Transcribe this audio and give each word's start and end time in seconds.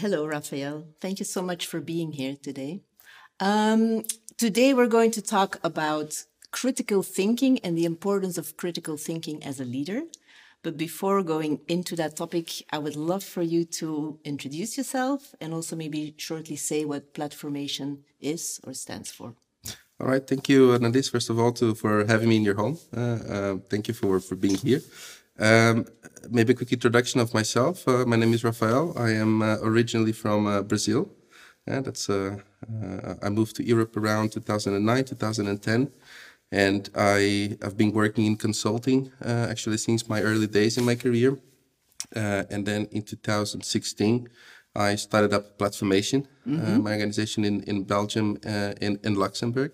Hello, 0.00 0.24
Rafael. 0.24 0.86
Thank 0.98 1.18
you 1.18 1.26
so 1.26 1.42
much 1.42 1.66
for 1.66 1.78
being 1.78 2.12
here 2.12 2.34
today. 2.34 2.80
Um, 3.38 4.04
today, 4.38 4.72
we're 4.72 4.86
going 4.86 5.10
to 5.10 5.20
talk 5.20 5.60
about 5.62 6.24
critical 6.52 7.02
thinking 7.02 7.58
and 7.58 7.76
the 7.76 7.84
importance 7.84 8.38
of 8.38 8.56
critical 8.56 8.96
thinking 8.96 9.44
as 9.44 9.60
a 9.60 9.64
leader. 9.66 10.00
But 10.62 10.78
before 10.78 11.22
going 11.22 11.60
into 11.68 11.96
that 11.96 12.16
topic, 12.16 12.64
I 12.72 12.78
would 12.78 12.96
love 12.96 13.22
for 13.22 13.42
you 13.42 13.66
to 13.80 14.18
introduce 14.24 14.78
yourself 14.78 15.34
and 15.38 15.52
also 15.52 15.76
maybe 15.76 16.14
shortly 16.16 16.56
say 16.56 16.86
what 16.86 17.12
Plat4mation 17.12 17.98
is 18.22 18.58
or 18.64 18.72
stands 18.72 19.10
for. 19.10 19.34
All 20.00 20.06
right, 20.06 20.26
thank 20.26 20.48
you, 20.48 20.78
Nadis, 20.78 21.10
first 21.10 21.28
of 21.28 21.38
all, 21.38 21.52
to, 21.52 21.74
for 21.74 22.06
having 22.06 22.30
me 22.30 22.36
in 22.38 22.42
your 22.42 22.54
home. 22.54 22.78
Uh, 22.96 23.00
uh, 23.00 23.56
thank 23.68 23.86
you 23.86 23.92
for, 23.92 24.18
for 24.18 24.34
being 24.34 24.56
here. 24.56 24.80
Um, 25.38 25.86
maybe 26.30 26.52
a 26.52 26.56
quick 26.56 26.72
introduction 26.72 27.20
of 27.20 27.32
myself. 27.32 27.86
Uh, 27.88 28.04
my 28.06 28.16
name 28.16 28.34
is 28.34 28.44
Rafael. 28.44 28.92
I 28.96 29.10
am 29.10 29.42
uh, 29.42 29.56
originally 29.62 30.12
from 30.12 30.46
uh, 30.46 30.62
Brazil. 30.62 31.08
Yeah, 31.66 31.80
that's 31.80 32.08
uh, 32.10 32.38
I 33.22 33.28
moved 33.28 33.56
to 33.56 33.62
Europe 33.62 33.96
around 33.96 34.32
2009, 34.32 35.04
2010 35.04 35.92
and 36.52 36.90
I 36.94 37.56
have 37.62 37.76
been 37.76 37.92
working 37.92 38.26
in 38.26 38.36
consulting 38.36 39.12
uh, 39.24 39.46
actually 39.50 39.76
since 39.76 40.08
my 40.08 40.20
early 40.22 40.46
days 40.46 40.78
in 40.78 40.84
my 40.84 40.94
career. 40.94 41.38
Uh, 42.14 42.44
and 42.50 42.66
then 42.66 42.86
in 42.90 43.02
2016, 43.02 44.28
I 44.74 44.96
started 44.96 45.32
up 45.32 45.58
Plat4mation, 45.58 46.26
mm 46.44 46.58
-hmm. 46.58 46.76
uh, 46.76 46.78
my 46.82 46.92
organization 46.92 47.44
in, 47.44 47.62
in 47.64 47.84
Belgium 47.84 48.36
and 48.42 48.76
uh, 48.82 49.02
in, 49.02 49.14
Luxembourg. 49.14 49.72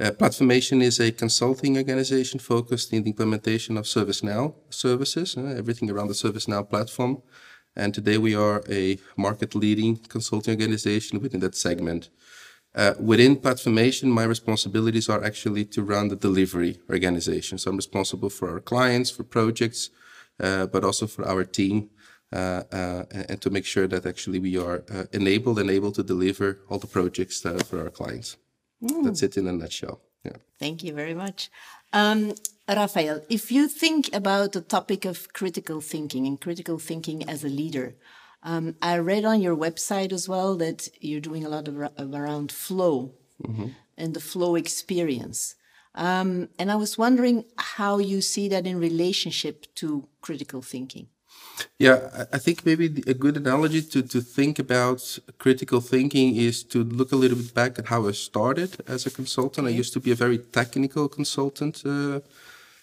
Uh, 0.00 0.10
Plat4mation 0.10 0.82
is 0.82 0.98
a 0.98 1.12
consulting 1.12 1.76
organization 1.76 2.40
focused 2.40 2.92
in 2.92 3.02
the 3.02 3.10
implementation 3.10 3.76
of 3.76 3.84
ServiceNow 3.84 4.54
services, 4.70 5.36
uh, 5.36 5.54
everything 5.56 5.90
around 5.90 6.08
the 6.08 6.14
ServiceNow 6.14 6.68
platform. 6.68 7.22
And 7.76 7.92
today 7.92 8.18
we 8.18 8.34
are 8.34 8.62
a 8.70 8.98
market 9.16 9.54
leading 9.54 9.96
consulting 9.96 10.52
organization 10.52 11.20
within 11.20 11.40
that 11.40 11.54
segment. 11.54 12.08
Uh, 12.74 12.94
within 12.98 13.36
Plat4mation, 13.36 14.08
my 14.08 14.24
responsibilities 14.24 15.10
are 15.10 15.22
actually 15.22 15.66
to 15.66 15.82
run 15.82 16.08
the 16.08 16.16
delivery 16.16 16.80
organization. 16.88 17.58
So 17.58 17.70
I'm 17.70 17.76
responsible 17.76 18.30
for 18.30 18.50
our 18.50 18.60
clients, 18.60 19.10
for 19.10 19.24
projects, 19.24 19.90
uh, 20.40 20.66
but 20.66 20.84
also 20.84 21.06
for 21.06 21.28
our 21.28 21.44
team, 21.44 21.90
uh, 22.32 22.62
uh 22.72 23.04
and 23.28 23.42
to 23.42 23.50
make 23.50 23.66
sure 23.66 23.86
that 23.86 24.06
actually 24.06 24.38
we 24.38 24.56
are 24.56 24.84
uh, 24.90 25.04
enabled 25.12 25.58
and 25.58 25.70
able 25.70 25.92
to 25.92 26.02
deliver 26.02 26.60
all 26.70 26.78
the 26.78 26.86
projects 26.86 27.42
for 27.42 27.78
our 27.78 27.90
clients. 27.90 28.38
Mm. 28.82 29.04
That's 29.04 29.22
it 29.22 29.36
in 29.36 29.46
a 29.46 29.52
nutshell. 29.52 30.00
Yeah. 30.24 30.36
Thank 30.58 30.82
you 30.82 30.92
very 30.92 31.14
much. 31.14 31.50
Um, 31.92 32.34
Rafael, 32.68 33.22
if 33.28 33.52
you 33.52 33.68
think 33.68 34.14
about 34.14 34.52
the 34.52 34.60
topic 34.60 35.04
of 35.04 35.32
critical 35.32 35.80
thinking 35.80 36.26
and 36.26 36.40
critical 36.40 36.78
thinking 36.78 37.28
as 37.28 37.44
a 37.44 37.48
leader, 37.48 37.96
um, 38.42 38.76
I 38.82 38.98
read 38.98 39.24
on 39.24 39.40
your 39.40 39.56
website 39.56 40.12
as 40.12 40.28
well 40.28 40.56
that 40.56 40.88
you're 41.00 41.20
doing 41.20 41.44
a 41.44 41.48
lot 41.48 41.68
of, 41.68 41.80
of 41.80 42.14
around 42.14 42.50
flow 42.50 43.14
mm-hmm. 43.42 43.68
and 43.96 44.14
the 44.14 44.20
flow 44.20 44.54
experience. 44.54 45.54
Um, 45.94 46.48
and 46.58 46.70
I 46.72 46.76
was 46.76 46.96
wondering 46.96 47.44
how 47.56 47.98
you 47.98 48.20
see 48.20 48.48
that 48.48 48.66
in 48.66 48.80
relationship 48.80 49.66
to 49.76 50.08
critical 50.22 50.62
thinking. 50.62 51.08
Yeah, 51.78 52.26
I 52.32 52.38
think 52.38 52.64
maybe 52.64 52.86
a 53.06 53.14
good 53.14 53.36
analogy 53.36 53.82
to, 53.82 54.02
to 54.02 54.20
think 54.20 54.58
about 54.58 55.18
critical 55.38 55.80
thinking 55.80 56.36
is 56.36 56.62
to 56.64 56.84
look 56.84 57.12
a 57.12 57.16
little 57.16 57.36
bit 57.36 57.54
back 57.54 57.78
at 57.78 57.86
how 57.86 58.08
I 58.08 58.12
started 58.12 58.76
as 58.86 59.06
a 59.06 59.10
consultant. 59.10 59.66
I 59.66 59.70
used 59.70 59.92
to 59.94 60.00
be 60.00 60.12
a 60.12 60.14
very 60.14 60.38
technical 60.38 61.08
consultant. 61.08 61.82
Uh, 61.84 62.20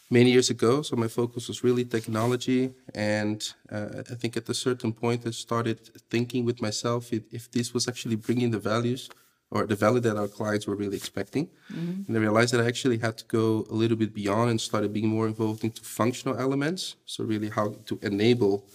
many 0.09 0.31
years 0.31 0.49
ago. 0.49 0.81
So 0.81 0.95
my 0.95 1.07
focus 1.07 1.47
was 1.47 1.63
really 1.63 1.85
technology. 1.85 2.71
And 2.95 3.41
uh, 3.71 4.03
I 4.09 4.15
think 4.15 4.37
at 4.37 4.49
a 4.49 4.53
certain 4.53 4.91
point, 4.93 5.25
I 5.25 5.31
started 5.31 5.79
thinking 6.09 6.45
with 6.45 6.61
myself 6.61 7.13
if, 7.13 7.23
if, 7.31 7.51
this 7.51 7.73
was 7.73 7.87
actually 7.87 8.15
bringing 8.15 8.51
the 8.51 8.59
values 8.59 9.09
or 9.51 9.65
the 9.65 9.75
value 9.75 9.99
that 9.99 10.15
our 10.15 10.27
clients 10.27 10.67
were 10.67 10.75
really 10.75 10.97
expecting. 10.97 11.47
Mm-hmm. 11.73 12.03
And 12.07 12.17
I 12.17 12.19
realized 12.19 12.53
that 12.53 12.61
I 12.61 12.67
actually 12.67 12.99
had 12.99 13.17
to 13.17 13.25
go 13.25 13.65
a 13.69 13.73
little 13.73 13.97
bit 13.97 14.13
beyond 14.13 14.51
and 14.51 14.61
started 14.61 14.93
being 14.93 15.07
more 15.07 15.27
involved 15.27 15.63
into 15.63 15.81
functional 15.81 16.37
elements. 16.37 16.95
So 17.05 17.23
really 17.23 17.49
how 17.49 17.75
to 17.85 17.99
enable 18.01 18.67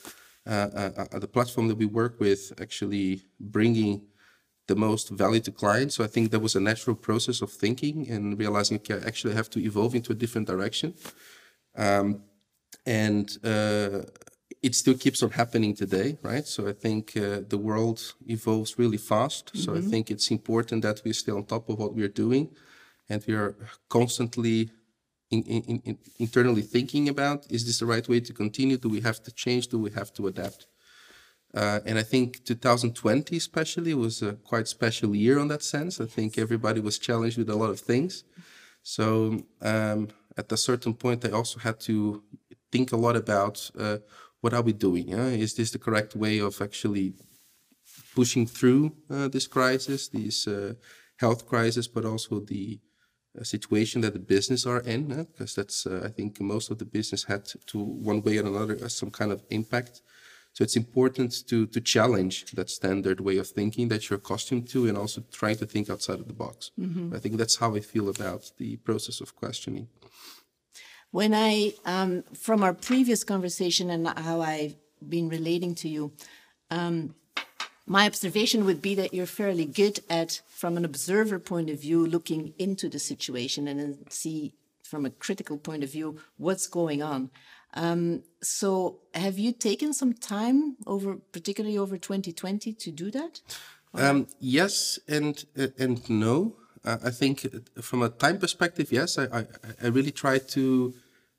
uh, 0.46 0.68
uh, 0.74 1.04
uh 1.12 1.18
the 1.18 1.28
platform 1.28 1.68
that 1.68 1.78
we 1.78 1.86
work 1.86 2.20
with 2.20 2.52
actually 2.60 3.22
bringing 3.40 4.02
the 4.66 4.76
most 4.76 5.10
value 5.10 5.40
to 5.40 5.52
clients. 5.52 5.94
So 5.94 6.04
I 6.04 6.06
think 6.06 6.30
that 6.30 6.40
was 6.40 6.54
a 6.54 6.60
natural 6.60 6.96
process 6.96 7.42
of 7.42 7.50
thinking 7.50 8.08
and 8.10 8.38
realizing, 8.38 8.78
okay, 8.78 8.94
I 8.94 9.06
actually 9.06 9.34
have 9.34 9.50
to 9.50 9.60
evolve 9.60 9.94
into 9.94 10.12
a 10.12 10.14
different 10.14 10.46
direction. 10.46 10.94
Um, 11.76 12.22
and 12.86 13.36
uh, 13.44 14.02
it 14.66 14.74
still 14.74 14.98
keeps 15.04 15.22
on 15.22 15.30
happening 15.30 15.74
today, 15.74 16.16
right? 16.22 16.46
So 16.46 16.66
I 16.66 16.72
think 16.72 17.02
uh, 17.16 17.40
the 17.52 17.60
world 17.68 17.98
evolves 18.26 18.78
really 18.78 19.02
fast. 19.12 19.44
Mm-hmm. 19.46 19.58
So 19.62 19.68
I 19.74 19.78
mm-hmm. 19.78 19.90
think 19.90 20.10
it's 20.10 20.30
important 20.30 20.82
that 20.82 21.02
we 21.04 21.12
stay 21.12 21.32
on 21.32 21.44
top 21.44 21.68
of 21.68 21.78
what 21.78 21.94
we're 21.94 22.16
doing 22.24 22.44
and 23.10 23.22
we 23.26 23.34
are 23.34 23.54
constantly 23.90 24.70
in, 25.30 25.42
in, 25.42 25.82
in, 25.84 25.98
internally 26.18 26.62
thinking 26.62 27.10
about 27.10 27.38
is 27.50 27.66
this 27.66 27.78
the 27.80 27.86
right 27.94 28.08
way 28.08 28.20
to 28.20 28.32
continue? 28.32 28.78
Do 28.78 28.88
we 28.88 29.02
have 29.02 29.22
to 29.24 29.30
change? 29.32 29.68
Do 29.68 29.78
we 29.78 29.90
have 29.90 30.10
to 30.14 30.28
adapt? 30.28 30.66
Uh, 31.54 31.80
and 31.84 31.98
I 31.98 32.02
think 32.02 32.44
2020 32.44 33.36
especially 33.36 33.92
was 33.92 34.22
a 34.22 34.32
quite 34.32 34.66
special 34.66 35.14
year 35.14 35.38
on 35.38 35.48
that 35.48 35.62
sense. 35.62 36.00
I 36.00 36.06
think 36.06 36.38
everybody 36.38 36.80
was 36.80 36.98
challenged 36.98 37.36
with 37.36 37.50
a 37.50 37.54
lot 37.62 37.70
of 37.70 37.80
things. 37.80 38.24
So 38.82 39.42
um, 39.60 40.08
at 40.38 40.50
a 40.50 40.56
certain 40.56 40.94
point, 40.94 41.24
I 41.24 41.30
also 41.30 41.58
had 41.60 41.80
to 41.80 42.22
think 42.72 42.92
a 42.92 42.96
lot 42.96 43.16
about 43.24 43.70
uh, 43.78 43.98
what 44.44 44.52
are 44.52 44.66
we 44.70 44.74
doing? 44.74 45.08
Yeah? 45.08 45.28
Is 45.46 45.54
this 45.54 45.70
the 45.70 45.78
correct 45.86 46.14
way 46.14 46.38
of 46.38 46.60
actually 46.60 47.14
pushing 48.14 48.46
through 48.46 48.84
uh, 49.10 49.28
this 49.28 49.46
crisis, 49.46 50.08
this 50.08 50.46
uh, 50.46 50.74
health 51.16 51.46
crisis, 51.52 51.86
but 51.88 52.04
also 52.04 52.40
the 52.40 52.78
uh, 53.40 53.42
situation 53.42 54.02
that 54.02 54.12
the 54.12 54.26
business 54.34 54.66
are 54.66 54.82
in? 54.94 55.02
Because 55.30 55.54
that's, 55.54 55.86
uh, 55.86 56.02
I 56.08 56.10
think, 56.16 56.40
most 56.42 56.70
of 56.70 56.76
the 56.78 56.84
business 56.84 57.24
had 57.24 57.42
to 57.70 57.78
one 58.10 58.20
way 58.22 58.36
or 58.36 58.46
another 58.46 58.76
some 58.90 59.10
kind 59.10 59.32
of 59.32 59.42
impact 59.48 60.02
so 60.54 60.62
it's 60.62 60.76
important 60.76 61.30
to 61.48 61.66
to 61.66 61.80
challenge 61.80 62.52
that 62.52 62.70
standard 62.70 63.18
way 63.20 63.38
of 63.38 63.48
thinking 63.48 63.88
that 63.88 64.08
you're 64.08 64.20
accustomed 64.24 64.68
to, 64.68 64.86
and 64.88 64.96
also 64.96 65.20
trying 65.32 65.56
to 65.56 65.66
think 65.66 65.90
outside 65.90 66.20
of 66.20 66.28
the 66.28 66.38
box. 66.44 66.70
Mm-hmm. 66.78 67.12
I 67.16 67.18
think 67.18 67.36
that's 67.36 67.56
how 67.56 67.74
I 67.74 67.80
feel 67.80 68.08
about 68.08 68.52
the 68.56 68.76
process 68.76 69.20
of 69.20 69.34
questioning. 69.34 69.88
When 71.14 71.32
I, 71.32 71.74
um, 71.84 72.24
from 72.36 72.64
our 72.64 72.74
previous 72.74 73.22
conversation 73.22 73.88
and 73.88 74.08
how 74.18 74.40
I've 74.40 74.74
been 75.08 75.28
relating 75.28 75.76
to 75.76 75.88
you, 75.88 76.10
um, 76.72 77.14
my 77.86 78.04
observation 78.04 78.64
would 78.64 78.82
be 78.82 78.96
that 78.96 79.14
you're 79.14 79.24
fairly 79.24 79.64
good 79.64 80.00
at, 80.10 80.40
from 80.48 80.76
an 80.76 80.84
observer 80.84 81.38
point 81.38 81.70
of 81.70 81.80
view, 81.80 82.04
looking 82.04 82.52
into 82.58 82.88
the 82.88 82.98
situation 82.98 83.68
and 83.68 83.78
then 83.78 83.98
see 84.10 84.54
from 84.82 85.06
a 85.06 85.10
critical 85.10 85.56
point 85.56 85.84
of 85.84 85.92
view 85.92 86.18
what's 86.36 86.66
going 86.66 87.00
on. 87.00 87.30
Um, 87.74 88.24
so, 88.42 88.98
have 89.14 89.38
you 89.38 89.52
taken 89.52 89.92
some 89.92 90.14
time 90.14 90.76
over, 90.84 91.14
particularly 91.30 91.78
over 91.78 91.96
2020, 91.96 92.72
to 92.72 92.90
do 92.90 93.12
that? 93.12 93.40
Um, 93.94 94.26
yes, 94.40 94.98
and 95.06 95.44
uh, 95.56 95.68
and 95.78 96.10
no. 96.10 96.56
Uh, 96.84 96.98
I 97.04 97.10
think 97.10 97.46
uh, 97.46 97.80
from 97.80 98.02
a 98.02 98.08
time 98.08 98.38
perspective, 98.38 98.90
yes. 98.90 99.16
I, 99.16 99.24
I, 99.26 99.46
I 99.84 99.86
really 99.86 100.10
try 100.10 100.38
to 100.38 100.92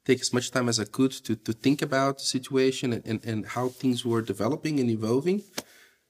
take 0.06 0.22
as 0.22 0.32
much 0.32 0.52
time 0.52 0.70
as 0.70 0.80
I 0.80 0.86
could 0.86 1.12
to, 1.12 1.36
to 1.36 1.52
think 1.52 1.82
about 1.82 2.20
the 2.20 2.26
situation 2.26 2.94
and, 2.94 3.06
and, 3.06 3.26
and 3.26 3.46
how 3.46 3.70
things 3.70 4.06
were 4.06 4.22
developing 4.22 4.80
and 4.80 4.90
evolving. 4.90 5.44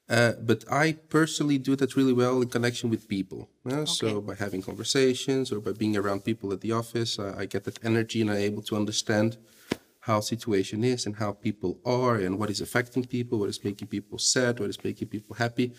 Uh, 0.07 0.33
but 0.39 0.63
I 0.71 0.93
personally 1.09 1.57
do 1.57 1.75
that 1.77 1.95
really 1.95 2.13
well 2.13 2.41
in 2.41 2.49
connection 2.49 2.89
with 2.89 3.07
people. 3.07 3.49
Uh, 3.65 3.73
okay. 3.73 3.85
So 3.85 4.21
by 4.21 4.35
having 4.35 4.61
conversations 4.61 5.51
or 5.51 5.59
by 5.59 5.71
being 5.71 5.97
around 5.97 6.23
people 6.23 6.53
at 6.53 6.61
the 6.61 6.73
office, 6.73 7.17
uh, 7.17 7.35
I 7.37 7.45
get 7.45 7.63
that 7.63 7.83
energy 7.83 8.21
and 8.21 8.29
I'm 8.29 8.37
able 8.37 8.61
to 8.63 8.75
understand 8.75 9.37
how 10.01 10.19
situation 10.19 10.83
is 10.83 11.07
and 11.07 11.15
how 11.15 11.31
people 11.31 11.79
are 11.83 12.15
and 12.17 12.37
what 12.37 12.51
is 12.51 12.61
affecting 12.61 13.05
people, 13.05 13.39
what 13.39 13.49
is 13.49 13.63
making 13.63 13.87
people 13.87 14.19
sad, 14.19 14.59
what 14.59 14.69
is 14.69 14.83
making 14.83 15.07
people 15.07 15.35
happy. 15.35 15.73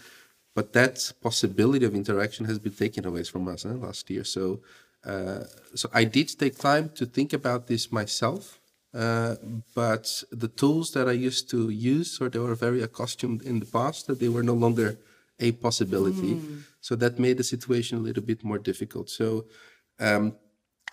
But 0.57 0.73
that 0.73 1.13
possibility 1.21 1.85
of 1.85 1.95
interaction 1.95 2.47
has 2.47 2.59
been 2.59 2.73
taken 2.73 3.05
away 3.07 3.23
from 3.23 3.47
us 3.47 3.65
last 3.65 4.11
year. 4.11 4.25
So, 4.25 4.61
uh, 5.07 5.45
so 5.75 5.89
I 5.93 6.05
did 6.05 6.39
take 6.39 6.59
time 6.59 6.91
to 6.97 7.07
think 7.07 7.33
about 7.33 7.67
this 7.67 7.93
myself. 7.93 8.61
Uh, 8.95 9.37
but 9.75 10.25
the 10.33 10.49
tools 10.49 10.93
that 10.93 11.07
I 11.07 11.13
used 11.13 11.51
to 11.51 11.69
use, 11.69 12.19
or 12.21 12.31
they 12.31 12.39
were 12.39 12.55
very 12.55 12.83
accustomed 12.83 13.43
in 13.43 13.61
the 13.61 13.67
past, 13.67 14.07
that 14.07 14.21
they 14.21 14.29
were 14.29 14.43
no 14.43 14.55
longer 14.55 14.99
a 15.39 15.53
possibility. 15.53 16.35
Mm. 16.37 16.63
So 16.81 16.97
that 16.97 17.19
made 17.19 17.37
the 17.37 17.45
situation 17.45 17.99
a 17.99 18.01
little 18.01 18.23
bit 18.23 18.43
more 18.43 18.59
difficult. 18.59 19.11
So 19.11 19.45
um, 20.01 20.35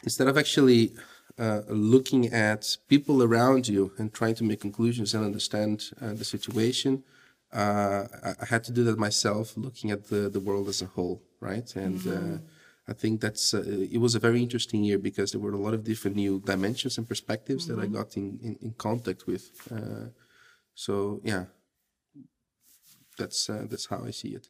instead 0.04 0.27
of 0.27 0.38
actually 0.38 0.92
uh, 1.39 1.62
looking 1.68 2.27
at 2.27 2.77
people 2.88 3.24
around 3.24 3.68
you 3.68 3.92
and 3.98 4.13
trying 4.13 4.36
to 4.36 4.44
make 4.44 4.62
conclusions 4.62 5.13
and 5.16 5.25
understand 5.25 5.83
uh, 6.01 6.13
the 6.13 6.25
situation. 6.25 7.04
Uh, 7.51 8.06
I 8.42 8.45
had 8.45 8.63
to 8.66 8.71
do 8.71 8.83
that 8.83 8.98
myself, 8.98 9.57
looking 9.57 9.92
at 9.92 10.09
the, 10.09 10.30
the 10.30 10.39
world 10.39 10.68
as 10.69 10.81
a 10.81 10.86
whole, 10.86 11.21
right? 11.39 11.75
And 11.75 12.00
uh, 12.01 12.12
mm-hmm. 12.12 12.36
I 12.88 12.94
think 12.94 13.21
that's 13.21 13.53
uh, 13.53 13.63
it 13.65 14.00
was 14.00 14.15
a 14.15 14.19
very 14.19 14.41
interesting 14.41 14.83
year 14.83 15.00
because 15.00 15.31
there 15.31 15.41
were 15.41 15.53
a 15.53 15.57
lot 15.57 15.74
of 15.74 15.83
different 15.83 16.18
new 16.18 16.41
dimensions 16.41 16.97
and 16.97 17.07
perspectives 17.07 17.65
mm-hmm. 17.65 17.75
that 17.75 17.81
I 17.81 17.85
mm-hmm. 17.85 17.95
got 17.95 18.18
in, 18.18 18.39
in, 18.41 18.57
in 18.62 18.74
contact 18.77 19.25
with. 19.25 19.51
so 20.75 21.21
yeah, 21.24 21.45
that's 23.18 23.50
uh, 23.50 23.65
that's 23.69 23.88
how 23.88 24.03
I 24.06 24.12
see 24.12 24.30
it. 24.30 24.47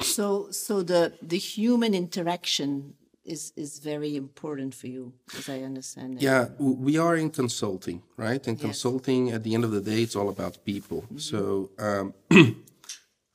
So, 0.00 0.50
so 0.50 0.82
the 0.82 1.12
the 1.22 1.38
human 1.38 1.94
interaction 1.94 2.94
is 3.24 3.52
is 3.56 3.78
very 3.78 4.16
important 4.16 4.74
for 4.74 4.86
you, 4.86 5.12
as 5.36 5.48
I 5.48 5.60
understand 5.62 6.14
it. 6.14 6.22
Yeah, 6.22 6.48
we 6.58 6.98
are 6.98 7.16
in 7.16 7.30
consulting, 7.30 8.02
right? 8.16 8.46
And 8.46 8.56
yes. 8.56 8.64
consulting, 8.64 9.30
at 9.30 9.42
the 9.42 9.54
end 9.54 9.64
of 9.64 9.72
the 9.72 9.80
day, 9.80 10.02
it's 10.02 10.16
all 10.16 10.28
about 10.28 10.64
people. 10.64 11.02
Mm-hmm. 11.02 11.18
So, 11.18 11.70
um, 11.78 12.14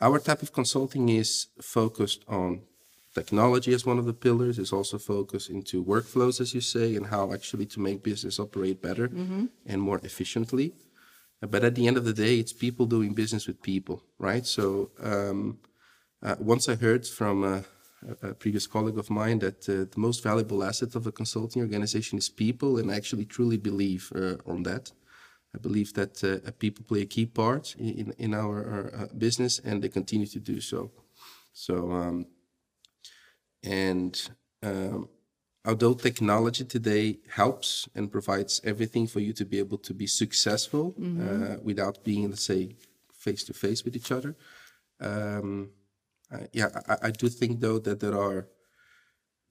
our 0.01 0.19
type 0.19 0.42
of 0.42 0.51
consulting 0.51 1.10
is 1.10 1.48
focused 1.62 2.24
on 2.27 2.62
technology 3.19 3.73
as 3.73 3.85
one 3.85 4.00
of 4.00 4.06
the 4.06 4.19
pillars. 4.25 4.59
is 4.59 4.71
also 4.71 4.97
focused 4.97 5.50
into 5.50 5.83
workflows, 5.83 6.39
as 6.39 6.53
you 6.53 6.62
say, 6.62 6.95
and 6.97 7.07
how 7.07 7.33
actually 7.33 7.65
to 7.73 7.79
make 7.79 8.03
business 8.03 8.39
operate 8.39 8.81
better 8.81 9.07
mm-hmm. 9.07 9.45
and 9.65 9.81
more 9.81 10.00
efficiently. 10.03 10.67
But 11.41 11.63
at 11.63 11.75
the 11.75 11.88
end 11.88 11.97
of 11.97 12.06
the 12.06 12.13
day, 12.25 12.39
it's 12.39 12.53
people 12.53 12.85
doing 12.85 13.13
business 13.13 13.47
with 13.47 13.62
people, 13.62 14.03
right? 14.19 14.45
So. 14.45 14.91
Um, 15.12 15.59
uh, 16.25 16.35
once 16.39 16.67
I 16.67 16.75
heard 16.75 17.06
from 17.06 17.44
a, 17.44 17.63
a, 18.23 18.33
previous 18.33 18.65
colleague 18.65 18.97
of 18.97 19.12
mine 19.12 19.39
that 19.39 19.69
uh, 19.69 19.85
the 19.94 20.00
most 20.00 20.23
valuable 20.23 20.63
asset 20.63 20.95
of 20.95 21.06
a 21.06 21.12
consulting 21.12 21.62
organization 21.62 22.17
is 22.17 22.29
people, 22.29 22.79
and 22.79 22.91
I 22.91 22.95
actually 22.95 23.25
truly 23.25 23.57
believe 23.57 24.12
uh, 24.15 24.38
on 24.51 24.63
that. 24.63 24.91
I 25.53 25.59
believe 25.59 25.94
that 25.94 26.23
uh, 26.23 26.51
people 26.57 26.83
play 26.83 27.01
a 27.01 27.06
key 27.06 27.27
part 27.27 27.75
in, 27.77 28.13
in 28.17 28.33
our, 28.33 28.57
our 28.73 29.03
uh, 29.03 29.07
business, 29.15 29.59
and 29.59 29.83
they 29.83 29.89
continue 29.89 30.27
to 30.27 30.39
do 30.39 30.59
so. 30.59 30.91
So, 31.53 31.91
um, 31.91 32.25
and 33.65 34.29
um, 34.63 35.09
although 35.65 35.94
technology 35.94 36.63
today 36.63 37.19
helps 37.29 37.89
and 37.95 38.12
provides 38.12 38.62
everything 38.63 39.07
for 39.07 39.19
you 39.19 39.33
to 39.33 39.45
be 39.45 39.59
able 39.59 39.77
to 39.79 39.94
be 39.94 40.07
successful 40.07 40.94
mm-hmm. 41.00 41.53
uh, 41.53 41.56
without 41.62 42.03
being, 42.03 42.29
let's 42.29 42.44
say, 42.44 42.75
face 43.13 43.44
to 43.44 43.53
face 43.53 43.83
with 43.83 43.95
each 43.95 44.12
other, 44.12 44.35
um, 45.01 45.69
uh, 46.31 46.45
yeah, 46.53 46.69
I, 46.88 47.07
I, 47.07 47.12
do 47.12 47.27
think 47.27 47.59
though 47.59 47.79
that 47.79 48.00
there 48.00 48.17
are 48.17 48.47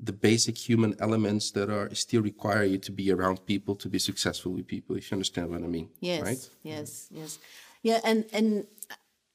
the 0.00 0.12
basic 0.12 0.56
human 0.58 0.96
elements 0.99 1.50
that 1.52 1.70
are 1.70 1.94
still 1.94 2.22
require 2.22 2.64
you 2.64 2.78
to 2.78 2.93
be 2.93 3.12
around 3.12 3.46
people 3.46 3.76
to 3.76 3.88
be 3.88 3.99
successful 3.99 4.52
with 4.52 4.66
people. 4.66 4.96
If 4.96 5.11
you 5.11 5.16
understand 5.16 5.50
what 5.50 5.62
I 5.62 5.66
mean, 5.66 5.90
yes, 6.00 6.22
right? 6.22 6.50
Yes, 6.62 7.08
yes, 7.11 7.38
yeah, 7.82 8.00
and 8.05 8.25
and 8.32 8.66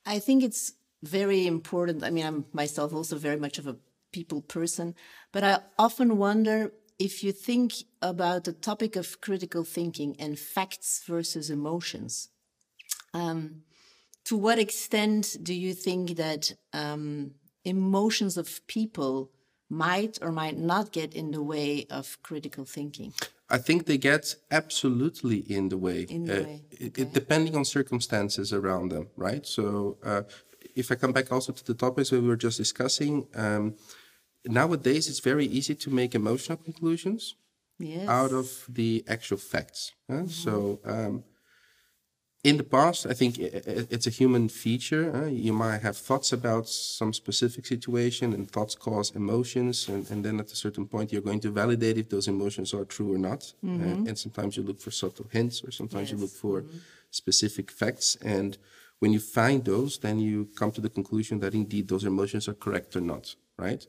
I 0.06 0.20
think 0.20 0.44
it's 0.44 0.74
very 1.02 1.48
important. 1.48 2.04
I 2.04 2.10
mean, 2.10 2.26
I'm 2.26 2.46
myself 2.52 2.94
also 2.94 3.18
very 3.18 3.38
much 3.38 3.58
of 3.58 3.68
a 3.68 3.78
people 4.12 4.42
person, 4.42 4.96
but 5.32 5.44
I 5.44 5.60
often 5.78 6.18
wonder 6.18 6.74
if 6.98 7.24
you 7.24 7.32
think 7.32 7.74
about 8.02 8.44
the 8.44 8.54
topic 8.54 8.96
of 8.96 9.22
critical 9.22 9.64
thinking 9.64 10.16
and 10.20 10.38
facts 10.38 11.04
versus 11.08 11.50
emotions. 11.50 12.30
Um, 13.14 13.64
to 14.26 14.38
what 14.38 14.60
extent 14.60 15.38
do 15.42 15.54
you 15.54 15.74
think 15.74 16.18
that 16.18 16.54
um, 16.74 17.32
emotions 17.64 18.38
of 18.38 18.66
people 18.68 19.32
might 19.70 20.20
or 20.22 20.32
might 20.32 20.58
not 20.58 20.92
get 20.92 21.14
in 21.14 21.32
the 21.32 21.42
way 21.42 21.86
of 21.90 22.18
critical 22.22 22.66
thinking? 22.66 23.14
I 23.50 23.58
think 23.58 23.86
they 23.86 23.98
get 23.98 24.36
absolutely 24.52 25.38
in 25.38 25.70
the 25.70 25.78
way, 25.78 26.04
in 26.04 26.26
the 26.26 26.42
uh, 26.42 26.44
way. 26.44 26.64
Okay. 26.74 26.92
It, 27.02 27.14
depending 27.14 27.56
on 27.56 27.66
circumstances 27.66 28.54
around 28.54 28.90
them, 28.90 29.08
right? 29.16 29.46
So, 29.46 29.98
uh, 30.04 30.24
if 30.76 30.92
I 30.92 30.96
come 30.96 31.12
back 31.12 31.32
also 31.32 31.52
to 31.52 31.66
the 31.66 31.74
topics 31.74 32.12
we 32.12 32.20
were 32.20 32.36
just 32.36 32.58
discussing, 32.58 33.28
um, 33.36 33.76
nowadays 34.46 35.08
it's 35.08 35.20
very 35.20 35.46
easy 35.46 35.76
to 35.76 35.90
make 35.90 36.16
emotional 36.16 36.58
conclusions 36.58 37.36
yes. 37.78 38.08
out 38.08 38.32
of 38.32 38.66
the 38.70 39.04
actual 39.08 39.38
facts. 39.38 39.94
Huh? 40.08 40.16
Mm 40.16 40.26
-hmm. 40.26 40.30
So, 40.30 40.80
um, 40.86 41.24
in 42.42 42.56
the 42.56 42.64
past, 42.64 43.06
I 43.06 43.14
think 43.14 43.38
it's 43.38 44.08
a 44.08 44.10
human 44.10 44.48
feature. 44.48 45.12
Uh, 45.14 45.28
you 45.28 45.52
might 45.52 45.82
have 45.82 45.98
thoughts 45.98 46.32
about 46.32 46.70
some 46.70 47.12
specific 47.12 47.66
situation, 47.66 48.34
and 48.34 48.50
thoughts 48.50 48.76
cause 48.76 49.12
emotions, 49.14 49.90
and, 49.90 50.10
and, 50.10 50.24
then 50.24 50.40
at 50.40 50.52
a 50.52 50.56
certain 50.56 50.88
point, 50.88 51.12
you're 51.12 51.22
going 51.30 51.42
to 51.42 51.52
validate 51.52 51.98
if 51.98 52.08
those 52.08 52.30
emotions 52.30 52.74
are 52.74 52.86
true 52.86 53.14
or 53.14 53.18
not. 53.18 53.54
Mm-hmm. 53.64 53.84
Uh, 53.84 54.08
and 54.08 54.18
sometimes 54.18 54.56
you 54.56 54.64
look 54.64 54.80
for 54.80 54.92
subtle 54.92 55.28
hints, 55.30 55.62
or 55.66 55.72
sometimes 55.72 56.10
yes. 56.10 56.12
you 56.12 56.18
look 56.24 56.32
for 56.32 56.62
mm-hmm. 56.62 56.78
specific 57.12 57.72
facts. 57.72 58.16
And 58.24 58.58
when 59.00 59.12
you 59.12 59.20
find 59.20 59.66
those, 59.66 60.00
then 60.00 60.20
you 60.20 60.48
come 60.56 60.72
to 60.72 60.82
the 60.82 60.90
conclusion 60.90 61.40
that 61.40 61.54
indeed 61.54 61.90
those 61.90 62.06
emotions 62.06 62.48
are 62.48 62.54
correct 62.54 62.96
or 62.96 63.02
not, 63.02 63.36
right? 63.58 63.86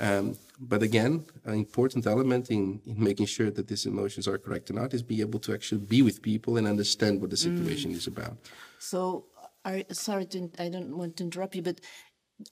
Um, 0.00 0.36
but 0.58 0.82
again, 0.82 1.24
an 1.44 1.54
important 1.54 2.06
element 2.06 2.50
in, 2.50 2.80
in 2.86 3.02
making 3.02 3.26
sure 3.26 3.50
that 3.50 3.68
these 3.68 3.86
emotions 3.86 4.26
are 4.26 4.38
correct 4.38 4.70
or 4.70 4.74
not 4.74 4.94
is 4.94 5.02
be 5.02 5.20
able 5.20 5.38
to 5.40 5.54
actually 5.54 5.82
be 5.82 6.02
with 6.02 6.22
people 6.22 6.56
and 6.56 6.66
understand 6.66 7.20
what 7.20 7.30
the 7.30 7.36
situation 7.36 7.92
mm. 7.92 7.96
is 7.96 8.06
about. 8.06 8.36
So, 8.78 9.26
are, 9.64 9.82
sorry, 9.92 10.24
to, 10.26 10.50
I 10.58 10.68
don't 10.70 10.96
want 10.96 11.18
to 11.18 11.24
interrupt 11.24 11.54
you, 11.54 11.62
but 11.62 11.80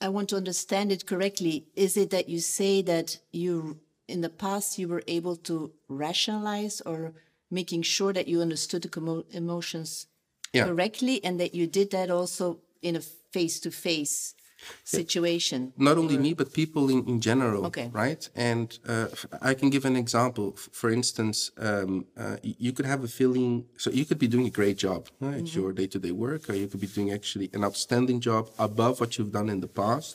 I 0.01 0.11
want 0.11 0.29
to 0.31 0.37
understand 0.37 0.93
it 0.93 1.07
correctly. 1.07 1.67
Is 1.75 1.97
it 1.97 2.11
that 2.11 2.29
you 2.29 2.41
say 2.41 2.83
that 2.83 3.19
you, 3.33 3.81
in 4.07 4.21
the 4.21 4.29
past, 4.29 4.79
you 4.79 4.89
were 4.89 5.03
able 5.07 5.37
to 5.37 5.73
rationalize 5.89 6.83
or 6.83 7.15
making 7.51 7.83
sure 7.83 8.13
that 8.13 8.29
you 8.29 8.43
understood 8.43 8.83
the 8.83 9.25
emotions 9.31 10.07
yeah. 10.53 10.67
correctly, 10.67 11.25
and 11.25 11.41
that 11.41 11.55
you 11.55 11.67
did 11.67 11.91
that 11.93 12.11
also 12.11 12.59
in 12.83 12.97
a 12.97 13.01
face 13.01 13.59
to 13.61 13.71
face 13.71 14.35
situation. 14.85 15.73
Not 15.77 15.99
only 15.99 16.17
me, 16.19 16.35
but 16.35 16.53
people 16.53 16.89
in, 16.91 17.07
in 17.09 17.21
general, 17.21 17.67
okay. 17.67 17.91
right? 17.93 18.29
And 18.35 18.79
uh, 18.87 19.09
I 19.41 19.55
can 19.55 19.71
give 19.71 19.85
an 19.85 19.97
example. 19.97 20.57
For 20.57 20.91
instance, 20.91 21.51
um, 21.59 22.07
uh, 22.17 22.37
you 22.43 22.73
could 22.73 22.87
have 22.87 23.05
a 23.05 23.09
feeling, 23.09 23.67
so 23.77 23.91
you 23.91 24.05
could 24.05 24.19
be 24.19 24.29
doing 24.29 24.47
a 24.47 24.51
great 24.51 24.79
job 24.79 25.09
right? 25.21 25.43
mm 25.43 25.45
-hmm. 25.45 25.57
your 25.57 25.73
day 25.73 25.89
to 25.89 25.99
day 25.99 26.13
work, 26.27 26.49
or 26.49 26.55
you 26.55 26.69
could 26.71 26.81
be 26.87 26.93
doing 26.97 27.11
actually 27.19 27.49
an 27.57 27.63
outstanding 27.65 28.21
job 28.29 28.45
above 28.57 28.95
what 29.01 29.11
you've 29.15 29.35
done 29.39 29.53
in 29.55 29.61
the 29.61 29.73
past. 29.83 30.15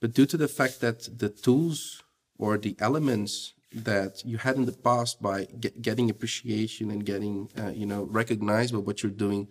But 0.00 0.14
due 0.14 0.26
to 0.26 0.36
the 0.36 0.48
fact 0.48 0.80
that 0.80 0.98
the 1.18 1.30
tools 1.46 2.02
or 2.38 2.58
the 2.58 2.74
elements 2.78 3.54
that 3.72 4.24
you 4.24 4.38
had 4.38 4.56
in 4.56 4.64
the 4.64 4.72
past 4.72 5.20
by 5.20 5.46
get, 5.60 5.80
getting 5.82 6.10
appreciation 6.10 6.90
and 6.90 7.04
getting, 7.04 7.50
uh, 7.58 7.72
you 7.80 7.86
know, 7.86 8.02
recognized 8.10 8.72
by 8.72 8.78
what 8.78 9.02
you're 9.02 9.20
doing 9.26 9.48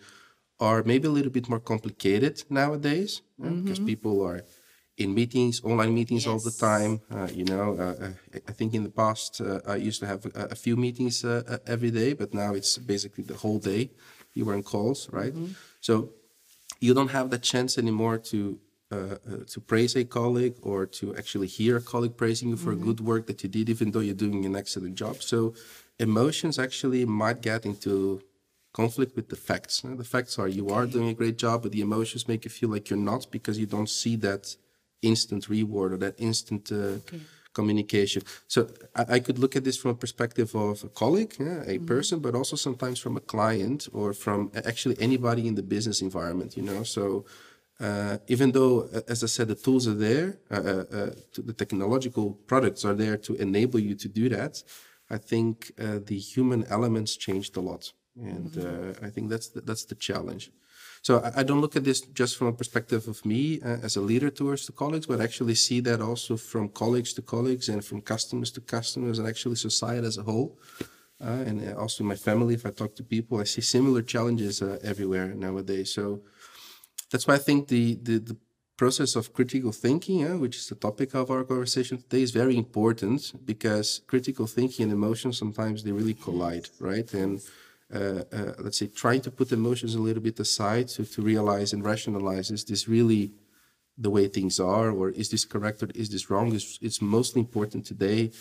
are 0.60 0.84
maybe 0.84 1.08
a 1.08 1.12
little 1.12 1.32
bit 1.32 1.48
more 1.50 1.60
complicated 1.60 2.44
nowadays 2.50 3.22
mm-hmm. 3.40 3.64
because 3.64 3.80
people 3.80 4.22
are 4.26 4.44
in 5.00 5.14
meetings, 5.14 5.62
online 5.64 5.94
meetings 5.94 6.26
yes. 6.26 6.32
all 6.32 6.40
the 6.40 6.52
time. 6.52 7.00
Uh, 7.10 7.30
you 7.34 7.46
know, 7.46 7.76
uh, 7.80 8.06
uh, 8.06 8.40
I 8.48 8.52
think 8.52 8.74
in 8.74 8.84
the 8.84 8.90
past 8.90 9.42
uh, 9.42 9.62
I 9.66 9.78
used 9.78 10.02
to 10.02 10.08
have 10.08 10.26
a, 10.26 10.50
a 10.52 10.56
few 10.56 10.76
meetings 10.76 11.24
uh, 11.24 11.44
uh, 11.48 11.58
every 11.66 11.90
day, 11.90 12.14
but 12.14 12.34
now 12.34 12.54
it's 12.54 12.78
basically 12.78 13.24
the 13.24 13.36
whole 13.36 13.60
day. 13.60 13.92
You 14.34 14.46
were 14.46 14.54
in 14.54 14.64
calls, 14.64 15.10
right? 15.12 15.34
Mm-hmm. 15.34 15.54
So 15.80 16.10
you 16.82 16.94
don't 16.94 17.12
have 17.12 17.30
the 17.30 17.40
chance 17.40 17.78
anymore 17.78 18.18
to 18.32 18.60
to 19.54 19.62
praise 19.62 19.96
a 19.96 20.04
colleague 20.04 20.56
or 20.64 20.88
to 20.88 21.16
actually 21.16 21.46
hear 21.46 21.78
a 21.78 21.82
colleague 21.82 22.18
praising 22.18 22.50
you 22.50 22.58
for 22.58 22.74
mm-hmm. 22.74 22.86
good 22.86 23.00
work 23.02 23.28
that 23.28 23.44
you 23.44 23.50
did, 23.50 23.70
even 23.70 23.92
though 23.92 24.00
you're 24.00 24.16
doing 24.16 24.46
an 24.46 24.56
excellent 24.56 24.96
job. 24.96 25.22
So 25.22 25.54
emotions 26.00 26.58
actually 26.58 27.06
might 27.06 27.40
get 27.42 27.68
into 27.68 28.24
conflict 28.74 29.16
with 29.16 29.30
the 29.30 29.36
facts. 29.36 29.82
The 29.84 30.04
facts 30.04 30.38
are 30.38 30.48
you 30.48 30.70
are 30.70 30.86
doing 30.86 31.10
a 31.10 31.14
great 31.14 31.38
job, 31.38 31.64
but 31.64 31.72
the 31.72 31.82
emotions 31.82 32.28
make 32.28 32.46
you 32.46 32.52
feel 32.52 32.70
like 32.70 32.90
you're 32.90 33.00
not 33.00 33.28
because 33.32 33.58
you 33.58 33.66
don't 33.66 33.90
see 33.90 34.16
that 34.18 34.56
instant 35.02 35.50
reward 35.50 35.94
or 35.94 35.98
that 35.98 36.16
instant 36.18 36.72
uh, 36.72 36.76
okay. 36.76 37.20
communication. 37.54 38.22
So 38.48 38.70
I, 38.96 39.06
I, 39.16 39.20
could 39.20 39.40
look 39.40 39.56
at 39.56 39.64
this 39.64 39.78
from 39.78 39.92
a 39.92 39.96
perspective 39.96 40.54
of 40.56 40.84
a 40.84 40.90
colleague, 40.90 41.36
yeah, 41.40 41.62
a 41.62 41.78
mm-hmm. 41.78 41.86
person, 41.86 42.20
but 42.20 42.36
also 42.36 42.56
sometimes 42.56 43.00
from 43.00 43.16
a 43.18 43.22
client 43.22 43.88
or 43.94 44.14
from 44.14 44.52
actually 44.54 44.98
anybody 45.00 45.48
in 45.48 45.56
the 45.56 45.64
business 45.64 46.02
environment. 46.02 46.58
You 46.58 46.64
know, 46.64 46.84
so. 46.84 47.26
Uh, 47.82 48.18
even 48.28 48.52
though, 48.52 48.90
as 49.08 49.24
I 49.24 49.28
said, 49.28 49.48
the 49.48 49.56
tools 49.56 49.88
are 49.88 49.94
there, 49.94 50.38
uh, 50.52 50.56
uh, 50.56 50.86
uh 50.92 51.10
the 51.38 51.54
technological 51.54 52.32
products 52.46 52.84
are 52.84 52.94
there 52.94 53.16
to 53.16 53.36
enable 53.36 53.80
you 53.80 53.96
to 53.96 54.10
do 54.10 54.28
that, 54.28 54.62
I 55.10 55.18
think 55.18 55.72
uh, 55.80 56.00
the 56.06 56.20
human 56.20 56.66
elements 56.66 57.16
changed 57.16 57.56
a 57.56 57.62
lot 57.62 57.94
and 58.16 58.52
mm-hmm. 58.52 59.04
uh, 59.04 59.08
I 59.08 59.10
think 59.10 59.30
that's 59.30 59.50
the, 59.50 59.62
that's 59.62 59.86
the 59.86 59.96
challenge. 59.96 60.52
So 61.02 61.20
I, 61.20 61.40
I, 61.40 61.44
don't 61.44 61.62
look 61.62 61.76
at 61.76 61.84
this 61.84 62.02
just 62.02 62.38
from 62.38 62.48
a 62.48 62.54
perspective 62.54 63.08
of 63.08 63.26
me 63.26 63.62
uh, 63.62 63.78
as 63.84 63.96
a 63.96 64.02
leader 64.02 64.30
towards 64.30 64.66
the 64.66 64.74
colleagues, 64.74 65.06
but 65.06 65.22
actually 65.22 65.56
see 65.56 65.80
that 65.82 66.02
also 66.02 66.36
from 66.36 66.70
colleagues 66.70 67.14
to 67.14 67.22
colleagues 67.22 67.70
and 67.70 67.84
from 67.84 68.02
customers 68.02 68.52
to 68.52 68.62
customers, 68.62 69.20
and 69.20 69.28
actually 69.28 69.56
society 69.56 70.06
as 70.06 70.18
a 70.18 70.24
whole. 70.24 70.58
Uh, 71.22 71.44
and 71.46 71.74
also 71.76 72.04
my 72.04 72.16
family, 72.16 72.54
if 72.54 72.66
I 72.66 72.72
talk 72.72 72.96
to 72.96 73.04
people, 73.04 73.40
I 73.40 73.44
see 73.44 73.62
similar 73.62 74.02
challenges 74.02 74.62
uh, 74.62 74.80
everywhere 74.82 75.34
nowadays. 75.34 75.94
So 75.94 76.22
that's 77.12 77.28
why 77.28 77.36
I 77.36 77.40
think 77.40 77.68
the 77.68 77.96
the, 78.02 78.20
the 78.20 78.38
process 78.78 79.18
of 79.18 79.34
critical 79.34 79.74
thinking, 79.74 80.26
uh, 80.26 80.38
which 80.38 80.56
is 80.56 80.68
the 80.68 80.76
topic 80.76 81.14
of 81.14 81.30
our 81.30 81.44
conversation 81.44 81.98
today, 81.98 82.22
is 82.22 82.32
very 82.32 82.56
important 82.56 83.20
because 83.46 84.02
critical 84.08 84.48
thinking 84.48 84.84
and 84.84 84.94
emotions 84.94 85.38
sometimes 85.38 85.84
they 85.84 85.92
really 85.92 86.14
collide, 86.14 86.70
right? 86.80 87.14
And 87.14 87.42
uh, 87.94 88.24
uh, 88.32 88.54
let's 88.60 88.78
say, 88.78 88.88
trying 88.88 89.22
to 89.22 89.32
put 89.32 89.52
emotions 89.52 89.96
a 89.96 90.00
little 90.00 90.22
bit 90.22 90.40
aside 90.40 90.88
to, 90.88 91.06
to 91.06 91.22
realize 91.22 91.74
and 91.74 91.84
rationalize 91.84 92.52
is 92.52 92.64
this 92.64 92.88
really 92.88 93.34
the 93.98 94.10
way 94.10 94.28
things 94.28 94.60
are, 94.60 94.92
or 94.92 95.10
is 95.10 95.30
this 95.30 95.44
correct 95.44 95.84
or 95.84 95.90
is 95.96 96.10
this 96.10 96.30
wrong? 96.30 96.54
It's, 96.54 96.80
it's 96.82 97.02
mostly 97.02 97.42
important 97.42 97.86
today, 97.86 98.32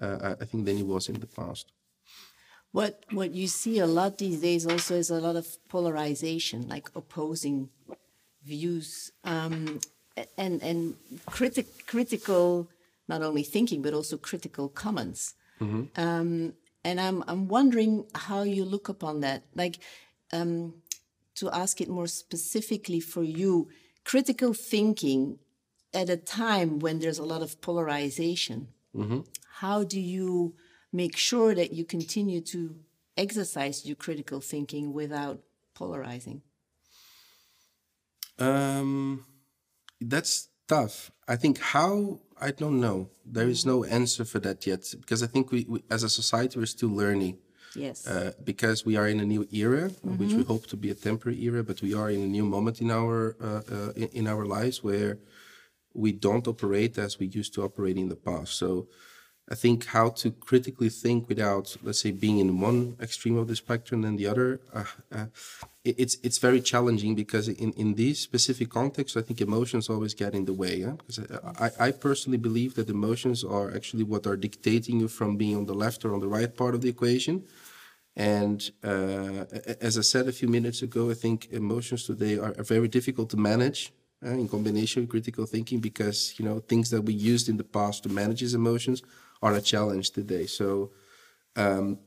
uh, 0.00 0.34
I 0.40 0.44
think, 0.44 0.66
than 0.66 0.78
it 0.78 0.86
was 0.86 1.08
in 1.08 1.18
the 1.20 1.26
past. 1.26 1.72
What 2.70 3.04
what 3.12 3.32
you 3.32 3.48
see 3.48 3.78
a 3.78 3.86
lot 3.86 4.18
these 4.18 4.40
days 4.40 4.66
also 4.66 4.94
is 4.94 5.08
a 5.08 5.20
lot 5.20 5.36
of 5.36 5.46
polarization, 5.68 6.68
like 6.68 6.90
opposing 6.94 7.70
views 8.44 9.10
um, 9.24 9.80
and 10.36 10.62
and 10.62 10.94
critic, 11.24 11.86
critical 11.86 12.68
not 13.08 13.22
only 13.22 13.42
thinking 13.42 13.80
but 13.80 13.94
also 13.94 14.18
critical 14.18 14.68
comments. 14.68 15.34
Mm-hmm. 15.60 16.00
Um, 16.00 16.52
and 16.88 16.98
I'm 16.98 17.22
I'm 17.28 17.48
wondering 17.48 18.06
how 18.14 18.42
you 18.42 18.64
look 18.64 18.88
upon 18.88 19.20
that, 19.20 19.42
like 19.54 19.78
um, 20.32 20.74
to 21.34 21.50
ask 21.50 21.80
it 21.82 21.88
more 21.88 22.06
specifically 22.06 23.00
for 23.00 23.22
you, 23.22 23.68
critical 24.04 24.54
thinking 24.54 25.38
at 25.92 26.08
a 26.08 26.16
time 26.16 26.78
when 26.78 26.98
there's 26.98 27.18
a 27.18 27.24
lot 27.24 27.42
of 27.42 27.60
polarization. 27.60 28.68
Mm-hmm. 28.96 29.20
How 29.60 29.84
do 29.84 30.00
you 30.00 30.54
make 30.90 31.16
sure 31.16 31.54
that 31.54 31.72
you 31.72 31.84
continue 31.84 32.40
to 32.52 32.76
exercise 33.18 33.84
your 33.84 33.96
critical 33.96 34.40
thinking 34.40 34.94
without 34.94 35.40
polarizing? 35.74 36.40
Um, 38.38 39.26
that's 40.00 40.48
tough. 40.68 41.10
I 41.26 41.36
think 41.36 41.58
how 41.58 42.20
I 42.40 42.50
don't 42.52 42.80
know. 42.80 43.10
There 43.24 43.48
is 43.48 43.66
no 43.66 43.84
answer 43.84 44.24
for 44.24 44.38
that 44.40 44.66
yet 44.66 44.94
because 45.00 45.22
I 45.22 45.26
think 45.26 45.50
we, 45.50 45.66
we 45.68 45.82
as 45.90 46.02
a 46.02 46.08
society 46.08 46.58
we're 46.58 46.66
still 46.66 46.90
learning. 46.90 47.38
Yes. 47.74 48.06
Uh, 48.06 48.32
because 48.42 48.86
we 48.86 48.96
are 48.96 49.06
in 49.06 49.20
a 49.20 49.26
new 49.26 49.46
era, 49.52 49.90
mm-hmm. 49.90 50.16
which 50.16 50.32
we 50.32 50.42
hope 50.42 50.66
to 50.68 50.76
be 50.76 50.90
a 50.90 50.94
temporary 50.94 51.40
era, 51.42 51.62
but 51.62 51.82
we 51.82 51.92
are 51.94 52.10
in 52.10 52.22
a 52.22 52.26
new 52.26 52.44
moment 52.44 52.80
in 52.80 52.90
our 52.90 53.36
uh, 53.40 53.62
uh, 53.74 53.92
in, 53.94 54.08
in 54.20 54.26
our 54.26 54.44
lives 54.46 54.82
where 54.82 55.18
we 55.94 56.12
don't 56.12 56.46
operate 56.48 56.96
as 56.98 57.18
we 57.18 57.26
used 57.26 57.52
to 57.54 57.62
operate 57.62 57.96
in 57.96 58.08
the 58.08 58.16
past. 58.16 58.54
So 58.54 58.88
I 59.50 59.54
think 59.54 59.86
how 59.86 60.10
to 60.10 60.30
critically 60.30 60.90
think 60.90 61.28
without, 61.28 61.76
let's 61.82 62.02
say, 62.02 62.10
being 62.10 62.38
in 62.38 62.60
one 62.60 62.96
extreme 63.00 63.38
of 63.38 63.48
the 63.48 63.56
spectrum 63.56 64.04
and 64.04 64.18
the 64.18 64.26
other, 64.26 64.60
uh, 64.74 64.84
uh, 65.10 65.26
it's 65.84 66.16
it's 66.22 66.36
very 66.36 66.60
challenging 66.60 67.14
because 67.14 67.48
in, 67.48 67.72
in 67.72 67.94
these 67.94 68.18
specific 68.20 68.68
contexts, 68.68 69.16
I 69.16 69.22
think 69.22 69.40
emotions 69.40 69.88
always 69.88 70.12
get 70.12 70.34
in 70.34 70.44
the 70.44 70.52
way. 70.52 70.76
Yeah? 70.76 70.96
Because 70.98 71.18
I, 71.58 71.70
I 71.86 71.90
personally 71.92 72.36
believe 72.36 72.74
that 72.74 72.90
emotions 72.90 73.42
are 73.42 73.74
actually 73.74 74.04
what 74.04 74.26
are 74.26 74.36
dictating 74.36 75.00
you 75.00 75.08
from 75.08 75.38
being 75.38 75.56
on 75.56 75.64
the 75.64 75.74
left 75.74 76.04
or 76.04 76.12
on 76.12 76.20
the 76.20 76.28
right 76.28 76.54
part 76.54 76.74
of 76.74 76.82
the 76.82 76.90
equation. 76.90 77.44
And 78.16 78.70
uh, 78.84 79.44
as 79.80 79.96
I 79.96 80.02
said 80.02 80.28
a 80.28 80.32
few 80.32 80.48
minutes 80.48 80.82
ago, 80.82 81.10
I 81.10 81.14
think 81.14 81.48
emotions 81.52 82.04
today 82.04 82.36
are, 82.36 82.54
are 82.58 82.64
very 82.64 82.88
difficult 82.88 83.30
to 83.30 83.38
manage 83.38 83.92
uh, 84.26 84.30
in 84.30 84.48
combination 84.48 85.02
with 85.02 85.10
critical 85.10 85.46
thinking 85.46 85.80
because 85.80 86.34
you 86.38 86.44
know 86.44 86.58
things 86.58 86.90
that 86.90 87.02
we 87.02 87.14
used 87.14 87.48
in 87.48 87.56
the 87.56 87.64
past 87.64 88.02
to 88.02 88.10
manage 88.10 88.40
these 88.40 88.54
emotions 88.54 89.02
are 89.42 89.54
a 89.54 89.60
challenge 89.60 90.10
today. 90.10 90.46
So 90.46 90.90
um, 91.56 91.98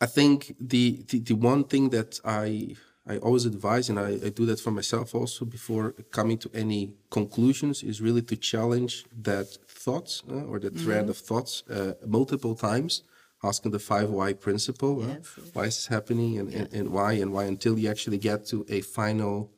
I 0.00 0.06
think 0.06 0.54
the, 0.60 1.04
the, 1.08 1.20
the 1.20 1.34
one 1.34 1.64
thing 1.64 1.90
that 1.90 2.20
I 2.24 2.76
I 3.06 3.18
always 3.18 3.44
advise, 3.44 3.90
and 3.90 3.98
I, 3.98 4.12
I 4.26 4.30
do 4.30 4.46
that 4.46 4.60
for 4.60 4.70
myself 4.70 5.14
also 5.14 5.44
before 5.44 5.92
coming 6.10 6.38
to 6.38 6.50
any 6.54 6.94
conclusions, 7.10 7.82
is 7.82 8.00
really 8.00 8.22
to 8.22 8.36
challenge 8.36 9.04
that 9.20 9.48
thoughts 9.68 10.22
uh, 10.30 10.44
or 10.44 10.58
the 10.58 10.70
mm-hmm. 10.70 11.10
of 11.10 11.18
thoughts 11.18 11.62
uh, 11.68 11.92
multiple 12.06 12.54
times, 12.54 13.02
asking 13.42 13.72
the 13.72 13.78
five 13.78 14.08
why 14.08 14.32
principle. 14.32 15.02
Yes, 15.02 15.10
uh, 15.10 15.42
yes. 15.44 15.50
Why 15.52 15.64
is 15.64 15.76
this 15.76 15.86
happening 15.86 16.38
and, 16.38 16.48
and, 16.54 16.72
and 16.72 16.88
why 16.90 17.12
and 17.14 17.30
why 17.30 17.44
until 17.44 17.78
you 17.78 17.90
actually 17.90 18.16
get 18.18 18.46
to 18.46 18.64
a 18.70 18.80
final 18.80 19.50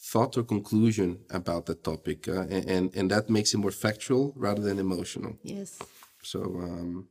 thought 0.00 0.36
or 0.36 0.44
conclusion 0.44 1.20
about 1.30 1.66
the 1.66 1.74
topic, 1.74 2.28
uh, 2.28 2.46
and 2.50 2.94
and 2.94 3.10
that 3.10 3.28
makes 3.28 3.52
it 3.54 3.58
more 3.58 3.72
factual 3.72 4.32
rather 4.36 4.62
than 4.62 4.78
emotional. 4.78 5.36
Yes. 5.42 5.78
So 6.22 6.40
um, 6.40 7.08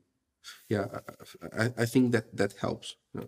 yeah, 0.70 0.86
I, 1.58 1.74
I 1.78 1.86
think 1.86 2.12
that 2.14 2.36
that 2.36 2.54
helps. 2.62 2.96
Yeah. 3.14 3.28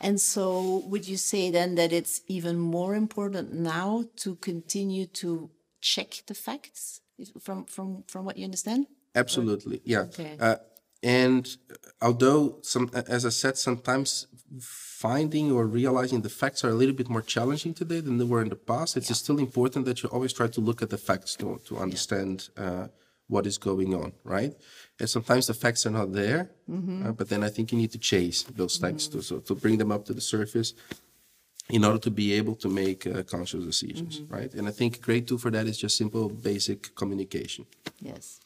And 0.00 0.20
so, 0.20 0.84
would 0.86 1.08
you 1.08 1.16
say 1.16 1.50
then 1.50 1.74
that 1.74 1.92
it's 1.92 2.20
even 2.28 2.58
more 2.58 2.94
important 2.94 3.52
now 3.52 4.04
to 4.16 4.36
continue 4.36 5.06
to 5.06 5.50
check 5.80 6.22
the 6.26 6.34
facts 6.34 7.00
from 7.40 7.64
from 7.64 8.04
from 8.06 8.24
what 8.24 8.36
you 8.36 8.44
understand? 8.44 8.86
Absolutely, 9.14 9.80
yeah. 9.84 10.02
Okay. 10.02 10.36
Uh, 10.38 10.56
and 11.02 11.48
although 12.00 12.58
some, 12.62 12.90
as 12.92 13.24
I 13.24 13.30
said, 13.30 13.56
sometimes 13.56 14.27
finding 14.60 15.52
or 15.52 15.66
realizing 15.66 16.22
the 16.22 16.28
facts 16.28 16.64
are 16.64 16.70
a 16.70 16.74
little 16.74 16.94
bit 16.94 17.08
more 17.08 17.22
challenging 17.22 17.74
today 17.74 18.00
than 18.00 18.18
they 18.18 18.24
were 18.24 18.42
in 18.42 18.48
the 18.48 18.56
past, 18.56 18.96
it's 18.96 19.10
yeah. 19.10 19.14
still 19.14 19.38
important 19.38 19.84
that 19.84 20.02
you 20.02 20.08
always 20.08 20.32
try 20.32 20.46
to 20.46 20.60
look 20.60 20.82
at 20.82 20.90
the 20.90 20.98
facts 20.98 21.36
to, 21.36 21.60
to 21.66 21.76
understand 21.78 22.48
uh, 22.56 22.88
what 23.28 23.46
is 23.46 23.58
going 23.58 23.94
on, 23.94 24.12
right? 24.24 24.54
And 24.98 25.08
sometimes 25.08 25.46
the 25.46 25.54
facts 25.54 25.84
are 25.86 25.90
not 25.90 26.12
there, 26.12 26.50
mm-hmm. 26.68 27.06
uh, 27.06 27.12
but 27.12 27.28
then 27.28 27.44
I 27.44 27.50
think 27.50 27.72
you 27.72 27.78
need 27.78 27.92
to 27.92 27.98
chase 27.98 28.42
those 28.42 28.76
facts 28.76 29.06
mm-hmm. 29.06 29.18
to, 29.18 29.24
so, 29.24 29.38
to 29.40 29.54
bring 29.54 29.78
them 29.78 29.92
up 29.92 30.06
to 30.06 30.14
the 30.14 30.20
surface 30.20 30.74
in 31.68 31.84
order 31.84 31.98
to 31.98 32.10
be 32.10 32.32
able 32.32 32.54
to 32.56 32.68
make 32.68 33.06
uh, 33.06 33.22
conscious 33.24 33.62
decisions, 33.62 34.20
mm-hmm. 34.20 34.34
right? 34.34 34.54
And 34.54 34.66
I 34.66 34.70
think 34.70 34.96
a 34.96 35.00
great 35.00 35.26
tool 35.28 35.38
for 35.38 35.50
that 35.50 35.66
is 35.66 35.78
just 35.78 35.98
simple, 35.98 36.30
basic 36.30 36.94
communication. 36.94 37.66
Yes. 38.00 38.40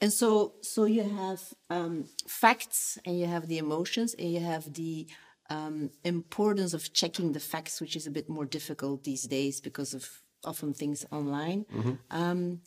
And 0.00 0.12
so, 0.12 0.54
so 0.62 0.84
you 0.84 1.02
have 1.02 1.40
um, 1.70 2.04
facts, 2.26 2.98
and 3.04 3.18
you 3.18 3.26
have 3.26 3.48
the 3.48 3.58
emotions, 3.58 4.14
and 4.14 4.32
you 4.32 4.40
have 4.40 4.72
the 4.74 5.08
um, 5.50 5.90
importance 6.04 6.72
of 6.72 6.92
checking 6.92 7.32
the 7.32 7.40
facts, 7.40 7.80
which 7.80 7.96
is 7.96 8.06
a 8.06 8.10
bit 8.10 8.28
more 8.28 8.44
difficult 8.44 9.04
these 9.04 9.24
days 9.24 9.60
because 9.60 9.94
of 9.94 10.22
often 10.44 10.72
things 10.72 11.04
online. 11.10 11.64
Mm-hmm. 11.74 11.92
Um, 12.10 12.60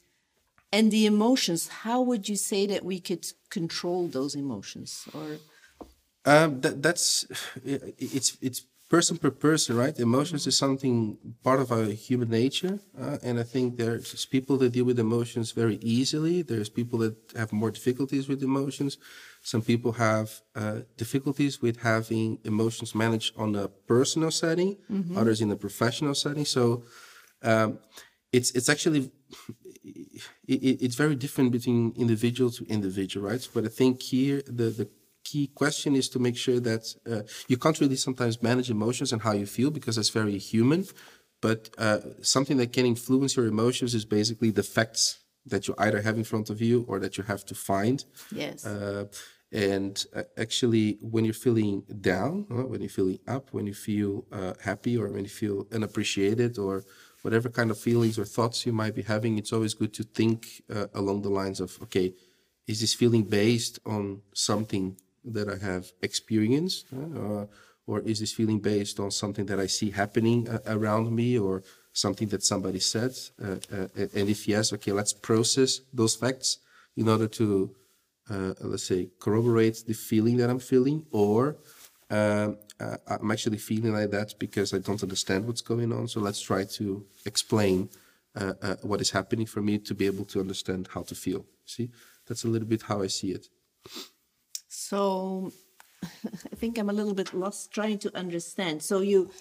and 0.74 0.92
the 0.92 1.06
emotions, 1.06 1.68
how 1.68 2.02
would 2.02 2.28
you 2.30 2.36
say 2.36 2.66
that 2.68 2.84
we 2.84 3.00
could 3.00 3.26
control 3.50 4.08
those 4.08 4.36
emotions, 4.36 5.08
or? 5.14 5.38
Um, 6.24 6.62
that, 6.62 6.82
that's 6.82 7.26
it's 7.66 8.38
it's 8.42 8.66
person 8.92 9.16
per 9.18 9.32
person, 9.32 9.78
right? 9.84 9.98
Emotions 9.98 10.46
is 10.46 10.58
something 10.58 11.18
part 11.48 11.60
of 11.62 11.72
our 11.72 11.86
human 12.08 12.30
nature, 12.30 12.76
uh, 13.04 13.18
and 13.24 13.40
I 13.40 13.44
think 13.54 13.78
there's 13.78 14.26
people 14.26 14.58
that 14.58 14.74
deal 14.76 14.84
with 14.84 15.00
emotions 15.00 15.48
very 15.62 15.78
easily. 15.98 16.42
There's 16.42 16.70
people 16.80 17.00
that 17.04 17.16
have 17.42 17.54
more 17.54 17.72
difficulties 17.72 18.28
with 18.28 18.44
emotions. 18.44 18.98
Some 19.52 19.62
people 19.62 19.94
have 19.94 20.28
uh, 20.62 20.80
difficulties 20.98 21.62
with 21.62 21.78
having 21.94 22.40
emotions 22.44 22.94
managed 22.94 23.32
on 23.44 23.56
a 23.56 23.70
personal 23.94 24.32
setting, 24.44 24.72
mm-hmm. 24.92 25.18
others 25.18 25.40
in 25.40 25.50
a 25.52 25.56
professional 25.56 26.14
setting. 26.14 26.46
So 26.58 26.84
um, 27.52 27.80
it's 28.38 28.50
it's 28.58 28.70
actually 28.74 29.10
it, 30.54 30.78
it's 30.86 30.98
very 31.04 31.16
different 31.16 31.50
between 31.58 31.94
individual 31.96 32.52
to 32.58 32.66
individual, 32.78 33.30
right? 33.30 33.44
But 33.54 33.64
I 33.70 33.72
think 33.80 34.02
here 34.02 34.42
the 34.60 34.68
the 34.80 34.88
key 35.24 35.48
question 35.48 35.96
is 35.96 36.10
to 36.10 36.20
make 36.20 36.38
sure 36.38 36.60
that 36.60 36.94
uh, 37.10 37.22
you 37.48 37.58
can't 37.58 37.80
really 37.80 37.96
sometimes 37.96 38.42
manage 38.42 38.70
emotions 38.70 39.14
and 39.14 39.22
how 39.22 39.34
you 39.34 39.46
feel 39.46 39.72
because 39.72 39.96
that's 39.96 40.10
very 40.10 40.38
human. 40.38 40.86
But 41.42 41.70
uh, 41.78 42.00
something 42.22 42.58
that 42.58 42.72
can 42.72 42.86
influence 42.86 43.36
your 43.36 43.48
emotions 43.48 43.96
is 43.96 44.06
basically 44.06 44.52
the 44.52 44.64
facts 44.64 45.20
that 45.46 45.68
you 45.68 45.74
either 45.78 46.02
have 46.02 46.18
in 46.18 46.24
front 46.24 46.50
of 46.50 46.62
you 46.62 46.86
or 46.88 47.00
that 47.00 47.18
you 47.18 47.24
have 47.24 47.44
to 47.46 47.56
find. 47.56 48.06
Yes. 48.32 48.66
Uh, 48.66 49.06
and 49.52 50.06
uh, 50.16 50.24
actually, 50.38 50.98
when 51.02 51.26
you're 51.26 51.34
feeling 51.34 51.84
down, 52.00 52.46
uh, 52.50 52.64
when 52.64 52.80
you're 52.82 52.90
feeling 52.90 53.20
up, 53.28 53.50
when 53.52 53.66
you 53.68 53.74
feel 53.74 54.26
uh, 54.32 54.54
happy, 54.64 54.98
or 54.98 55.10
when 55.10 55.24
you 55.24 55.30
feel 55.30 55.68
unappreciated, 55.74 56.58
or 56.58 56.86
whatever 57.24 57.50
kind 57.50 57.70
of 57.70 57.78
feelings 57.78 58.18
or 58.18 58.24
thoughts 58.24 58.66
you 58.66 58.72
might 58.72 58.96
be 58.96 59.02
having, 59.02 59.38
it's 59.38 59.52
always 59.52 59.74
good 59.74 59.94
to 59.94 60.04
think 60.04 60.62
along 60.94 61.22
the 61.22 61.30
lines 61.30 61.60
of, 61.60 61.78
okay, 61.82 62.14
is 62.68 62.80
this 62.80 62.94
feeling 62.94 63.24
based 63.24 63.80
on 63.86 64.22
something 64.34 64.96
that 65.24 65.50
I 65.50 65.58
have 65.64 65.92
experienced? 66.02 66.88
Uh, 66.94 67.46
or 67.88 68.00
is 68.02 68.20
this 68.20 68.32
feeling 68.32 68.60
based 68.60 69.00
on 69.00 69.12
something 69.12 69.46
that 69.48 69.60
I 69.60 69.68
see 69.68 69.92
happening 69.92 70.48
uh, 70.48 70.60
around 70.68 71.14
me 71.14 71.38
or 71.38 71.64
something 71.94 72.28
that 72.30 72.44
somebody 72.44 72.80
said? 72.80 73.12
Uh, 73.44 73.58
uh 73.74 73.88
and 74.14 74.30
if 74.30 74.48
yes, 74.48 74.72
okay, 74.74 74.92
let's 74.92 75.14
process 75.14 75.82
those 75.94 76.16
facts 76.16 76.60
in 76.96 77.10
order 77.10 77.28
to, 77.28 77.76
uh, 78.30 78.54
let's 78.62 78.84
say, 78.84 79.10
corroborate 79.20 79.84
the 79.88 79.94
feeling 79.94 80.38
that 80.38 80.50
I'm 80.50 80.60
feeling, 80.60 81.06
or 81.12 81.58
um, 82.10 82.58
I'm 83.08 83.32
actually 83.32 83.58
feeling 83.58 83.94
like 83.94 84.12
that 84.12 84.38
because 84.38 84.74
I 84.74 84.80
don't 84.80 85.02
understand 85.02 85.48
what's 85.48 85.62
going 85.62 85.94
on. 85.94 86.08
So 86.08 86.20
let's 86.20 86.42
try 86.42 86.66
to 86.66 87.06
explain 87.26 87.90
what 88.82 89.00
is 89.00 89.12
happening 89.12 89.46
for 89.46 89.62
me 89.62 89.78
to 89.80 89.94
be 89.94 90.06
able 90.08 90.26
to 90.26 90.42
understand 90.42 90.90
how 90.94 91.04
to 91.04 91.16
feel. 91.16 91.46
See, 91.66 91.90
that's 92.28 92.44
a 92.44 92.48
little 92.48 92.68
bit 92.68 92.82
how 92.82 93.02
I 93.02 93.08
see 93.08 93.32
it. 93.32 93.48
So 94.92 95.54
I 96.04 96.56
think 96.62 96.78
I'm 96.78 96.90
a 96.90 96.94
little 97.00 97.14
bit 97.14 97.34
lost 97.34 97.72
trying 97.72 98.00
to 98.00 98.10
understand. 98.24 98.84
So 98.84 99.00
you, 99.00 99.32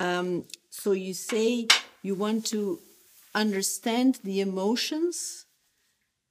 um, 0.00 0.46
so 0.68 0.90
you 0.92 1.14
say 1.14 1.68
you 2.02 2.16
want 2.16 2.44
to 2.46 2.80
understand 3.32 4.18
the 4.24 4.40
emotions 4.40 5.46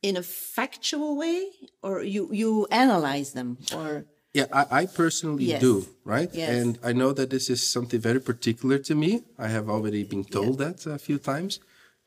in 0.01 0.17
a 0.17 0.23
factual 0.23 1.15
way, 1.15 1.39
or 1.81 2.03
you 2.03 2.23
you 2.41 2.67
analyze 2.69 3.31
them, 3.31 3.57
or 3.73 4.05
yeah, 4.33 4.47
I, 4.51 4.63
I 4.81 4.85
personally 4.87 5.45
yes. 5.45 5.61
do, 5.61 5.73
right? 6.03 6.31
Yes. 6.33 6.49
And 6.57 6.77
I 6.83 6.91
know 6.91 7.13
that 7.13 7.29
this 7.29 7.49
is 7.49 7.61
something 7.75 8.01
very 8.09 8.19
particular 8.19 8.77
to 8.89 8.93
me. 8.93 9.11
I 9.39 9.47
have 9.47 9.69
already 9.69 10.03
been 10.03 10.25
told 10.25 10.59
yeah. 10.59 10.65
that 10.65 10.85
a 10.85 10.99
few 10.99 11.17
times. 11.17 11.59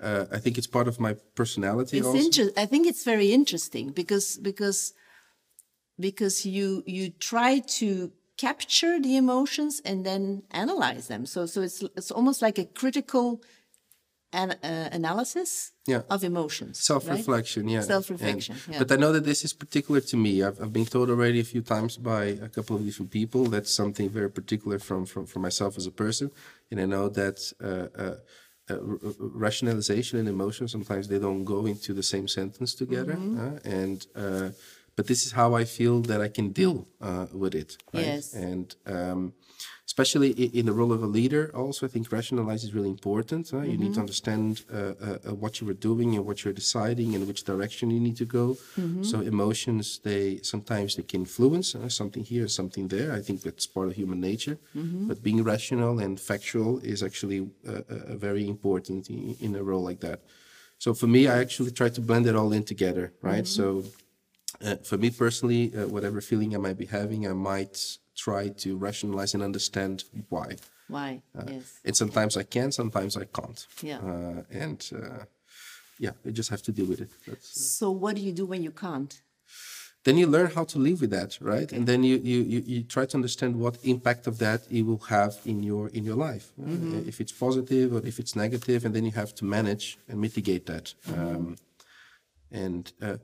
Uh, 0.07 0.27
I 0.37 0.39
think 0.43 0.59
it's 0.59 0.71
part 0.79 0.87
of 0.87 1.01
my 1.01 1.13
personality. 1.35 1.97
It's 1.99 2.07
also. 2.07 2.51
I 2.65 2.67
think 2.67 2.87
it's 2.87 3.05
very 3.05 3.33
interesting 3.33 3.87
because 4.01 4.37
because 4.51 4.93
because 5.99 6.47
you 6.47 6.83
you 6.87 7.11
try 7.11 7.61
to 7.81 8.13
capture 8.37 9.01
the 9.01 9.17
emotions 9.17 9.83
and 9.85 10.05
then 10.07 10.43
analyze 10.51 11.09
them. 11.09 11.27
So, 11.27 11.47
so 11.47 11.61
it's 11.63 11.83
it's 11.97 12.11
almost 12.11 12.41
like 12.43 12.59
a 12.59 12.65
critical 12.81 13.41
an, 14.33 14.51
uh, 14.63 14.89
analysis 14.93 15.73
Yeah. 15.87 16.03
of 16.11 16.23
emotions. 16.23 16.79
Self-reflection, 16.85 17.67
yeah. 17.69 17.81
Self-reflection, 17.81 18.57
yeah. 18.71 18.79
But 18.79 18.93
I 18.93 18.97
know 18.97 19.11
that 19.13 19.25
this 19.25 19.43
is 19.43 19.55
particular 19.55 20.01
to 20.03 20.17
me. 20.17 20.43
I've, 20.43 20.61
I've 20.63 20.73
been 20.73 20.85
told 20.85 21.09
already 21.09 21.41
a 21.41 21.45
few 21.45 21.63
times 21.63 21.97
by 21.97 22.25
a 22.49 22.49
couple 22.57 22.77
of 22.77 22.85
different 22.85 23.11
people 23.11 23.45
that's 23.47 23.73
something 23.73 24.09
very 24.11 24.31
particular 24.31 24.79
from 24.79 25.07
from, 25.07 25.25
from 25.27 25.43
myself 25.43 25.73
as 25.79 25.87
a 25.87 25.91
person, 26.05 26.31
and 26.71 26.79
I 26.81 26.87
know 26.95 27.09
that 27.21 27.39
uh, 27.69 27.89
uh, 28.05 28.17
uh, 28.71 28.79
rationalization 29.47 30.19
and 30.21 30.29
emotion 30.29 30.69
sometimes 30.69 31.09
they 31.09 31.19
don't 31.19 31.45
go 31.45 31.61
into 31.67 31.91
the 31.95 32.03
same 32.03 32.29
sentence 32.29 32.75
together, 32.75 33.15
Mm-hmm. 33.17 33.41
uh, 33.41 33.59
and. 33.81 34.07
But 34.99 35.07
this 35.07 35.23
is 35.27 35.33
how 35.41 35.49
I 35.63 35.65
feel 35.79 35.97
that 36.11 36.21
I 36.27 36.31
can 36.39 36.47
deal 36.61 36.77
uh, 37.09 37.27
with 37.43 37.55
it. 37.63 37.71
Right? 37.95 38.07
Yes. 38.13 38.35
And 38.49 38.67
um, 38.97 39.21
especially 39.91 40.31
in 40.61 40.65
the 40.67 40.73
role 40.81 40.93
of 40.97 41.01
a 41.09 41.11
leader, 41.19 41.45
also 41.63 41.81
I 41.87 41.91
think 41.93 42.03
rationalize 42.21 42.63
is 42.67 42.73
really 42.79 42.93
important. 42.99 43.43
huh? 43.55 43.63
You 43.73 43.79
need 43.85 43.95
to 43.95 44.01
understand 44.07 44.51
uh, 44.59 44.77
uh, 44.77 45.19
uh, 45.29 45.35
what 45.43 45.53
you 45.61 45.65
are 45.73 45.81
doing 45.91 46.09
and 46.17 46.23
what 46.29 46.37
you're 46.43 46.59
deciding 46.65 47.09
and 47.15 47.21
which 47.29 47.43
direction 47.53 47.85
you 47.97 48.01
need 48.09 48.17
to 48.25 48.29
go. 48.39 48.47
So 49.11 49.17
emotions, 49.35 49.85
they 50.09 50.25
sometimes 50.53 50.89
they 50.97 51.07
can 51.13 51.21
influence 51.27 51.69
uh, 51.77 51.89
something 52.01 52.25
here, 52.33 52.47
something 52.61 52.85
there. 52.97 53.09
I 53.19 53.21
think 53.27 53.37
that's 53.47 53.67
part 53.77 53.87
of 53.91 53.95
human 54.03 54.21
nature. 54.31 54.57
But 55.09 55.17
being 55.29 55.41
rational 55.55 55.95
and 56.05 56.13
factual 56.31 56.73
is 56.93 56.99
actually 57.09 57.41
uh, 57.41 57.83
uh, 57.95 58.17
very 58.27 58.45
important 58.55 59.03
in, 59.17 59.37
in 59.47 59.51
a 59.61 59.63
role 59.71 59.85
like 59.91 60.01
that. 60.09 60.19
So 60.85 60.89
for 61.01 61.09
me, 61.17 61.21
I 61.35 61.37
actually 61.45 61.73
try 61.81 61.89
to 61.97 62.01
blend 62.09 62.25
it 62.31 62.35
all 62.41 62.51
in 62.59 62.65
together, 62.73 63.05
right? 63.31 63.47
So 63.59 63.65
uh, 64.65 64.77
for 64.77 64.99
me 64.99 65.11
personally, 65.11 65.73
uh, 65.75 65.87
whatever 65.89 66.21
feeling 66.21 66.55
I 66.55 66.59
might 66.59 66.79
be 66.79 66.87
having, 66.87 67.27
I 67.27 67.33
might 67.33 67.99
try 68.17 68.49
to 68.49 68.77
rationalize 68.77 69.35
and 69.35 69.43
understand 69.43 70.05
why. 70.29 70.57
Why? 70.89 71.23
yes. 71.47 71.81
And 71.85 71.97
sometimes 71.97 72.37
I 72.37 72.43
can, 72.45 72.73
sometimes 72.73 73.17
I 73.17 73.25
can't. 73.25 73.67
Yeah. 73.83 73.99
Uh, 73.99 74.43
and 74.51 74.91
uh, 74.95 75.25
yeah, 75.99 76.13
I 76.27 76.31
just 76.31 76.51
have 76.51 76.63
to 76.63 76.73
deal 76.73 76.87
with 76.87 77.01
it. 77.01 77.11
That's, 77.27 77.49
So 77.79 77.91
what 77.91 78.17
do 78.17 78.23
you 78.23 78.33
do 78.33 78.47
when 78.47 78.63
you 78.63 78.71
can't? 78.71 79.21
then 80.05 80.17
you 80.17 80.27
learn 80.27 80.51
how 80.51 80.65
to 80.65 80.79
live 80.79 81.01
with 81.03 81.11
that, 81.11 81.37
right? 81.41 81.71
And 81.71 81.87
then 81.87 82.03
you, 82.03 82.17
you, 82.17 82.41
you, 82.41 82.63
you 82.65 82.83
try 82.83 83.05
to 83.05 83.17
understand 83.17 83.57
what 83.57 83.77
impact 83.83 84.27
of 84.27 84.39
that 84.39 84.63
it 84.71 84.83
will 84.87 85.03
have 85.17 85.35
in 85.45 85.63
your 85.63 85.89
in 85.89 86.03
your 86.05 86.17
life. 86.17 86.53
Uh, 86.59 87.03
if 87.07 87.21
it's 87.21 87.33
positive 87.33 87.93
or 87.93 88.01
if 88.07 88.19
it's 88.19 88.35
negative, 88.35 88.85
and 88.87 88.95
then 88.95 89.05
you 89.05 89.13
have 89.13 89.35
to 89.35 89.45
manage 89.45 89.99
and 90.09 90.21
mitigate 90.21 90.65
that. 90.67 90.95
Um, 91.15 91.57
and 92.51 92.91
uh, 93.03 93.17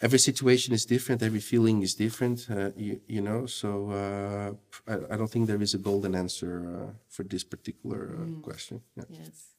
every 0.00 0.18
situation 0.18 0.72
is 0.72 0.84
different 0.86 1.22
every 1.22 1.40
feeling 1.40 1.82
is 1.82 1.94
different 1.94 2.46
uh, 2.50 2.70
you, 2.76 3.00
you 3.06 3.20
know 3.20 3.46
so 3.46 3.68
uh, 3.90 4.50
I, 4.92 5.14
I 5.14 5.16
don't 5.16 5.30
think 5.30 5.46
there 5.46 5.62
is 5.62 5.74
a 5.74 5.78
golden 5.78 6.14
answer 6.14 6.52
uh, 6.68 6.92
for 7.08 7.22
this 7.24 7.44
particular 7.44 8.16
uh, 8.20 8.40
question 8.42 8.82
yeah. 8.96 9.04
Yes. 9.10 9.50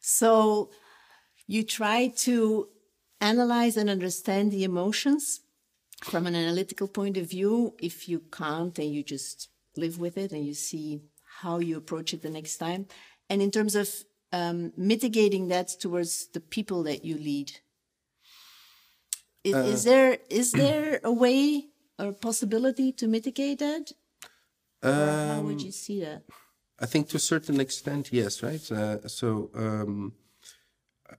So 0.00 0.70
you 1.46 1.64
try 1.64 2.08
to 2.26 2.68
analyze 3.20 3.76
and 3.76 3.88
understand 3.90 4.52
the 4.52 4.64
emotions 4.64 5.40
from 6.04 6.26
an 6.26 6.34
analytical 6.34 6.88
point 6.88 7.16
of 7.16 7.30
view. 7.30 7.74
If 7.80 8.08
you 8.08 8.20
can't, 8.30 8.78
and 8.78 8.92
you 8.92 9.02
just 9.02 9.48
live 9.76 9.98
with 9.98 10.16
it 10.16 10.32
and 10.32 10.44
you 10.44 10.54
see 10.54 11.02
how 11.40 11.58
you 11.58 11.76
approach 11.76 12.14
it 12.14 12.22
the 12.22 12.30
next 12.30 12.58
time. 12.58 12.86
And 13.28 13.42
in 13.42 13.50
terms 13.50 13.74
of 13.74 13.88
um, 14.32 14.72
mitigating 14.76 15.48
that 15.48 15.68
towards 15.80 16.28
the 16.28 16.40
people 16.40 16.82
that 16.84 17.04
you 17.04 17.16
lead, 17.16 17.52
is, 19.50 19.54
is 19.74 19.84
there 19.84 20.18
is 20.30 20.52
there 20.52 21.00
a 21.04 21.12
way 21.12 21.66
or 21.98 22.12
possibility 22.12 22.92
to 22.92 23.06
mitigate 23.06 23.58
that? 23.60 23.92
Or 24.82 24.88
how 25.28 25.40
would 25.42 25.62
you 25.62 25.72
see 25.72 26.00
that? 26.00 26.22
I 26.78 26.86
think 26.86 27.08
to 27.08 27.16
a 27.16 27.20
certain 27.20 27.58
extent, 27.60 28.12
yes, 28.12 28.42
right. 28.42 28.70
Uh, 28.70 29.08
so 29.08 29.50
um, 29.54 30.12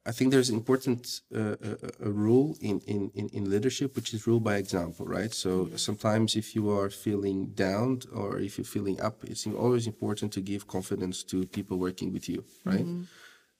I 0.05 0.11
think 0.11 0.31
there's 0.31 0.49
important 0.49 1.21
uh, 1.35 1.55
a, 1.61 2.07
a 2.07 2.11
rule 2.11 2.55
in, 2.61 2.79
in, 2.81 3.11
in, 3.15 3.29
in 3.29 3.49
leadership, 3.49 3.95
which 3.95 4.13
is 4.13 4.27
rule 4.27 4.39
by 4.39 4.57
example, 4.57 5.05
right? 5.05 5.33
So 5.33 5.69
sometimes 5.75 6.35
if 6.35 6.55
you 6.55 6.69
are 6.69 6.89
feeling 6.89 7.47
down 7.47 8.01
or 8.13 8.39
if 8.39 8.57
you're 8.57 8.65
feeling 8.65 9.01
up, 9.01 9.23
it's 9.23 9.47
always 9.47 9.87
important 9.87 10.31
to 10.33 10.41
give 10.41 10.67
confidence 10.67 11.23
to 11.23 11.45
people 11.47 11.77
working 11.77 12.13
with 12.13 12.29
you, 12.29 12.43
right? 12.65 12.85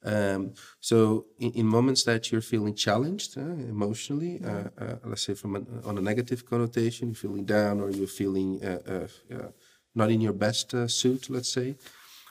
Um, 0.03 0.53
so 0.79 1.25
in, 1.39 1.51
in 1.53 1.65
moments 1.65 2.03
that 2.03 2.31
you're 2.31 2.41
feeling 2.41 2.75
challenged 2.75 3.37
uh, 3.37 3.41
emotionally, 3.41 4.41
uh, 4.45 4.69
uh, 4.79 4.95
let's 5.05 5.23
say 5.23 5.33
from 5.33 5.55
an, 5.55 5.65
on 5.85 5.97
a 5.97 6.01
negative 6.01 6.45
connotation, 6.45 7.13
feeling 7.13 7.45
down 7.45 7.81
or 7.81 7.89
you're 7.89 8.07
feeling 8.07 8.63
uh, 8.63 8.79
uh, 8.87 9.35
uh, 9.35 9.47
not 9.95 10.11
in 10.11 10.21
your 10.21 10.33
best 10.33 10.73
uh, 10.73 10.87
suit, 10.87 11.29
let's 11.29 11.49
say, 11.51 11.75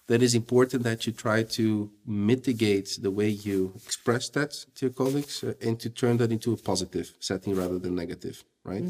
then 0.06 0.22
it's 0.22 0.34
important 0.34 0.84
that 0.84 1.04
you 1.06 1.12
try 1.12 1.42
to 1.42 1.90
mitigate 2.06 2.98
the 3.02 3.10
way 3.10 3.28
you 3.28 3.72
express 3.84 4.28
that 4.30 4.52
to 4.76 4.86
your 4.86 4.92
colleagues 4.94 5.42
uh, 5.42 5.52
and 5.60 5.80
to 5.80 5.90
turn 5.90 6.16
that 6.18 6.30
into 6.30 6.52
a 6.52 6.56
positive 6.56 7.12
setting 7.18 7.54
rather 7.56 7.78
than 7.78 7.94
negative, 7.96 8.44
right? 8.64 8.84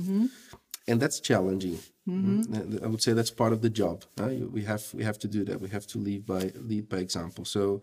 And 0.88 1.00
that's 1.00 1.20
challenging. 1.20 1.78
Mm, 2.08 2.82
I 2.84 2.86
would 2.86 3.02
say 3.02 3.12
that's 3.12 3.30
part 3.32 3.52
of 3.52 3.60
the 3.62 3.70
job. 3.70 4.04
uh, 4.20 4.28
you- 4.28 4.50
We 4.52 4.62
have 4.64 4.84
we 4.94 5.02
have 5.04 5.18
to 5.24 5.28
do 5.28 5.44
that. 5.46 5.60
We 5.60 5.68
have 5.70 5.86
to 5.88 5.98
lead 5.98 6.24
by 6.26 6.42
lead 6.70 6.88
by 6.88 6.98
example. 6.98 7.44
So 7.44 7.82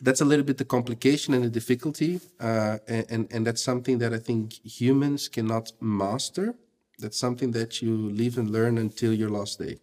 that's 0.00 0.20
a 0.20 0.24
little 0.24 0.44
bit 0.44 0.58
the 0.58 0.64
complication 0.64 1.34
and 1.34 1.44
the 1.44 1.50
difficulty, 1.50 2.20
uh, 2.40 2.78
and, 2.88 3.06
and 3.10 3.32
and 3.32 3.46
that's 3.46 3.62
something 3.62 3.98
that 3.98 4.12
I 4.12 4.18
think 4.18 4.52
humans 4.64 5.28
cannot 5.28 5.72
master. 5.80 6.54
That's 6.98 7.18
something 7.18 7.52
that 7.52 7.82
you 7.82 7.94
live 8.10 8.38
and 8.38 8.50
learn 8.50 8.78
until 8.78 9.12
your 9.12 9.30
last 9.30 9.58
day, 9.58 9.78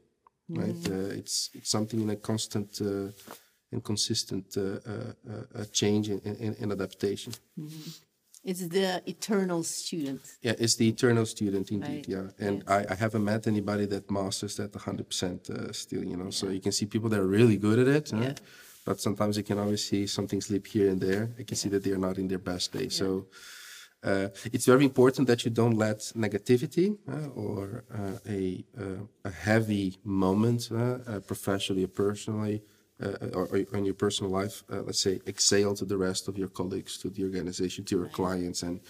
right? 0.49 0.89
Uh, 0.89 1.19
it's 1.19 1.49
it's 1.53 1.69
something 1.69 2.01
in 2.01 2.09
a 2.09 2.15
constant 2.15 2.81
uh, 2.81 3.11
and 3.71 3.83
consistent 3.83 4.55
uh, 4.57 4.61
uh, 4.61 5.59
uh, 5.59 5.65
change 5.71 6.09
and, 6.09 6.21
and, 6.25 6.55
and 6.61 6.71
adaptation. 6.71 7.33
It's 8.43 8.67
the 8.67 9.01
eternal 9.05 9.63
student. 9.63 10.21
Yeah, 10.41 10.55
it's 10.59 10.75
the 10.75 10.87
eternal 10.89 11.25
student 11.25 11.71
indeed. 11.71 12.05
Right. 12.07 12.07
Yeah, 12.07 12.47
and 12.47 12.63
I, 12.67 12.85
I 12.89 12.95
haven't 12.95 13.23
met 13.23 13.47
anybody 13.47 13.85
that 13.85 14.11
masters 14.11 14.57
that 14.57 14.73
100% 14.73 15.49
uh, 15.49 15.71
still. 15.71 16.03
You 16.03 16.17
know, 16.17 16.29
so 16.29 16.49
you 16.49 16.59
can 16.59 16.73
see 16.73 16.85
people 16.85 17.09
that 17.09 17.19
are 17.19 17.31
really 17.39 17.57
good 17.57 17.79
at 17.79 17.87
it. 17.87 18.11
huh? 18.11 18.33
Yeah. 18.85 18.93
But 18.93 19.01
sometimes 19.01 19.35
you 19.37 19.43
can 19.43 19.57
always 19.59 19.89
see 19.89 20.07
something 20.07 20.41
slip 20.41 20.67
here 20.67 20.89
and 20.89 20.99
there. 21.01 21.29
You 21.37 21.45
can 21.45 21.57
see 21.57 21.69
that 21.69 21.83
they 21.83 21.91
are 21.91 21.97
not 21.97 22.17
in 22.17 22.27
their 22.27 22.39
best 22.39 22.71
day. 22.71 22.89
So 22.89 23.27
uh, 24.03 24.27
it's 24.51 24.65
very 24.65 24.83
important 24.83 25.27
that 25.27 25.43
you 25.45 25.51
don't 25.51 25.77
let 25.77 25.99
negativity 26.15 26.97
uh, 27.07 27.29
or 27.35 27.83
uh, 27.93 28.17
a 28.27 28.63
uh, 28.77 29.29
a 29.29 29.31
heavy 29.31 29.97
moment, 30.03 30.69
uh, 30.71 30.77
uh, 31.07 31.19
professionally 31.21 31.83
or 31.83 31.87
personally, 31.87 32.61
uh, 33.01 33.29
or, 33.33 33.47
or 33.47 33.77
in 33.77 33.85
your 33.85 33.93
personal 33.95 34.31
life, 34.31 34.63
uh, 34.69 34.81
let's 34.85 34.99
say, 34.99 35.21
exhale 35.25 35.73
to 35.75 35.85
the 35.85 35.97
rest 35.97 36.27
of 36.27 36.37
your 36.37 36.49
colleagues, 36.49 36.97
to 36.97 37.09
the 37.09 37.23
organization, 37.23 37.85
to 37.85 37.97
your 37.97 38.09
clients, 38.09 38.63
and 38.63 38.81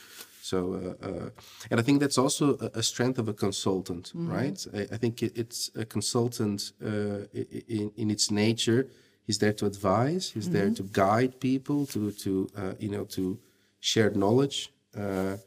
so. 0.42 0.58
Uh, 0.74 1.08
uh, 1.08 1.30
and 1.70 1.80
I 1.80 1.84
think 1.84 2.00
that's 2.00 2.18
also 2.18 2.58
a, 2.58 2.80
a 2.80 2.84
strength 2.84 3.20
of 3.20 3.28
a 3.28 3.34
consultant, 3.34 4.12
right? 4.16 4.66
I, 4.74 4.96
I 4.96 4.98
think 4.98 5.22
it, 5.22 5.38
it's 5.38 5.70
a 5.76 5.86
consultant 5.86 6.74
uh, 6.84 7.28
in 7.68 7.92
in 7.96 8.10
its 8.10 8.32
nature. 8.32 8.88
He's 9.26 9.38
there 9.38 9.54
to 9.54 9.66
advise. 9.66 10.32
He's 10.32 10.50
there 10.50 10.70
to 10.72 10.84
guide 10.84 11.40
people 11.40 11.86
to 11.88 12.12
to 12.12 12.50
uh, 12.58 12.74
you 12.80 12.90
know 12.90 13.06
to 13.18 13.40
share 13.80 14.10
knowledge. 14.12 14.72
Uh, 14.98 15.38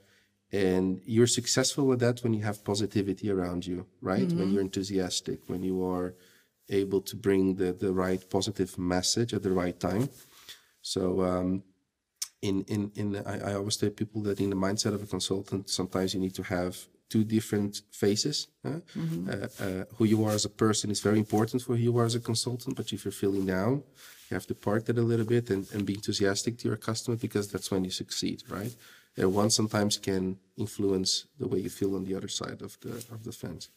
and 0.52 1.00
you're 1.04 1.26
successful 1.26 1.86
with 1.86 2.00
that 2.00 2.22
when 2.22 2.32
you 2.32 2.42
have 2.42 2.64
positivity 2.64 3.30
around 3.30 3.66
you, 3.66 3.86
right? 4.00 4.30
When 4.32 4.50
you're 4.52 4.62
enthusiastic, 4.62 5.40
when 5.48 5.62
you 5.62 5.84
are 5.84 6.14
able 6.68 7.00
to 7.02 7.16
bring 7.16 7.56
the, 7.56 7.72
the 7.72 7.92
right 7.92 8.22
positive 8.30 8.78
message 8.78 9.34
at 9.34 9.42
the 9.42 9.52
right 9.52 9.78
time. 9.78 10.08
So, 10.82 11.22
um, 11.22 11.62
in 12.42 12.64
in 12.64 12.92
in 12.94 13.16
I, 13.26 13.50
I 13.50 13.54
always 13.54 13.76
tell 13.76 13.90
people 13.90 14.22
that 14.22 14.40
in 14.40 14.50
the 14.50 14.56
mindset 14.56 14.94
of 14.94 15.02
a 15.02 15.06
consultant, 15.06 15.68
sometimes 15.68 16.14
you 16.14 16.20
need 16.20 16.34
to 16.34 16.42
have 16.42 16.76
two 17.08 17.24
different 17.24 17.82
faces. 17.90 18.48
huh? 18.64 18.80
Uh, 19.28 19.48
uh, 19.60 19.84
who 19.96 20.04
you 20.04 20.24
are 20.24 20.32
as 20.32 20.44
a 20.44 20.48
person 20.64 20.90
is 20.90 21.00
very 21.00 21.18
important 21.18 21.62
for 21.62 21.76
who 21.76 21.82
you 21.82 21.96
are 21.98 22.04
as 22.04 22.14
a 22.14 22.20
consultant. 22.20 22.76
But 22.76 22.92
if 22.92 23.04
you're 23.04 23.12
feeling 23.12 23.46
down, 23.46 23.82
you 24.28 24.34
have 24.34 24.46
to 24.46 24.54
park 24.54 24.86
that 24.86 24.98
a 24.98 25.02
little 25.02 25.26
bit 25.26 25.50
and, 25.50 25.66
and 25.72 25.86
be 25.86 25.94
enthusiastic 25.94 26.58
to 26.58 26.68
your 26.68 26.76
customer 26.76 27.16
because 27.16 27.48
that's 27.48 27.70
when 27.70 27.84
you 27.84 27.90
succeed, 27.90 28.42
right? 28.48 28.74
And 29.16 29.32
one 29.34 29.50
sometimes 29.50 29.98
can 29.98 30.38
influence 30.56 31.26
the 31.38 31.48
way 31.48 31.58
you 31.60 31.70
feel 31.70 31.94
on 31.94 32.04
the 32.04 32.14
other 32.14 32.28
side 32.28 32.60
of 32.60 32.78
the 32.80 32.94
of 33.14 33.24
the 33.24 33.32
fence. 33.32 33.70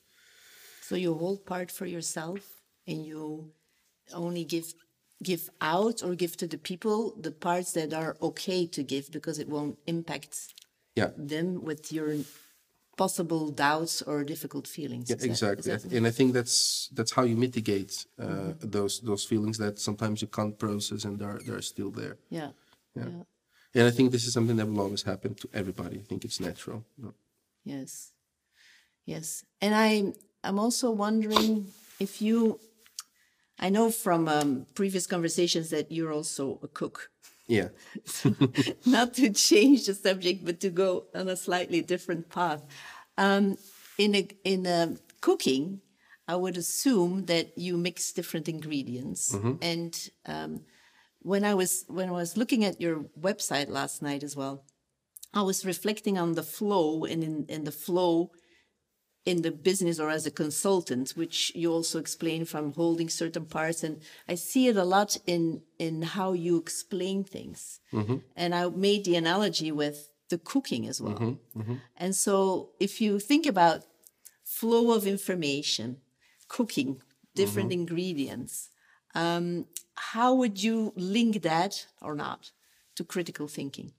So 0.81 0.95
you 0.95 1.13
hold 1.13 1.45
part 1.45 1.71
for 1.71 1.85
yourself 1.85 2.41
and 2.87 3.05
you 3.05 3.51
only 4.13 4.43
give 4.43 4.73
give 5.21 5.49
out 5.61 6.01
or 6.03 6.15
give 6.15 6.35
to 6.37 6.47
the 6.47 6.57
people 6.57 7.13
the 7.19 7.31
parts 7.31 7.73
that 7.73 7.93
are 7.93 8.15
okay 8.21 8.65
to 8.67 8.83
give 8.83 9.11
because 9.11 9.37
it 9.39 9.47
won't 9.49 9.77
impact 9.85 10.53
Yeah, 10.95 11.11
them 11.15 11.61
with 11.63 11.91
your 11.91 12.09
possible 13.03 13.43
doubts 13.65 13.95
or 14.09 14.17
difficult 14.33 14.65
feelings. 14.77 15.05
Yeah, 15.09 15.17
Is 15.19 15.23
exactly. 15.31 15.71
that- 15.71 15.93
and 15.97 16.05
I 16.11 16.13
think 16.17 16.29
that's 16.37 16.55
that's 16.97 17.13
how 17.17 17.23
you 17.31 17.37
mitigate 17.47 17.93
uh, 18.25 18.51
those 18.75 18.93
those 19.09 19.23
feelings 19.31 19.57
that 19.63 19.73
sometimes 19.87 20.17
you 20.23 20.29
can't 20.37 20.55
process 20.65 21.05
and 21.07 21.13
they're 21.21 21.39
they're 21.45 21.67
still 21.73 21.91
there. 22.01 22.15
yeah. 22.39 22.51
Yeah. 22.95 23.09
yeah. 23.15 23.23
And 23.81 23.87
I 23.91 23.93
think 23.97 24.07
this 24.11 24.25
is 24.27 24.33
something 24.37 24.57
that 24.59 24.67
will 24.69 24.81
always 24.87 25.03
happen 25.11 25.31
to 25.41 25.47
everybody. 25.61 25.95
I 26.03 26.05
think 26.09 26.21
it's 26.27 26.39
natural. 26.49 26.79
No. 27.03 27.09
Yes. 27.73 27.91
Yes. 29.13 29.27
And 29.63 29.73
I 29.85 29.89
I'm 30.47 30.59
also 30.65 30.87
wondering 31.05 31.51
if 31.99 32.11
you, 32.25 32.59
I 33.65 33.69
know 33.75 33.87
from 33.91 34.21
um, 34.27 34.65
previous 34.73 35.05
conversations 35.07 35.67
that 35.69 35.85
you're 35.95 36.13
also 36.19 36.43
a 36.63 36.67
cook. 36.79 36.97
Yeah. 37.49 37.69
Not 38.85 39.15
to 39.15 39.31
change 39.31 39.87
the 39.87 39.95
subject, 39.95 40.45
but 40.45 40.59
to 40.61 40.69
go 40.69 41.07
on 41.15 41.27
a 41.27 41.35
slightly 41.35 41.81
different 41.81 42.29
path. 42.29 42.63
Um, 43.17 43.57
in 43.97 44.15
a, 44.15 44.27
in 44.43 44.65
a 44.65 44.95
cooking, 45.19 45.81
I 46.27 46.35
would 46.35 46.57
assume 46.57 47.25
that 47.25 47.57
you 47.57 47.75
mix 47.75 48.13
different 48.13 48.47
ingredients. 48.47 49.33
Mm-hmm. 49.33 49.53
And 49.63 50.09
um, 50.27 50.61
when 51.21 51.43
I 51.43 51.55
was 51.55 51.85
when 51.87 52.09
I 52.09 52.11
was 52.11 52.37
looking 52.37 52.63
at 52.63 52.79
your 52.79 53.05
website 53.19 53.67
last 53.67 54.03
night 54.03 54.23
as 54.23 54.35
well, 54.35 54.63
I 55.33 55.41
was 55.41 55.65
reflecting 55.65 56.19
on 56.19 56.33
the 56.33 56.43
flow 56.43 57.03
and 57.03 57.23
in, 57.23 57.45
in 57.49 57.63
the 57.63 57.71
flow 57.71 58.31
in 59.25 59.41
the 59.41 59.51
business 59.51 59.99
or 59.99 60.09
as 60.09 60.25
a 60.25 60.31
consultant, 60.31 61.11
which 61.11 61.51
you 61.55 61.71
also 61.71 61.99
explain 61.99 62.45
from 62.45 62.73
holding 62.73 63.09
certain 63.09 63.45
parts. 63.45 63.83
And 63.83 64.01
I 64.27 64.35
see 64.35 64.67
it 64.67 64.77
a 64.77 64.83
lot 64.83 65.17
in, 65.27 65.61
in 65.77 66.01
how 66.01 66.33
you 66.33 66.57
explain 66.57 67.23
things. 67.23 67.79
Mm-hmm. 67.93 68.17
And 68.35 68.55
I 68.55 68.69
made 68.69 69.05
the 69.05 69.15
analogy 69.15 69.71
with 69.71 70.09
the 70.29 70.37
cooking 70.37 70.87
as 70.87 71.01
well. 71.01 71.15
Mm-hmm. 71.15 71.61
Mm-hmm. 71.61 71.75
And 71.97 72.15
so 72.15 72.69
if 72.79 73.01
you 73.01 73.19
think 73.19 73.45
about 73.45 73.83
flow 74.43 74.91
of 74.91 75.05
information, 75.05 75.97
cooking, 76.47 77.01
different 77.35 77.69
mm-hmm. 77.69 77.81
ingredients, 77.81 78.69
um, 79.15 79.65
how 79.95 80.33
would 80.33 80.63
you 80.63 80.93
link 80.95 81.41
that 81.43 81.87
or 82.01 82.15
not 82.15 82.51
to 82.95 83.03
critical 83.03 83.47
thinking? 83.47 83.91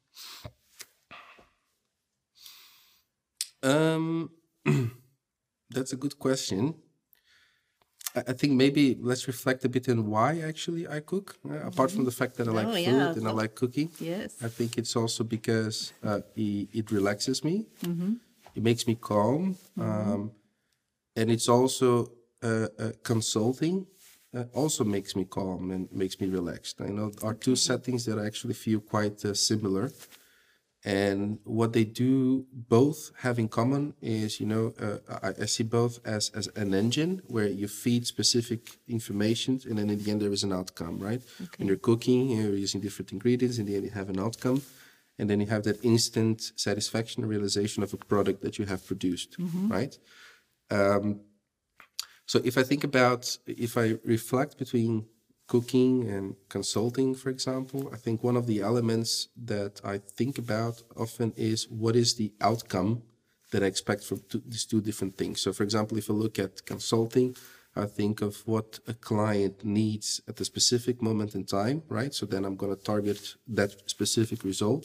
Um, 3.62 4.30
that's 5.70 5.92
a 5.92 5.96
good 5.96 6.18
question. 6.18 6.74
I 8.16 8.32
think 8.32 8.54
maybe 8.54 8.98
let's 9.00 9.28
reflect 9.28 9.64
a 9.64 9.68
bit 9.68 9.88
on 9.88 10.06
why 10.06 10.40
actually 10.40 10.88
I 10.88 11.00
cook. 11.00 11.36
Uh, 11.44 11.48
mm-hmm. 11.48 11.68
Apart 11.68 11.92
from 11.92 12.04
the 12.04 12.10
fact 12.10 12.36
that 12.38 12.48
I 12.48 12.50
like 12.50 12.66
oh, 12.66 12.72
food 12.72 12.84
yeah. 12.84 13.12
and 13.12 13.28
I 13.28 13.30
like 13.30 13.54
cooking, 13.54 13.88
yes, 14.00 14.36
I 14.42 14.48
think 14.48 14.78
it's 14.78 14.96
also 14.96 15.22
because 15.22 15.92
uh, 16.02 16.20
it, 16.34 16.68
it, 16.72 16.90
relaxes 16.90 17.44
me. 17.44 17.66
Mm-hmm. 17.84 18.14
It 18.56 18.62
makes 18.64 18.86
me 18.88 18.96
calm, 18.96 19.56
mm-hmm. 19.78 19.82
um, 19.82 20.32
and 21.14 21.30
it's 21.30 21.48
also 21.48 22.10
uh, 22.42 22.66
uh 22.78 22.92
consulting. 23.02 23.86
Uh, 24.32 24.44
also 24.54 24.84
makes 24.84 25.16
me 25.16 25.24
calm 25.24 25.72
and 25.72 25.88
makes 25.92 26.20
me 26.20 26.28
relaxed. 26.28 26.80
I 26.80 26.86
know 26.86 27.10
are 27.22 27.34
two 27.34 27.56
settings 27.56 28.04
that 28.04 28.16
I 28.16 28.26
actually 28.26 28.54
feel 28.54 28.78
quite 28.78 29.24
uh, 29.24 29.34
similar. 29.34 29.90
And 30.82 31.40
what 31.44 31.74
they 31.74 31.84
do 31.84 32.46
both 32.52 33.10
have 33.18 33.38
in 33.38 33.48
common 33.48 33.94
is, 34.00 34.40
you 34.40 34.46
know, 34.46 34.72
uh, 34.80 35.18
I, 35.22 35.42
I, 35.42 35.44
see 35.44 35.62
both 35.62 35.98
as, 36.06 36.30
as 36.30 36.46
an 36.56 36.72
engine 36.72 37.20
where 37.26 37.46
you 37.46 37.68
feed 37.68 38.06
specific 38.06 38.78
information 38.88 39.60
and 39.68 39.76
then 39.76 39.90
in 39.90 40.02
the 40.02 40.10
end 40.10 40.22
there 40.22 40.32
is 40.32 40.42
an 40.42 40.54
outcome, 40.54 40.98
right? 40.98 41.20
Okay. 41.42 41.50
When 41.58 41.68
you're 41.68 41.76
cooking, 41.76 42.30
you're 42.30 42.54
using 42.54 42.80
different 42.80 43.12
ingredients, 43.12 43.58
in 43.58 43.66
the 43.66 43.76
end 43.76 43.84
you 43.84 43.90
have 43.90 44.08
an 44.08 44.18
outcome. 44.18 44.62
And 45.18 45.28
then 45.28 45.38
you 45.38 45.48
have 45.48 45.64
that 45.64 45.84
instant 45.84 46.52
satisfaction 46.56 47.26
realization 47.26 47.82
of 47.82 47.92
a 47.92 47.98
product 47.98 48.40
that 48.40 48.58
you 48.58 48.64
have 48.64 48.86
produced, 48.86 49.38
mm-hmm. 49.38 49.68
right? 49.68 49.98
Um, 50.70 51.20
so 52.24 52.40
if 52.42 52.56
I 52.56 52.62
think 52.62 52.84
about, 52.84 53.36
if 53.46 53.76
I 53.76 53.98
reflect 54.02 54.56
between 54.56 55.04
cooking 55.54 56.08
and 56.08 56.36
consulting, 56.48 57.12
for 57.22 57.28
example, 57.36 57.90
I 57.92 57.98
think 58.04 58.22
one 58.22 58.36
of 58.36 58.46
the 58.46 58.60
elements 58.70 59.10
that 59.52 59.74
I 59.84 59.98
think 59.98 60.38
about 60.38 60.76
often 61.04 61.32
is 61.36 61.68
what 61.68 61.96
is 61.96 62.14
the 62.14 62.30
outcome 62.40 63.02
that 63.50 63.62
I 63.64 63.66
expect 63.66 64.04
from 64.04 64.18
two, 64.30 64.42
these 64.46 64.64
two 64.64 64.80
different 64.80 65.14
things. 65.20 65.36
So, 65.42 65.52
for 65.52 65.64
example, 65.64 65.98
if 65.98 66.08
I 66.08 66.12
look 66.12 66.38
at 66.38 66.64
consulting, 66.64 67.34
I 67.74 67.86
think 67.86 68.22
of 68.22 68.34
what 68.46 68.78
a 68.86 68.94
client 68.94 69.64
needs 69.64 70.20
at 70.28 70.40
a 70.40 70.44
specific 70.44 71.02
moment 71.02 71.34
in 71.34 71.44
time, 71.44 71.82
right? 71.88 72.12
So 72.14 72.26
then 72.26 72.44
I'm 72.44 72.56
going 72.62 72.74
to 72.76 72.82
target 72.92 73.20
that 73.48 73.70
specific 73.90 74.44
result. 74.44 74.84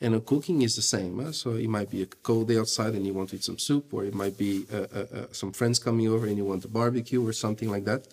And 0.00 0.16
a 0.16 0.20
cooking 0.20 0.62
is 0.62 0.74
the 0.74 0.82
same. 0.96 1.12
Huh? 1.20 1.30
So 1.30 1.48
it 1.64 1.68
might 1.68 1.90
be 1.90 2.02
a 2.02 2.06
cold 2.06 2.48
day 2.48 2.58
outside 2.58 2.94
and 2.94 3.06
you 3.06 3.14
want 3.14 3.28
to 3.30 3.36
eat 3.36 3.44
some 3.44 3.58
soup, 3.58 3.94
or 3.94 4.04
it 4.04 4.14
might 4.14 4.36
be 4.36 4.52
uh, 4.72 4.86
uh, 4.98 5.06
uh, 5.18 5.26
some 5.30 5.52
friends 5.52 5.78
coming 5.78 6.08
over 6.08 6.26
and 6.26 6.36
you 6.36 6.44
want 6.44 6.64
a 6.64 6.68
barbecue 6.68 7.24
or 7.24 7.32
something 7.32 7.70
like 7.70 7.84
that. 7.84 8.08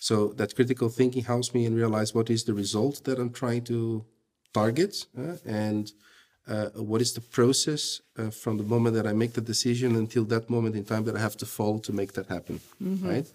So 0.00 0.28
that 0.38 0.56
critical 0.56 0.88
thinking 0.88 1.24
helps 1.24 1.52
me 1.54 1.66
and 1.66 1.76
realize 1.76 2.14
what 2.14 2.30
is 2.30 2.44
the 2.44 2.54
result 2.54 3.04
that 3.04 3.18
I'm 3.18 3.30
trying 3.30 3.64
to 3.64 4.02
target 4.54 5.06
uh, 5.16 5.36
and 5.44 5.92
uh, 6.48 6.70
what 6.90 7.02
is 7.02 7.12
the 7.12 7.20
process 7.20 8.00
uh, 8.18 8.30
from 8.30 8.56
the 8.56 8.64
moment 8.64 8.96
that 8.96 9.06
I 9.06 9.12
make 9.12 9.34
the 9.34 9.42
decision 9.42 9.94
until 9.96 10.24
that 10.24 10.48
moment 10.48 10.74
in 10.74 10.84
time 10.84 11.04
that 11.04 11.16
I 11.16 11.20
have 11.20 11.36
to 11.36 11.46
follow 11.46 11.78
to 11.80 11.92
make 11.92 12.14
that 12.14 12.26
happen, 12.28 12.60
mm-hmm. 12.82 13.08
right? 13.08 13.26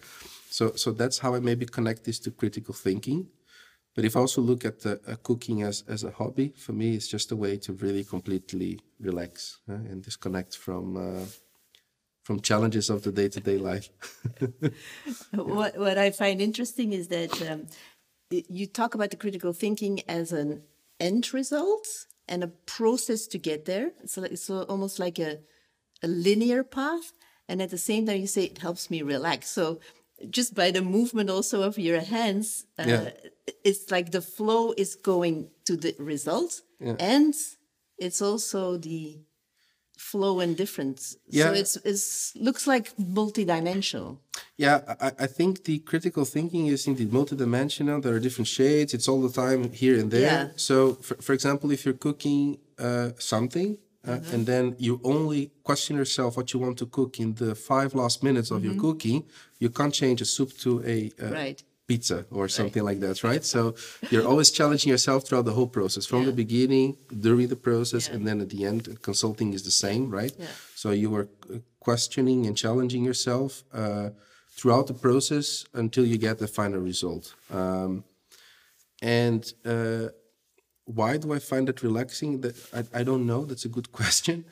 So, 0.50 0.72
so 0.74 0.90
that's 0.90 1.18
how 1.20 1.36
I 1.36 1.38
maybe 1.38 1.66
connect 1.66 2.02
this 2.02 2.18
to 2.20 2.32
critical 2.32 2.74
thinking. 2.74 3.28
But 3.94 4.04
if 4.04 4.16
I 4.16 4.20
also 4.20 4.42
look 4.42 4.64
at 4.64 4.84
uh, 4.84 4.96
cooking 5.22 5.62
as, 5.62 5.84
as 5.86 6.02
a 6.02 6.10
hobby, 6.10 6.52
for 6.56 6.72
me, 6.72 6.96
it's 6.96 7.06
just 7.06 7.30
a 7.30 7.36
way 7.36 7.56
to 7.58 7.72
really 7.74 8.02
completely 8.02 8.80
relax 8.98 9.58
uh, 9.70 9.74
and 9.74 10.02
disconnect 10.02 10.56
from 10.56 10.96
uh, 10.96 11.24
from 12.26 12.40
challenges 12.40 12.90
of 12.90 13.04
the 13.04 13.12
day-to-day 13.12 13.56
life. 13.56 13.88
what 15.30 15.78
what 15.78 15.96
I 15.96 16.10
find 16.10 16.40
interesting 16.40 16.92
is 16.92 17.06
that 17.06 17.32
um, 17.48 17.68
you 18.30 18.66
talk 18.66 18.96
about 18.96 19.10
the 19.12 19.16
critical 19.16 19.52
thinking 19.52 20.00
as 20.08 20.32
an 20.32 20.62
end 20.98 21.32
result 21.32 21.86
and 22.26 22.42
a 22.42 22.48
process 22.48 23.28
to 23.28 23.38
get 23.38 23.64
there. 23.64 23.92
So 24.06 24.24
it's 24.24 24.50
almost 24.50 24.98
like 24.98 25.20
a 25.20 25.38
a 26.02 26.08
linear 26.08 26.64
path, 26.64 27.12
and 27.48 27.62
at 27.62 27.70
the 27.70 27.84
same 27.90 28.06
time 28.06 28.20
you 28.20 28.26
say 28.26 28.44
it 28.46 28.58
helps 28.58 28.90
me 28.90 29.02
relax. 29.02 29.48
So 29.48 29.78
just 30.28 30.52
by 30.56 30.72
the 30.72 30.82
movement 30.82 31.30
also 31.30 31.62
of 31.62 31.78
your 31.78 32.00
hands, 32.00 32.66
uh, 32.76 32.84
yeah. 32.88 33.10
it's 33.62 33.92
like 33.92 34.10
the 34.10 34.26
flow 34.36 34.74
is 34.76 34.96
going 34.96 35.50
to 35.66 35.76
the 35.76 35.94
result, 36.00 36.62
yeah. 36.80 36.96
and 36.98 37.34
it's 37.98 38.20
also 38.20 38.78
the 38.78 39.20
flow 39.96 40.40
and 40.40 40.56
difference. 40.56 41.16
Yeah. 41.28 41.44
So 41.44 41.52
it's, 41.52 41.76
it's 41.84 42.36
looks 42.36 42.66
like 42.66 42.94
multidimensional. 42.96 44.18
Yeah, 44.56 44.80
I, 45.00 45.12
I 45.20 45.26
think 45.26 45.64
the 45.64 45.78
critical 45.80 46.24
thinking 46.24 46.66
is 46.66 46.86
indeed 46.86 47.10
multidimensional. 47.10 48.02
There 48.02 48.14
are 48.14 48.20
different 48.20 48.48
shades. 48.48 48.94
It's 48.94 49.08
all 49.08 49.22
the 49.22 49.30
time 49.30 49.72
here 49.72 49.98
and 49.98 50.10
there. 50.10 50.20
Yeah. 50.22 50.48
So, 50.56 50.94
for, 50.94 51.14
for 51.16 51.32
example, 51.32 51.70
if 51.70 51.84
you're 51.84 51.94
cooking 51.94 52.58
uh, 52.78 53.10
something 53.18 53.78
uh, 54.06 54.10
mm-hmm. 54.10 54.34
and 54.34 54.46
then 54.46 54.76
you 54.78 55.00
only 55.02 55.50
question 55.64 55.96
yourself 55.96 56.36
what 56.36 56.52
you 56.52 56.60
want 56.60 56.78
to 56.78 56.86
cook 56.86 57.18
in 57.18 57.34
the 57.34 57.54
five 57.54 57.94
last 57.94 58.22
minutes 58.22 58.50
of 58.50 58.62
mm-hmm. 58.62 58.72
your 58.72 58.80
cooking, 58.80 59.24
you 59.58 59.70
can't 59.70 59.94
change 59.94 60.20
a 60.20 60.26
soup 60.26 60.52
to 60.58 60.82
a 60.84 61.10
uh, 61.22 61.30
right 61.30 61.62
pizza 61.86 62.26
or 62.30 62.48
something 62.48 62.84
right. 62.84 62.98
like 62.98 63.00
that, 63.00 63.22
right? 63.22 63.44
So 63.44 63.74
you're 64.10 64.26
always 64.26 64.50
challenging 64.50 64.90
yourself 64.90 65.24
throughout 65.24 65.44
the 65.44 65.52
whole 65.52 65.68
process, 65.68 66.04
from 66.06 66.20
yeah. 66.20 66.26
the 66.26 66.32
beginning, 66.32 66.96
during 67.20 67.48
the 67.48 67.56
process, 67.56 68.08
yeah. 68.08 68.14
and 68.14 68.26
then 68.26 68.40
at 68.40 68.50
the 68.50 68.64
end. 68.64 69.00
Consulting 69.02 69.52
is 69.52 69.62
the 69.62 69.70
same, 69.70 70.10
right? 70.10 70.34
Yeah. 70.38 70.46
So 70.74 70.90
you 70.90 71.14
are 71.14 71.28
uh, 71.52 71.58
questioning 71.80 72.46
and 72.46 72.56
challenging 72.56 73.04
yourself 73.04 73.62
uh, 73.72 74.10
throughout 74.50 74.86
the 74.88 74.94
process 74.94 75.64
until 75.74 76.04
you 76.04 76.18
get 76.18 76.38
the 76.38 76.48
final 76.48 76.80
result. 76.80 77.34
Um, 77.50 78.04
and 79.02 79.52
uh, 79.64 80.08
why 80.84 81.16
do 81.18 81.32
I 81.32 81.38
find 81.38 81.68
that 81.68 81.82
relaxing? 81.82 82.40
That 82.40 82.56
I, 82.74 83.00
I 83.00 83.02
don't 83.04 83.26
know. 83.26 83.44
That's 83.44 83.64
a 83.64 83.68
good 83.68 83.92
question. 84.00 84.44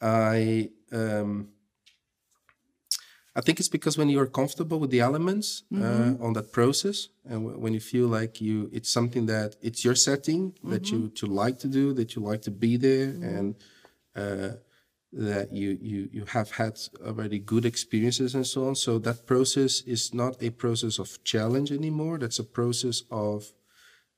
I 0.00 0.70
um, 0.92 1.48
I 3.36 3.40
think 3.40 3.60
it's 3.60 3.68
because 3.68 3.96
when 3.96 4.08
you're 4.08 4.26
comfortable 4.26 4.80
with 4.80 4.90
the 4.90 5.00
elements 5.00 5.62
uh, 5.72 5.76
mm-hmm. 5.76 6.22
uh, 6.22 6.26
on 6.26 6.32
that 6.32 6.52
process, 6.52 7.08
and 7.24 7.42
w- 7.44 7.58
when 7.58 7.72
you 7.72 7.80
feel 7.80 8.08
like 8.08 8.40
you, 8.40 8.68
it's 8.72 8.92
something 8.92 9.26
that 9.26 9.54
it's 9.62 9.84
your 9.84 9.94
setting 9.94 10.52
mm-hmm. 10.52 10.70
that 10.70 10.90
you 10.90 11.08
to 11.10 11.26
like 11.26 11.58
to 11.60 11.68
do, 11.68 11.92
that 11.94 12.16
you 12.16 12.22
like 12.22 12.42
to 12.42 12.50
be 12.50 12.76
there, 12.76 13.06
mm-hmm. 13.06 13.36
and 13.36 13.54
uh, 14.16 14.56
that 15.12 15.52
you 15.52 15.78
you 15.80 16.08
you 16.12 16.24
have 16.26 16.50
had 16.52 16.78
already 17.06 17.38
good 17.38 17.64
experiences 17.64 18.34
and 18.34 18.46
so 18.46 18.66
on. 18.66 18.74
So 18.74 18.98
that 18.98 19.26
process 19.26 19.80
is 19.82 20.12
not 20.12 20.42
a 20.42 20.50
process 20.50 20.98
of 20.98 21.22
challenge 21.22 21.70
anymore. 21.70 22.18
That's 22.18 22.40
a 22.40 22.44
process 22.44 23.04
of 23.12 23.52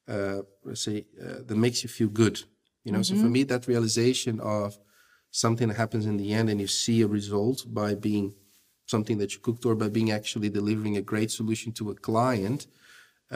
uh, 0.09 0.41
let's 0.65 0.83
say 0.83 1.05
uh, 1.23 1.43
that 1.47 1.57
makes 1.57 1.83
you 1.83 1.91
feel 1.91 2.09
good. 2.09 2.43
You 2.85 2.93
know. 2.93 3.03
So 3.03 3.15
for 3.15 3.21
mm-hmm. 3.21 3.33
me, 3.33 3.43
that 3.45 3.69
realization 3.69 4.41
of 4.41 4.79
something 5.31 5.69
that 5.69 5.77
happens 5.77 6.07
in 6.07 6.17
the 6.17 6.33
end, 6.33 6.49
and 6.49 6.61
you 6.61 6.67
see 6.67 7.03
a 7.03 7.07
result 7.07 7.65
by 7.69 7.95
being 7.95 8.35
something 8.95 9.19
that 9.21 9.31
you 9.35 9.41
cooked 9.47 9.65
or 9.69 9.75
by 9.83 9.91
being 9.99 10.11
actually 10.19 10.51
delivering 10.59 10.95
a 10.97 11.05
great 11.13 11.31
solution 11.41 11.69
to 11.79 11.85
a 11.95 11.97
client, 12.09 12.61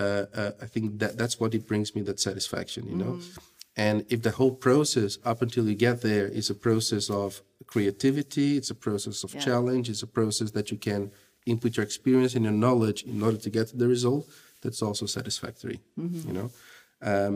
uh, 0.03 0.25
uh, 0.43 0.53
I 0.65 0.67
think 0.73 0.85
that 1.03 1.13
that's 1.21 1.37
what 1.41 1.53
it 1.59 1.63
brings 1.71 1.89
me 1.95 2.01
that 2.09 2.19
satisfaction, 2.29 2.83
you 2.93 2.99
know. 3.03 3.15
Mm. 3.19 3.39
And 3.87 3.97
if 4.15 4.21
the 4.27 4.35
whole 4.39 4.55
process 4.69 5.13
up 5.31 5.39
until 5.45 5.65
you 5.71 5.77
get 5.89 5.97
there 6.09 6.27
is 6.41 6.47
a 6.51 6.59
process 6.69 7.05
of 7.23 7.31
creativity, 7.73 8.49
it's 8.59 8.71
a 8.77 8.81
process 8.89 9.19
of 9.27 9.31
yeah. 9.35 9.41
challenge, 9.49 9.85
it's 9.93 10.07
a 10.11 10.13
process 10.21 10.51
that 10.57 10.67
you 10.73 10.79
can 10.89 11.03
input 11.53 11.77
your 11.77 11.85
experience 11.91 12.33
and 12.37 12.45
your 12.49 12.59
knowledge 12.65 13.01
in 13.13 13.23
order 13.27 13.41
to 13.47 13.51
get 13.51 13.67
the 13.83 13.89
result, 13.97 14.25
that's 14.63 14.83
also 14.83 15.07
satisfactory, 15.19 15.79
mm-hmm. 15.99 16.29
you 16.29 16.35
know. 16.39 16.49
Um, 17.13 17.35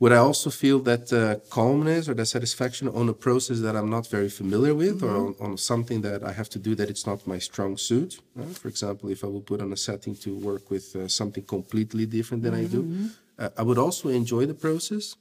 would 0.00 0.12
I 0.12 0.16
also 0.16 0.50
feel 0.50 0.78
that 0.80 1.12
uh, 1.12 1.36
calmness 1.50 2.08
or 2.08 2.14
that 2.14 2.26
satisfaction 2.26 2.88
on 2.88 3.08
a 3.08 3.12
process 3.12 3.60
that 3.60 3.74
I'm 3.74 3.90
not 3.90 4.06
very 4.06 4.28
familiar 4.28 4.74
with 4.74 5.02
or 5.02 5.10
on, 5.10 5.34
on 5.40 5.56
something 5.56 6.02
that 6.02 6.22
I 6.22 6.32
have 6.32 6.48
to 6.50 6.58
do 6.58 6.74
that 6.76 6.88
it's 6.88 7.06
not 7.06 7.26
my 7.26 7.38
strong 7.38 7.76
suit? 7.76 8.20
Uh, 8.38 8.44
for 8.44 8.68
example, 8.68 9.10
if 9.10 9.24
I 9.24 9.26
would 9.26 9.46
put 9.46 9.60
on 9.60 9.72
a 9.72 9.76
setting 9.76 10.14
to 10.16 10.36
work 10.38 10.70
with 10.70 10.94
uh, 10.94 11.08
something 11.08 11.44
completely 11.44 12.06
different 12.06 12.44
than 12.44 12.54
I 12.54 12.64
do, 12.64 13.10
uh, 13.38 13.50
I 13.56 13.62
would 13.62 13.78
also 13.78 14.08
enjoy 14.08 14.46
the 14.46 14.54
process, 14.54 15.16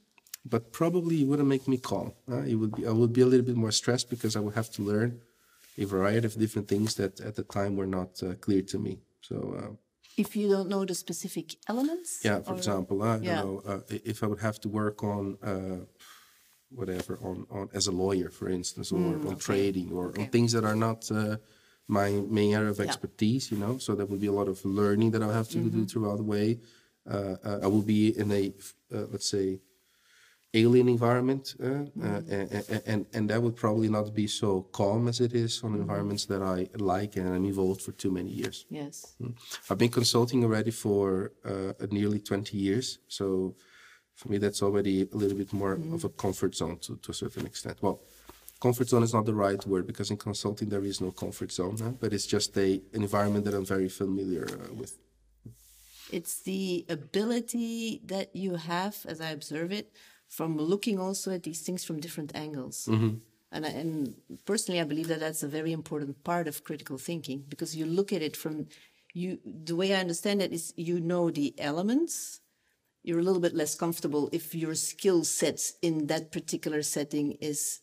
but 0.46 0.72
probably 0.72 1.22
it 1.22 1.28
wouldn't 1.28 1.48
make 1.48 1.68
me 1.68 1.78
calm. 1.78 2.13
Uh, 2.32 2.44
it 2.44 2.56
would 2.56 2.76
be, 2.76 2.86
I 2.86 2.92
would 2.92 3.13
be 3.13 3.22
a 3.22 3.26
little 3.26 3.46
bit 3.46 3.56
more 3.58 3.72
stressed 3.72 4.10
because 4.12 4.36
I 4.36 4.42
would 4.42 4.54
have 4.54 4.70
to 4.72 4.84
learn 4.84 5.22
a 5.80 5.86
variety 5.86 6.26
of 6.28 6.38
different 6.38 6.68
things 6.68 6.96
that 6.96 7.20
at 7.20 7.36
the 7.36 7.44
time 7.44 7.76
were 7.76 7.88
not 7.88 8.22
uh, 8.22 8.34
clear 8.36 8.62
to 8.63 8.78
me. 8.78 9.00
So 9.22 9.36
uh, 9.60 9.74
If 10.17 10.36
you 10.36 10.49
don't 10.49 10.67
know 10.69 10.84
the 10.86 10.95
specific 10.95 11.56
elements? 11.69 12.21
yeah, 12.25 12.39
for 12.41 12.53
or- 12.53 12.58
example, 12.58 13.03
uh, 13.03 13.19
yeah. 13.19 13.30
you 13.30 13.36
know, 13.45 13.62
uh, 13.65 13.80
if 13.89 14.23
I 14.23 14.27
would 14.27 14.41
have 14.41 14.60
to 14.62 14.69
work 14.69 15.03
on 15.03 15.38
uh, 15.43 15.86
whatever 16.69 17.17
on, 17.21 17.45
on 17.51 17.69
as 17.73 17.88
a 17.88 17.91
lawyer, 17.91 18.30
for 18.30 18.49
instance, 18.49 18.91
or 18.91 19.13
Mm, 19.13 19.27
on 19.30 19.36
trading, 19.38 19.91
or 19.93 20.06
on 20.19 20.25
things 20.36 20.51
that 20.53 20.65
are 20.65 20.75
not 20.75 21.10
uh, 21.12 21.38
my 21.88 22.10
main 22.39 22.53
area 22.56 22.69
of 22.71 22.80
expertise, 22.80 23.51
you 23.51 23.58
know, 23.58 23.77
so 23.77 23.95
there 23.95 24.06
would 24.08 24.19
be 24.19 24.27
a 24.27 24.32
lot 24.41 24.47
of 24.47 24.63
learning 24.65 25.12
that 25.12 25.21
I'll 25.21 25.32
have 25.41 25.49
to 25.49 25.60
Mm-hmm. 25.60 25.80
do 25.80 25.86
throughout 25.86 26.17
the 26.17 26.23
way. 26.36 26.60
Uh, 27.10 27.36
uh, 27.45 27.60
I 27.63 27.67
will 27.67 27.84
be 27.84 28.17
in 28.21 28.32
a, 28.32 28.43
uh, 28.93 29.06
let's 29.13 29.30
say, 29.30 29.60
alien 30.54 30.88
environment, 30.90 31.56
uh, 31.60 31.64
Mm-hmm. 31.66 32.02
uh, 32.04 32.22
and, 32.36 32.82
and 32.86 33.06
and 33.14 33.30
that 33.30 33.42
would 33.44 33.56
probably 33.56 33.90
not 33.90 34.14
be 34.14 34.28
so 34.28 34.50
calm 34.72 35.08
as 35.08 35.20
it 35.20 35.34
is 35.34 35.52
Mm-hmm. 35.58 35.68
on 35.76 35.82
environments 35.82 36.26
that 36.26 36.42
I 36.42 36.70
like 36.94 37.16
and 37.20 37.28
I'm 37.34 37.46
involved 37.46 37.82
for 37.82 37.92
too 37.94 38.12
many 38.12 38.32
years. 38.32 38.66
Yes. 38.70 39.16
I've 39.70 39.78
been 39.78 39.92
consulting 40.02 40.44
already 40.44 40.72
for 40.72 41.32
uh, 41.46 41.74
nearly 41.92 42.20
20 42.20 42.58
years. 42.58 43.00
So 43.08 43.56
for 44.16 44.30
me, 44.32 44.38
that's 44.40 44.62
already 44.64 44.96
a 45.14 45.18
little 45.22 45.38
bit 45.38 45.52
more 45.54 45.74
of 45.96 46.04
a 46.04 46.10
comfort 46.10 46.56
zone 46.56 46.78
to, 46.86 46.96
to 47.04 47.12
a 47.12 47.14
certain 47.14 47.46
extent. 47.46 47.78
Well, 47.82 48.00
comfort 48.60 48.88
zone 48.90 49.04
is 49.04 49.14
not 49.14 49.26
the 49.26 49.36
right 49.36 49.64
word 49.68 49.86
because 49.86 50.10
in 50.10 50.18
consulting 50.18 50.70
there 50.70 50.84
is 50.84 51.00
no 51.02 51.12
comfort 51.12 51.52
zone, 51.52 51.78
huh? 51.80 51.92
but 52.02 52.14
it's 52.14 52.26
just 52.26 52.58
a, 52.58 52.82
an 52.96 53.02
environment 53.04 53.46
that 53.46 53.54
I'm 53.54 53.66
very 53.66 53.90
familiar 53.90 54.46
uh, 54.50 54.74
with. 54.74 54.98
It's 56.12 56.42
the 56.42 56.86
ability 56.90 58.02
that 58.06 58.36
you 58.36 58.56
have, 58.56 58.96
as 59.08 59.20
I 59.20 59.30
observe 59.32 59.72
it, 59.74 59.92
from 60.28 60.58
looking 60.58 61.00
also 61.00 61.32
at 61.32 61.44
these 61.44 61.62
things 61.62 61.84
from 61.84 62.00
different 62.00 62.36
angles. 62.36 62.88
Mm-hmm. 62.90 63.18
And, 63.52 63.66
I, 63.66 63.70
and 63.70 64.16
personally, 64.46 64.82
I 64.82 64.84
believe 64.84 65.08
that 65.08 65.20
that's 65.20 65.44
a 65.44 65.48
very 65.48 65.72
important 65.72 66.24
part 66.24 66.48
of 66.48 66.63
critical 66.63 66.98
thinking 66.98 67.46
because 67.48 67.76
you 67.76 67.86
look 67.86 68.12
at 68.12 68.22
it 68.22 68.36
from 68.36 68.68
you. 69.13 69.40
The 69.46 69.76
way 69.76 69.96
I 69.96 70.00
understand 70.00 70.42
it 70.42 70.52
is, 70.52 70.74
you 70.76 71.00
know 71.00 71.32
the 71.32 71.54
elements. 71.58 72.42
You're 73.04 73.20
a 73.20 73.24
little 73.24 73.42
bit 73.42 73.56
less 73.56 73.74
comfortable 73.74 74.30
if 74.34 74.54
your 74.54 74.76
skill 74.76 75.24
sets 75.24 75.74
in 75.82 76.08
that 76.08 76.32
particular 76.32 76.82
setting 76.84 77.34
is 77.40 77.80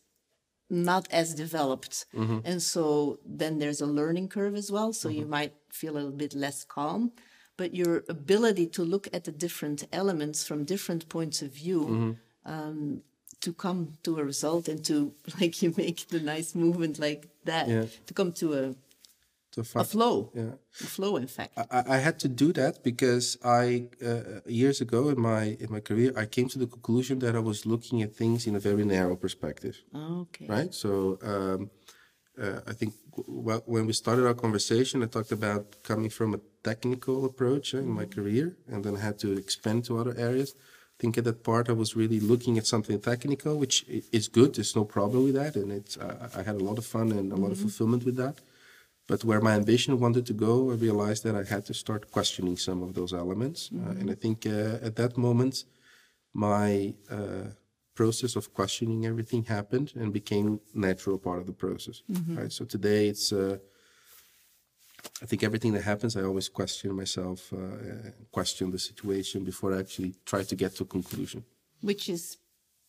not 0.69 1.07
as 1.11 1.33
developed. 1.33 2.05
Mm-hmm. 2.13 2.39
And 2.45 2.61
so 2.61 3.19
then 3.25 3.57
there's 3.57 3.81
a 3.81 3.87
learning 3.87 4.29
curve 4.29 4.55
as 4.55 4.71
well. 4.71 4.93
So 4.93 5.09
you 5.09 5.21
mm-hmm. 5.21 5.29
might 5.31 5.53
feel 5.71 5.93
a 5.93 5.95
little 5.95 6.11
bit 6.11 6.35
less 6.35 6.63
calm. 6.63 7.11
But 7.57 7.73
your 7.73 8.03
ability 8.09 8.67
to 8.67 8.83
look 8.83 9.07
at 9.13 9.23
the 9.23 9.31
different 9.31 9.87
elements 9.91 10.45
from 10.45 10.65
different 10.65 11.09
points 11.09 11.41
of 11.41 11.53
view 11.53 12.17
um, 12.45 13.01
to 13.41 13.53
come 13.53 13.97
to 14.03 14.19
a 14.19 14.23
result 14.23 14.67
and 14.67 14.83
to, 14.85 15.13
like 15.41 15.61
you 15.61 15.73
make 15.77 16.07
the 16.07 16.19
nice 16.19 16.55
movement 16.55 16.99
like 16.99 17.27
that, 17.45 17.67
Yeah. 17.67 17.85
to 18.07 18.13
come 18.13 18.31
to 18.33 18.53
a, 18.53 18.75
So 19.51 19.61
a 19.61 19.63
far, 19.63 19.83
flow. 19.85 20.31
yeah. 20.35 20.53
A 20.85 20.87
flow, 20.95 21.15
in 21.17 21.27
fact. 21.27 21.51
I, 21.57 21.83
I 21.95 21.97
had 22.07 22.17
to 22.19 22.27
do 22.27 22.51
that 22.53 22.83
because 22.83 23.37
I 23.43 23.87
uh, 24.09 24.41
years 24.61 24.81
ago 24.81 25.01
in 25.13 25.19
my 25.31 25.43
in 25.63 25.69
my 25.71 25.81
career 25.89 26.11
I 26.23 26.25
came 26.35 26.47
to 26.49 26.59
the 26.63 26.67
conclusion 26.75 27.19
that 27.19 27.33
I 27.35 27.39
was 27.51 27.59
looking 27.65 28.01
at 28.05 28.11
things 28.21 28.45
in 28.47 28.55
a 28.55 28.59
very 28.69 28.83
narrow 28.95 29.15
perspective. 29.15 29.75
okay. 30.23 30.45
right? 30.55 30.73
So 30.83 30.89
um, 31.31 31.59
uh, 32.43 32.59
I 32.71 32.73
think 32.79 32.91
well, 33.47 33.61
when 33.65 33.85
we 33.89 33.93
started 33.93 34.25
our 34.27 34.33
conversation, 34.45 35.01
I 35.03 35.07
talked 35.07 35.31
about 35.31 35.63
coming 35.89 36.11
from 36.11 36.33
a 36.33 36.39
technical 36.69 37.23
approach 37.31 37.73
uh, 37.73 37.77
in 37.87 37.91
my 38.01 38.05
career, 38.15 38.45
and 38.71 38.83
then 38.83 38.93
I 38.97 39.01
had 39.09 39.17
to 39.19 39.29
expand 39.43 39.85
to 39.85 39.91
other 40.01 40.15
areas. 40.29 40.49
I 40.95 41.01
think 41.01 41.17
at 41.17 41.25
that 41.25 41.43
part, 41.43 41.69
I 41.69 41.73
was 41.73 41.95
really 41.95 42.21
looking 42.21 42.57
at 42.57 42.65
something 42.65 42.97
technical, 43.01 43.57
which 43.57 43.85
is 44.13 44.29
good. 44.29 44.55
There's 44.55 44.77
no 44.77 44.85
problem 44.85 45.25
with 45.25 45.35
that, 45.35 45.55
and 45.57 45.69
it's 45.71 45.97
I, 45.97 46.39
I 46.39 46.43
had 46.43 46.55
a 46.55 46.63
lot 46.63 46.77
of 46.77 46.85
fun 46.85 47.11
and 47.11 47.33
a 47.33 47.35
lot 47.35 47.51
of 47.51 47.57
fulfillment 47.57 48.05
with 48.05 48.15
that. 48.15 48.39
But 49.07 49.23
where 49.25 49.41
my 49.41 49.53
ambition 49.53 49.99
wanted 49.99 50.25
to 50.27 50.33
go, 50.33 50.71
I 50.71 50.75
realized 50.75 51.23
that 51.25 51.35
I 51.35 51.43
had 51.43 51.65
to 51.65 51.73
start 51.73 52.11
questioning 52.11 52.57
some 52.57 52.81
of 52.81 52.93
those 52.93 53.13
elements, 53.13 53.69
uh, 53.73 53.91
and 53.99 54.09
I 54.09 54.15
think 54.15 54.45
uh, 54.45 54.87
at 54.87 54.95
that 54.95 55.17
moment, 55.17 55.65
my 56.33 56.93
uh, 57.11 57.47
process 57.93 58.37
of 58.37 58.53
questioning 58.53 59.05
everything 59.05 59.43
happened 59.43 59.91
and 59.99 60.13
became 60.13 60.61
natural 60.73 61.17
part 61.17 61.39
of 61.41 61.45
the 61.45 61.57
process. 61.65 62.03
Right. 62.39 62.51
So 62.51 62.63
today 62.65 63.09
it's. 63.09 63.33
I 65.21 65.25
think 65.25 65.43
everything 65.43 65.73
that 65.73 65.83
happens, 65.83 66.15
I 66.15 66.23
always 66.23 66.49
question 66.49 66.95
myself, 66.95 67.51
uh, 67.53 68.11
question 68.31 68.71
the 68.71 68.79
situation 68.79 69.43
before 69.43 69.73
I 69.75 69.79
actually 69.79 70.15
try 70.25 70.43
to 70.43 70.55
get 70.55 70.75
to 70.77 70.83
a 70.83 70.87
conclusion. 70.87 71.43
Which 71.81 72.09
is, 72.09 72.37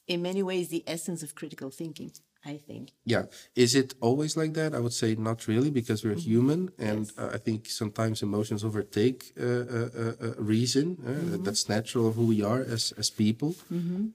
in 0.07 0.22
many 0.22 0.42
ways, 0.42 0.68
the 0.68 0.83
essence 0.87 1.22
of 1.22 1.35
critical 1.35 1.70
thinking, 1.70 2.12
I 2.44 2.57
think. 2.68 2.92
Yeah. 3.05 3.24
Is 3.55 3.74
it 3.74 3.94
always 4.00 4.37
like 4.37 4.55
that? 4.55 4.74
I 4.74 4.81
would 4.85 4.92
say 4.92 5.14
not 5.16 5.46
really 5.48 5.70
because 5.70 6.05
we're 6.05 6.14
human. 6.14 6.70
And 6.79 7.11
uh, 7.18 7.31
I 7.37 7.38
think 7.38 7.68
sometimes 7.68 8.22
emotions 8.22 8.62
overtake 8.64 9.33
uh, 9.38 9.44
uh, 9.44 9.88
uh, 10.02 10.12
uh, 10.26 10.35
reason. 10.38 10.87
Uh, 11.05 11.38
That's 11.44 11.68
natural 11.68 12.07
of 12.09 12.14
who 12.14 12.26
we 12.26 12.42
are 12.42 12.61
as, 12.61 12.92
as 12.96 13.11
people. 13.11 13.55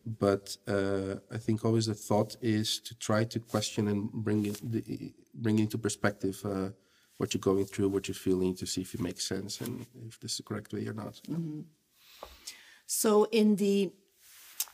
But 0.05 0.57
uh, 0.67 1.15
I 1.29 1.37
think 1.37 1.65
always 1.65 1.85
the 1.87 1.93
thought 1.93 2.37
is 2.41 2.79
to 2.87 2.95
try 2.95 3.25
to 3.25 3.39
question 3.39 3.87
and 3.87 4.09
bring 4.11 4.45
it, 4.45 4.59
the, 4.63 5.13
bring 5.33 5.59
into 5.59 5.77
perspective 5.77 6.41
uh, 6.45 6.69
what 7.21 7.35
you're 7.35 7.49
going 7.53 7.65
through, 7.65 7.87
what 7.87 8.07
you're 8.07 8.25
feeling, 8.29 8.55
to 8.55 8.65
see 8.65 8.81
if 8.81 8.95
it 8.95 8.99
makes 8.99 9.23
sense 9.33 9.61
and 9.61 9.85
if 10.07 10.19
this 10.19 10.31
is 10.31 10.37
the 10.37 10.43
correct 10.49 10.73
way 10.73 10.87
or 10.87 10.95
not. 11.03 11.21
So 12.87 13.09
in 13.31 13.57
the 13.57 13.91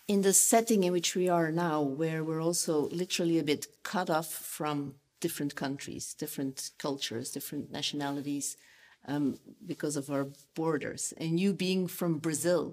in 0.07 0.21
the 0.21 0.31
setting 0.31 0.85
in 0.85 0.93
which 0.93 1.11
we 1.19 1.27
are 1.27 1.51
now, 1.51 1.81
where 1.81 2.23
we're 2.23 2.41
also 2.49 2.75
literally 3.03 3.37
a 3.39 3.43
bit 3.43 3.67
cut 3.83 4.09
off 4.09 4.29
from 4.57 4.77
different 5.19 5.53
countries, 5.63 6.13
different 6.13 6.57
cultures, 6.77 7.31
different 7.37 7.65
nationalities, 7.79 8.55
um, 9.11 9.37
because 9.65 9.95
of 9.97 10.09
our 10.09 10.27
borders, 10.55 11.13
and 11.17 11.31
you 11.41 11.51
being 11.51 11.83
from 11.99 12.11
Brazil, 12.27 12.63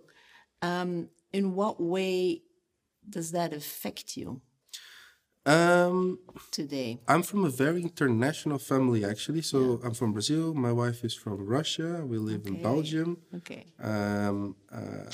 um, 0.63 1.09
in 1.33 1.45
what 1.61 1.77
way 1.81 2.43
does 3.17 3.33
that 3.33 3.53
affect 3.53 4.17
you 4.17 4.41
Um, 5.47 6.19
today? 6.51 7.01
I'm 7.07 7.23
from 7.23 7.45
a 7.45 7.51
very 7.51 7.83
international 7.83 8.59
family, 8.59 9.05
actually. 9.05 9.43
So 9.43 9.81
I'm 9.85 9.95
from 9.95 10.13
Brazil. 10.13 10.55
My 10.55 10.73
wife 10.73 11.05
is 11.05 11.15
from 11.15 11.47
Russia. 11.47 12.03
We 12.05 12.19
live 12.19 12.47
in 12.47 12.63
Belgium. 12.63 13.19
Okay. 13.35 13.67
Um, 13.83 14.57
uh, 14.73 15.11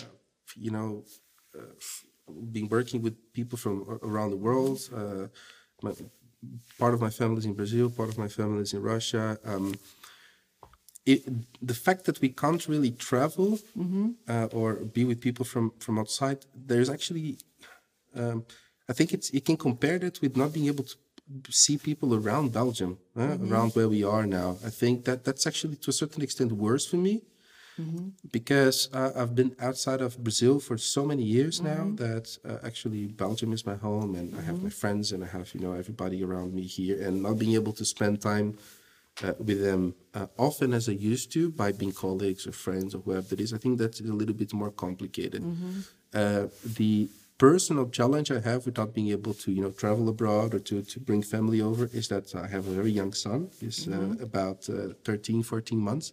you 0.55 0.71
know, 0.71 1.05
uh, 1.59 1.63
been 2.53 2.69
working 2.69 3.03
with 3.03 3.33
people 3.33 3.59
from 3.59 3.99
around 4.03 4.31
the 4.31 4.37
world. 4.37 4.79
Uh, 4.95 5.27
my, 5.83 5.93
part 6.79 6.95
of 6.95 7.01
my 7.01 7.11
family 7.11 7.39
is 7.39 7.47
in 7.47 7.55
Brazil. 7.55 7.91
Part 7.91 8.11
of 8.11 8.19
my 8.19 8.29
family 8.29 8.63
is 8.63 8.73
in 8.73 8.83
Russia. 8.83 9.39
Um, 9.45 9.75
it, 11.07 11.25
the 11.61 11.75
fact 11.75 12.05
that 12.05 12.21
we 12.21 12.29
can't 12.29 12.69
really 12.69 12.93
travel 12.93 13.59
uh, 14.29 14.49
or 14.53 14.75
be 14.75 15.05
with 15.05 15.21
people 15.21 15.45
from 15.45 15.73
from 15.79 15.99
outside, 15.99 16.45
there's 16.55 16.91
actually 16.91 17.39
um, 18.15 18.45
I 18.91 18.93
think 18.93 19.09
it's 19.17 19.29
you 19.33 19.43
can 19.49 19.57
compare 19.57 19.99
that 20.05 20.21
with 20.23 20.37
not 20.37 20.53
being 20.53 20.67
able 20.73 20.85
to 20.85 20.97
see 21.65 21.77
people 21.79 22.11
around 22.21 22.47
Belgium, 22.61 22.93
uh, 23.17 23.37
around 23.49 23.69
where 23.77 23.89
we 23.97 24.03
are 24.15 24.27
now. 24.41 24.49
I 24.69 24.71
think 24.81 24.95
that 25.09 25.19
that's 25.27 25.47
actually 25.51 25.77
to 25.85 25.91
a 25.95 25.97
certain 26.03 26.23
extent 26.27 26.51
worse 26.53 26.85
for 26.91 26.97
me 26.97 27.15
because 28.31 28.79
uh, 28.93 29.11
I've 29.17 29.35
been 29.35 29.53
outside 29.61 30.01
of 30.07 30.23
Brazil 30.23 30.61
for 30.61 30.77
so 30.77 31.03
many 31.13 31.23
years 31.23 31.61
now 31.63 31.83
that 32.05 32.27
uh, 32.45 32.59
actually 32.69 33.07
Belgium 33.07 33.53
is 33.53 33.65
my 33.65 33.77
home 33.77 34.15
and 34.15 34.27
I 34.39 34.43
have 34.43 34.63
my 34.63 34.69
friends 34.83 35.13
and 35.13 35.25
I 35.25 35.29
have 35.29 35.55
you 35.55 35.61
know 35.61 35.73
everybody 35.73 36.23
around 36.23 36.53
me 36.53 36.65
here 36.79 36.97
and 37.07 37.23
not 37.23 37.39
being 37.39 37.55
able 37.55 37.73
to 37.81 37.85
spend 37.85 38.21
time 38.21 38.59
uh, 39.25 39.35
with 39.39 39.61
them 39.63 39.95
uh, 40.15 40.27
often 40.37 40.73
as 40.79 40.89
I 40.89 40.93
used 40.93 41.33
to 41.37 41.51
by 41.51 41.73
being 41.73 41.93
colleagues 41.93 42.47
or 42.47 42.53
friends 42.53 42.95
or 42.95 43.01
whoever 43.05 43.35
it 43.35 43.41
is. 43.41 43.53
I 43.55 43.59
think 43.59 43.79
that's 43.79 44.01
a 44.01 44.05
little 44.21 44.35
bit 44.43 44.53
more 44.53 44.71
complicated. 44.71 45.43
Uh, 46.13 46.47
the 46.79 47.09
personal 47.41 47.89
challenge 47.89 48.31
I 48.31 48.41
have 48.41 48.67
without 48.67 48.93
being 48.93 49.09
able 49.09 49.35
to 49.43 49.51
you 49.51 49.63
know 49.63 49.71
travel 49.71 50.07
abroad 50.11 50.55
or 50.55 50.61
to, 50.69 50.83
to 50.83 51.01
bring 51.01 51.23
family 51.23 51.61
over 51.63 51.89
is 52.01 52.07
that 52.09 52.27
I 52.35 52.47
have 52.55 52.67
a 52.69 52.75
very 52.81 52.93
young 53.01 53.13
son. 53.15 53.49
He's 53.59 53.89
uh, 53.89 54.15
about 54.21 54.69
uh, 54.69 54.93
13, 55.05 55.43
14 55.43 55.79
months. 55.79 56.13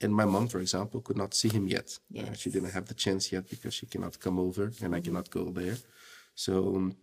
And 0.00 0.14
my 0.14 0.24
mom, 0.24 0.46
for 0.48 0.60
example, 0.60 1.00
could 1.00 1.16
not 1.16 1.34
see 1.34 1.48
him 1.48 1.66
yet. 1.66 1.98
Uh, 2.16 2.34
she 2.34 2.50
didn't 2.50 2.70
have 2.70 2.86
the 2.86 2.94
chance 2.94 3.32
yet 3.32 3.48
because 3.50 3.74
she 3.74 3.86
cannot 3.86 4.20
come 4.20 4.38
over 4.38 4.70
and 4.82 4.94
I 4.94 5.00
cannot 5.00 5.28
go 5.30 5.44
there. 5.50 5.76
So 6.34 6.76
um, 6.76 6.96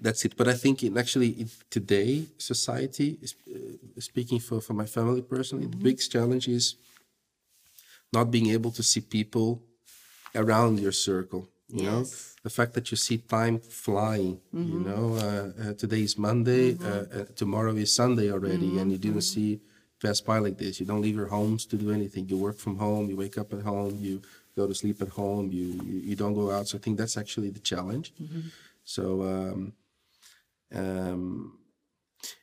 that's 0.00 0.24
it. 0.24 0.36
But 0.36 0.48
I 0.48 0.54
think 0.54 0.82
in 0.84 0.96
actually 0.96 1.30
in 1.42 1.48
today 1.70 2.26
society, 2.38 3.18
is, 3.22 3.34
uh, 3.52 4.00
speaking 4.00 4.38
for, 4.38 4.60
for 4.60 4.74
my 4.74 4.86
family 4.86 5.22
personally, 5.22 5.66
the 5.66 5.82
biggest 5.88 6.12
challenge 6.12 6.46
is 6.48 6.76
not 8.12 8.30
being 8.30 8.50
able 8.50 8.70
to 8.72 8.82
see 8.82 9.00
people 9.00 9.62
around 10.34 10.78
your 10.78 10.92
circle. 10.92 11.48
You 11.74 11.82
yes. 11.82 11.92
know, 11.92 12.04
the 12.44 12.50
fact 12.50 12.74
that 12.74 12.90
you 12.90 12.96
see 12.96 13.18
time 13.18 13.58
flying. 13.58 14.40
Mm-hmm. 14.54 14.72
You 14.72 14.80
know, 14.88 15.04
uh, 15.26 15.70
uh, 15.70 15.72
today 15.74 16.02
is 16.02 16.16
Monday, 16.16 16.74
mm-hmm. 16.74 16.86
Uh, 16.86 17.20
uh, 17.20 17.24
tomorrow 17.34 17.74
is 17.74 17.92
Sunday 17.92 18.30
already, 18.30 18.68
mm-hmm. 18.68 18.78
and 18.78 18.92
you 18.92 18.98
didn't 18.98 19.26
mm-hmm. 19.26 19.56
see 19.56 19.60
pass 20.00 20.20
by 20.20 20.38
like 20.38 20.56
this. 20.56 20.78
You 20.78 20.86
don't 20.86 21.02
leave 21.02 21.16
your 21.16 21.26
homes 21.26 21.66
to 21.66 21.76
do 21.76 21.90
anything. 21.90 22.28
You 22.28 22.38
work 22.38 22.58
from 22.58 22.78
home. 22.78 23.10
You 23.10 23.16
wake 23.16 23.36
up 23.38 23.52
at 23.52 23.62
home. 23.62 23.98
You 24.00 24.22
go 24.56 24.68
to 24.68 24.74
sleep 24.74 25.02
at 25.02 25.08
home. 25.08 25.50
You 25.50 25.66
you, 25.88 25.96
you 26.10 26.16
don't 26.16 26.34
go 26.34 26.52
out. 26.52 26.68
So 26.68 26.78
I 26.78 26.80
think 26.80 26.96
that's 26.96 27.16
actually 27.16 27.50
the 27.50 27.64
challenge. 27.72 28.12
Mm-hmm. 28.22 28.40
So. 28.84 29.04
Um, 29.22 29.72
um, 30.74 31.58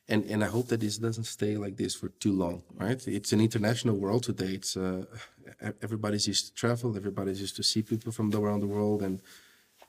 and 0.07 0.25
and 0.25 0.43
I 0.43 0.47
hope 0.47 0.67
that 0.67 0.79
this 0.79 0.97
doesn't 0.97 1.25
stay 1.25 1.57
like 1.57 1.77
this 1.77 1.95
for 1.95 2.09
too 2.09 2.33
long, 2.33 2.63
right? 2.75 3.07
It's 3.07 3.33
an 3.33 3.41
international 3.41 3.95
world 3.97 4.23
today. 4.23 4.53
It's 4.53 4.75
uh, 4.75 5.05
everybody's 5.81 6.27
used 6.27 6.47
to 6.47 6.53
travel, 6.53 6.95
everybody's 6.95 7.39
used 7.39 7.55
to 7.55 7.63
see 7.63 7.81
people 7.81 8.11
from 8.11 8.33
around 8.33 8.61
the 8.61 8.67
world, 8.67 9.01
and 9.01 9.21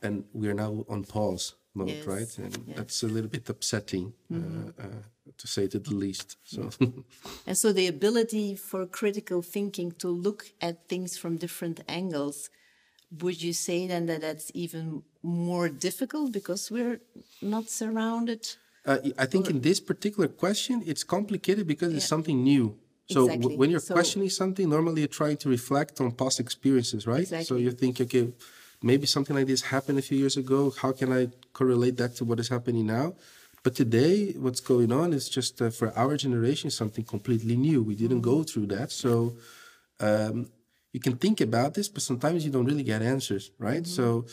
and 0.02 0.24
we 0.33 0.48
are 0.48 0.55
now 0.55 0.85
on 0.88 1.05
pause 1.05 1.55
mode, 1.74 1.88
yes. 1.88 2.07
right? 2.07 2.38
And 2.38 2.64
yes. 2.66 2.76
that's 2.76 3.02
a 3.02 3.07
little 3.07 3.31
bit 3.31 3.48
upsetting, 3.48 4.12
uh, 4.31 4.35
mm-hmm. 4.35 4.68
uh, 4.78 4.85
uh, 4.85 5.33
to 5.38 5.46
say 5.46 5.66
to 5.68 5.78
the 5.78 5.94
least. 5.94 6.37
So, 6.44 6.70
and 7.46 7.57
so 7.57 7.72
the 7.72 7.87
ability 7.87 8.57
for 8.57 8.87
critical 8.87 9.42
thinking 9.42 9.92
to 9.92 10.09
look 10.09 10.46
at 10.61 10.88
things 10.88 11.16
from 11.16 11.37
different 11.37 11.81
angles. 11.88 12.50
Would 13.20 13.42
you 13.42 13.52
say 13.52 13.87
then 13.87 14.07
that 14.07 14.22
that's 14.22 14.50
even 14.55 15.02
more 15.22 15.68
difficult 15.68 16.33
because 16.33 16.70
we're 16.70 17.00
not 17.42 17.68
surrounded 17.68 18.57
uh, 18.85 18.99
I 19.18 19.27
think 19.27 19.49
in 19.49 19.61
this 19.61 19.81
particular 19.81 20.29
question, 20.29 20.83
it's 20.87 21.05
complicated 21.05 21.66
because 21.66 21.92
yeah. 21.92 21.99
it's 21.99 22.07
something 22.07 22.42
new. 22.42 22.79
So 23.11 23.27
exactly. 23.27 23.57
when 23.57 23.71
you're 23.71 23.81
so, 23.81 23.95
questioning 23.95 24.31
something, 24.31 24.68
normally 24.68 25.03
you're 25.03 25.09
trying 25.09 25.37
to 25.38 25.49
reflect 25.49 26.01
on 26.01 26.12
past 26.12 26.40
experiences, 26.40 27.07
right? 27.07 27.21
Exactly. 27.21 27.45
So 27.45 27.57
you 27.57 27.71
think, 27.73 28.01
okay, 28.01 28.33
maybe 28.83 29.07
something 29.07 29.37
like 29.37 29.47
this 29.47 29.62
happened 29.62 29.99
a 29.99 30.03
few 30.03 30.18
years 30.18 30.37
ago. 30.37 30.73
How 30.77 30.92
can 30.92 31.12
I 31.12 31.29
correlate 31.53 31.97
that 31.99 32.16
to 32.16 32.25
what 32.25 32.40
is 32.40 32.49
happening 32.49 32.87
now? 32.87 33.14
But 33.62 33.77
today, 33.77 34.33
what's 34.33 34.61
going 34.61 34.90
on 34.90 35.12
is 35.12 35.29
just 35.29 35.62
uh, 35.62 35.71
for 35.71 35.97
our 35.97 36.16
generation 36.16 36.71
something 36.71 37.05
completely 37.05 37.57
new. 37.57 37.83
We 37.83 37.95
didn't 37.95 38.23
mm-hmm. 38.23 38.38
go 38.38 38.42
through 38.42 38.66
that, 38.66 38.90
so 38.90 39.37
um, 40.01 40.51
you 40.92 40.99
can 40.99 41.16
think 41.16 41.40
about 41.40 41.75
this, 41.75 41.88
but 41.88 42.03
sometimes 42.03 42.45
you 42.45 42.51
don't 42.51 42.64
really 42.64 42.83
get 42.83 43.03
answers, 43.03 43.53
right? 43.59 43.85
Mm-hmm. 43.85 44.25
So, 44.25 44.27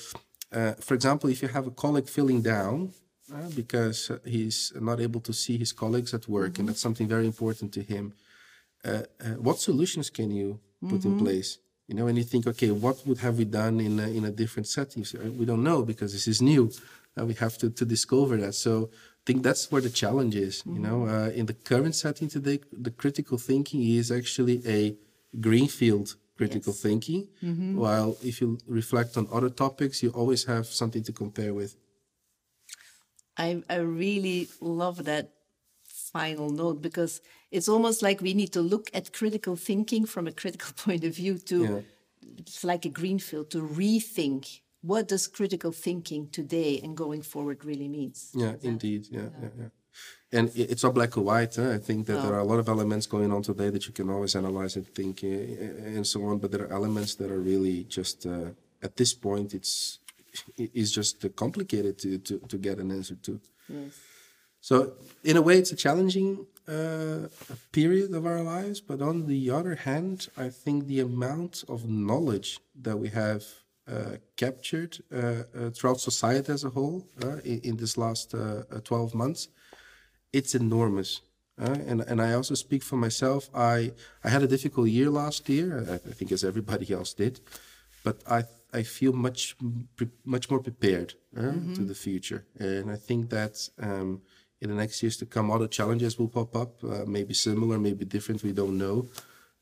uh, 0.52 0.74
for 0.74 0.96
example, 0.96 1.30
if 1.30 1.44
you 1.44 1.48
have 1.48 1.68
a 1.68 1.72
colleague 1.72 2.10
feeling 2.10 2.42
down, 2.42 2.92
uh, 3.34 3.50
because 3.56 4.12
he's 4.26 4.74
not 4.80 5.00
able 5.00 5.22
to 5.22 5.34
see 5.34 5.58
his 5.58 5.72
colleagues 5.72 6.14
at 6.14 6.28
work, 6.28 6.54
mm-hmm. 6.54 6.62
and 6.62 6.70
that's 6.70 6.82
something 6.82 7.08
very 7.08 7.26
important 7.26 7.74
to 7.74 7.82
him. 7.82 8.14
Uh, 8.84 9.04
uh, 9.22 9.36
what 9.38 9.60
solutions 9.60 10.10
can 10.10 10.32
you 10.32 10.60
put 10.82 11.00
mm-hmm. 11.00 11.20
in 11.20 11.20
place? 11.20 11.58
You 11.88 11.96
know, 11.96 12.08
and 12.08 12.18
you 12.18 12.24
think, 12.24 12.46
okay, 12.48 12.72
what 12.72 13.06
would 13.08 13.18
have 13.20 13.38
we 13.38 13.46
done 13.46 13.80
in 13.80 14.00
a, 14.00 14.08
in 14.08 14.24
a 14.26 14.32
different 14.32 14.68
setting? 14.68 15.04
So 15.04 15.18
we 15.20 15.46
don't 15.46 15.64
know 15.64 15.84
because 15.84 16.14
this 16.14 16.28
is 16.28 16.40
new. 16.42 16.72
And 17.16 17.28
we 17.28 17.34
have 17.36 17.58
to, 17.58 17.70
to 17.72 17.84
discover 17.84 18.38
that. 18.38 18.54
So 18.54 18.92
I 18.94 19.24
think 19.26 19.44
that's 19.44 19.72
where 19.72 19.82
the 19.82 19.90
challenge 19.90 20.36
is. 20.36 20.60
Mm-hmm. 20.60 20.76
You 20.76 20.82
know, 20.82 20.98
mm-hmm. 21.00 21.16
uh, 21.16 21.30
in 21.30 21.46
the 21.48 21.56
current 21.56 21.96
setting 21.96 22.30
today, 22.30 22.60
the 22.72 22.92
critical 22.92 23.38
thinking 23.40 23.82
is 23.82 24.12
actually 24.12 24.62
a 24.68 24.96
greenfield 25.40 26.16
critical 26.38 26.74
yes. 26.74 26.82
thinking. 26.82 27.28
Mm-hmm. 27.44 27.78
While 27.84 28.18
if 28.24 28.40
you 28.40 28.58
reflect 28.68 29.18
on 29.18 29.28
other 29.38 29.50
topics, 29.50 30.02
you 30.04 30.10
always 30.12 30.46
have 30.46 30.66
something 30.68 31.04
to 31.04 31.12
compare 31.12 31.54
with. 31.54 31.76
I, 33.40 33.64
I 33.70 33.78
really 33.78 34.50
love 34.60 35.06
that 35.06 35.32
final 35.84 36.50
note 36.50 36.82
because 36.82 37.22
it's 37.52 37.70
almost 37.70 38.04
like 38.04 38.22
we 38.22 38.34
need 38.34 38.52
to 38.54 38.62
look 38.62 38.90
at 38.94 39.14
critical 39.14 39.56
thinking 39.56 40.06
from 40.06 40.28
a 40.28 40.32
critical 40.32 40.74
point 40.86 41.04
of 41.04 41.16
view 41.16 41.38
to 41.38 41.64
yeah. 41.64 41.80
it's 42.38 42.64
like 42.64 42.86
a 42.86 42.90
greenfield 42.90 43.50
to 43.52 43.62
rethink 43.62 44.62
what 44.82 45.08
does 45.08 45.28
critical 45.28 45.72
thinking 45.72 46.28
today 46.30 46.80
and 46.84 46.96
going 46.96 47.22
forward 47.22 47.64
really 47.64 47.88
means 47.88 48.32
yeah, 48.34 48.54
yeah. 48.62 48.70
indeed 48.70 49.08
yeah, 49.10 49.30
yeah, 49.42 49.50
yeah 49.60 49.70
and 50.32 50.52
it's 50.56 50.84
not 50.84 50.94
black 50.94 51.18
or 51.18 51.22
white 51.22 51.56
huh? 51.56 51.72
i 51.72 51.78
think 51.78 52.06
that 52.08 52.14
no. 52.14 52.22
there 52.24 52.34
are 52.34 52.40
a 52.40 52.50
lot 52.52 52.60
of 52.60 52.68
elements 52.70 53.06
going 53.06 53.32
on 53.32 53.42
today 53.42 53.70
that 53.70 53.86
you 53.88 53.94
can 53.94 54.10
always 54.10 54.36
analyze 54.36 54.76
and 54.76 54.88
think 54.88 55.24
uh, 55.24 55.28
and 55.98 56.06
so 56.06 56.24
on 56.26 56.38
but 56.40 56.52
there 56.52 56.64
are 56.66 56.74
elements 56.74 57.16
that 57.16 57.30
are 57.32 57.40
really 57.40 57.84
just 57.86 58.26
uh, 58.26 58.50
at 58.82 58.96
this 58.96 59.14
point 59.14 59.54
it's 59.54 60.00
is 60.58 60.92
just 60.92 61.36
complicated 61.36 61.98
to, 62.00 62.18
to, 62.20 62.40
to 62.40 62.58
get 62.58 62.78
an 62.78 62.92
answer 62.92 63.16
to. 63.16 63.40
Yes. 63.68 64.00
So, 64.62 64.94
in 65.24 65.38
a 65.38 65.42
way, 65.42 65.58
it's 65.58 65.72
a 65.72 65.76
challenging 65.76 66.46
uh, 66.68 67.28
period 67.72 68.14
of 68.14 68.26
our 68.26 68.42
lives. 68.42 68.82
But 68.82 69.02
on 69.02 69.28
the 69.28 69.50
other 69.50 69.76
hand, 69.76 70.28
I 70.38 70.50
think 70.50 70.88
the 70.88 71.00
amount 71.00 71.64
of 71.68 71.90
knowledge 71.90 72.60
that 72.82 72.98
we 72.98 73.10
have 73.10 73.44
uh, 73.88 74.18
captured 74.36 75.00
uh, 75.12 75.18
uh 75.18 75.70
throughout 75.72 76.00
society 76.00 76.54
as 76.54 76.64
a 76.64 76.70
whole 76.70 77.08
uh, 77.24 77.38
in, 77.44 77.60
in, 77.62 77.78
this 77.78 77.98
last 77.98 78.36
uh, 78.36 78.62
12 78.84 79.16
months, 79.16 79.48
it's 80.32 80.54
enormous. 80.54 81.22
and, 81.58 82.02
and 82.02 82.22
I 82.22 82.34
also 82.34 82.54
speak 82.54 82.84
for 82.84 82.98
myself. 82.98 83.50
I, 83.54 83.92
I 84.24 84.30
had 84.30 84.44
a 84.44 84.48
difficult 84.48 84.90
year 84.90 85.10
last 85.10 85.50
year, 85.50 85.86
I, 85.90 85.94
I 85.96 86.14
think 86.14 86.32
as 86.32 86.44
everybody 86.44 86.94
else 86.94 87.14
did. 87.14 87.40
But 88.04 88.18
I 88.30 88.44
I 88.74 88.84
feel 88.84 89.14
much 89.14 89.56
much 90.24 90.50
more 90.50 90.62
prepared 90.62 91.14
uh, 91.36 91.42
mm-hmm. 91.42 91.74
to 91.74 91.84
the 91.84 91.96
future, 91.96 92.46
and 92.60 92.92
I 92.92 92.98
think 92.98 93.30
that 93.30 93.70
um, 93.82 94.22
in 94.62 94.70
the 94.70 94.76
next 94.76 95.02
years 95.04 95.18
to 95.18 95.26
come, 95.26 95.50
other 95.52 95.68
challenges 95.68 96.18
will 96.20 96.28
pop 96.28 96.56
up. 96.56 96.84
Uh, 96.84 97.06
maybe 97.06 97.34
similar, 97.34 97.80
maybe 97.80 98.06
different. 98.06 98.44
We 98.44 98.52
don't 98.52 98.78
know, 98.78 99.08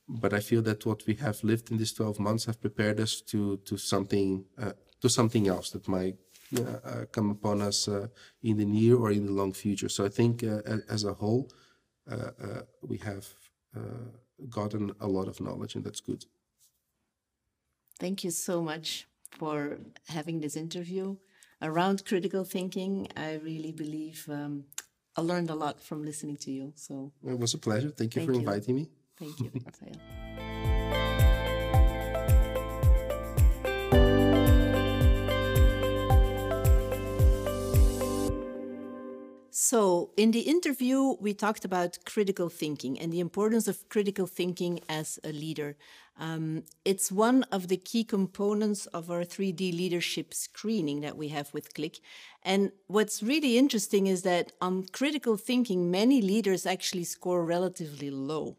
but 0.07 0.33
I 0.33 0.39
feel 0.39 0.61
that 0.63 0.85
what 0.85 1.05
we 1.07 1.15
have 1.15 1.43
lived 1.43 1.71
in 1.71 1.77
these 1.77 1.93
twelve 1.93 2.19
months 2.19 2.45
have 2.45 2.59
prepared 2.59 2.99
us 2.99 3.21
to 3.31 3.57
to 3.57 3.77
something 3.77 4.45
uh, 4.57 4.73
to 5.01 5.09
something 5.09 5.47
else 5.47 5.69
that 5.71 5.87
might 5.87 6.17
uh, 6.57 7.05
come 7.11 7.29
upon 7.29 7.61
us 7.61 7.87
uh, 7.87 8.07
in 8.41 8.57
the 8.57 8.65
near 8.65 8.95
or 8.95 9.11
in 9.11 9.25
the 9.25 9.31
long 9.31 9.53
future. 9.53 9.89
So 9.89 10.05
I 10.05 10.09
think 10.09 10.43
uh, 10.43 10.61
as 10.89 11.03
a 11.03 11.13
whole, 11.13 11.49
we 12.81 12.97
have 12.97 13.25
gotten 14.49 14.91
a 14.99 15.07
lot 15.07 15.27
of 15.27 15.39
knowledge, 15.39 15.75
and 15.75 15.83
that's 15.85 16.01
good. 16.01 16.25
Thank 17.99 18.23
you 18.23 18.31
so 18.31 18.61
much 18.61 19.07
for 19.31 19.79
having 20.07 20.39
this 20.39 20.55
interview 20.55 21.15
around 21.61 22.05
critical 22.05 22.43
thinking. 22.43 23.07
I 23.17 23.35
really 23.43 23.71
believe 23.71 24.27
um, 24.29 24.65
I 25.15 25.21
learned 25.21 25.49
a 25.49 25.55
lot 25.55 25.81
from 25.81 26.03
listening 26.03 26.37
to 26.37 26.51
you. 26.51 26.73
So 26.75 27.11
it 27.25 27.39
was 27.39 27.55
a 27.55 27.57
pleasure. 27.57 27.89
Thank 27.89 28.15
you 28.15 28.19
Thank 28.21 28.29
for 28.29 28.33
you. 28.33 28.39
inviting 28.39 28.75
me. 28.75 28.89
Thank 29.17 29.39
you, 29.39 29.51
So, 39.69 40.11
in 40.15 40.31
the 40.31 40.41
interview, 40.41 41.15
we 41.19 41.33
talked 41.33 41.65
about 41.65 41.97
critical 42.05 42.47
thinking 42.47 42.97
and 42.97 43.11
the 43.11 43.19
importance 43.19 43.67
of 43.67 43.89
critical 43.89 44.25
thinking 44.25 44.79
as 44.87 45.19
a 45.25 45.33
leader. 45.33 45.75
Um, 46.19 46.63
it's 46.83 47.11
one 47.11 47.43
of 47.51 47.67
the 47.67 47.77
key 47.77 48.03
components 48.03 48.87
of 48.87 49.11
our 49.11 49.23
3D 49.23 49.71
leadership 49.71 50.33
screening 50.33 51.01
that 51.01 51.15
we 51.15 51.27
have 51.29 51.53
with 51.53 51.73
Click. 51.73 51.99
And 52.43 52.71
what's 52.87 53.21
really 53.21 53.57
interesting 53.57 54.07
is 54.07 54.23
that 54.23 54.51
on 54.59 54.87
critical 54.91 55.37
thinking, 55.37 55.91
many 55.91 56.21
leaders 56.21 56.65
actually 56.65 57.03
score 57.03 57.45
relatively 57.45 58.09
low. 58.09 58.57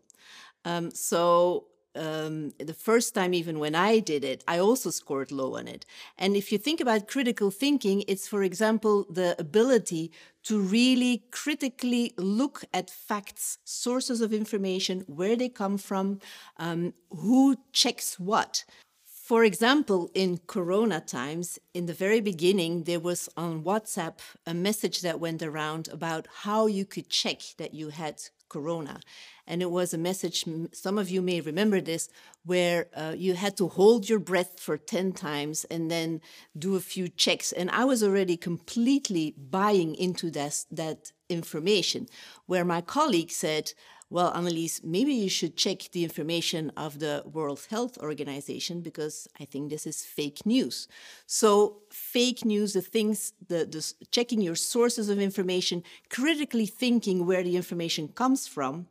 Um, 0.65 0.91
so 0.91 1.67
um, 1.99 2.53
the 2.59 2.75
first 2.75 3.15
time, 3.15 3.35
even 3.35 3.59
when 3.59 3.75
I 3.75 3.99
did 3.99 4.25
it, 4.25 4.45
I 4.47 4.59
also 4.59 4.91
scored 4.91 5.33
low 5.33 5.57
on 5.57 5.67
it. 5.69 5.85
And 6.17 6.37
if 6.37 6.53
you 6.53 6.59
think 6.59 6.81
about 6.81 7.09
critical 7.09 7.51
thinking, 7.51 8.05
it's, 8.07 8.29
for 8.29 8.43
example, 8.43 9.07
the 9.11 9.35
ability 9.39 10.13
to 10.45 10.61
really 10.61 11.25
critically 11.31 12.15
look 12.17 12.65
at 12.73 12.89
facts, 12.91 13.59
sources 13.65 14.21
of 14.21 14.33
information, 14.33 15.05
where 15.07 15.37
they 15.37 15.49
come 15.49 15.77
from, 15.77 16.21
um, 16.57 16.95
who 17.11 17.57
checks 17.73 18.19
what. 18.19 18.65
For 19.05 19.45
example, 19.45 20.11
in 20.15 20.41
Corona 20.47 21.01
times, 21.01 21.59
in 21.75 21.85
the 21.85 21.93
very 21.93 22.21
beginning, 22.21 22.85
there 22.85 23.01
was 23.01 23.29
on 23.37 23.63
WhatsApp 23.63 24.21
a 24.47 24.55
message 24.55 25.03
that 25.03 25.21
went 25.21 25.43
around 25.43 25.89
about 25.89 26.27
how 26.45 26.67
you 26.67 26.87
could 26.87 27.11
check 27.11 27.43
that 27.59 27.75
you 27.75 27.91
had 27.91 28.23
Corona. 28.49 29.01
And 29.47 29.63
it 29.63 29.71
was 29.71 29.95
a 29.95 29.99
message, 29.99 30.45
some 30.73 30.99
of 30.99 31.09
you 31.09 31.23
may 31.23 31.41
remember 31.41 31.81
this, 31.81 32.09
where 32.45 32.89
uh, 32.95 33.15
you 33.17 33.35
had 33.35 33.57
to 33.57 33.69
hold 33.69 34.09
your 34.09 34.19
breath 34.19 34.61
for 34.61 34.77
10 34.77 35.13
times 35.13 35.65
and 35.71 35.91
then 35.91 36.21
do 36.59 36.77
a 36.77 36.81
few 36.81 37.09
checks. 37.09 37.53
And 37.53 37.71
I 37.71 37.85
was 37.85 38.03
already 38.03 38.37
completely 38.37 39.35
buying 39.39 39.95
into 39.95 40.31
that, 40.33 40.65
that 40.71 41.13
information, 41.29 42.09
where 42.47 42.65
my 42.65 42.81
colleague 42.81 43.31
said, 43.31 43.73
well, 44.11 44.33
Annelies, 44.33 44.83
maybe 44.83 45.13
you 45.13 45.29
should 45.29 45.57
check 45.57 45.91
the 45.93 46.03
information 46.03 46.73
of 46.77 46.99
the 46.99 47.23
World 47.31 47.67
Health 47.69 47.99
Organization 47.99 48.81
because 48.81 49.29
I 49.39 49.45
think 49.45 49.69
this 49.69 49.87
is 49.87 50.03
fake 50.03 50.47
news. 50.47 50.89
So, 51.27 51.83
fake 51.91 52.45
news, 52.45 52.73
the 52.73 52.81
things, 52.81 53.35
the, 53.49 53.67
the 53.67 53.93
checking 54.11 54.41
your 54.41 54.55
sources 54.55 55.11
of 55.11 55.19
information, 55.21 55.83
critically 56.09 56.65
thinking 56.65 57.27
where 57.27 57.43
the 57.43 57.57
information 57.57 58.09
comes 58.09 58.49
from, 58.49 58.87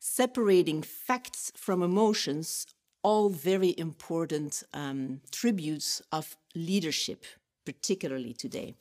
separating 0.00 0.82
facts 0.82 1.52
from 1.56 1.82
emotions 1.82 2.66
all 3.06 3.28
very 3.28 3.72
important 3.78 4.64
um, 4.74 5.20
tributes 5.30 6.02
of 6.10 6.36
leadership, 6.56 7.24
particularly 7.64 8.32
today. 8.32 8.74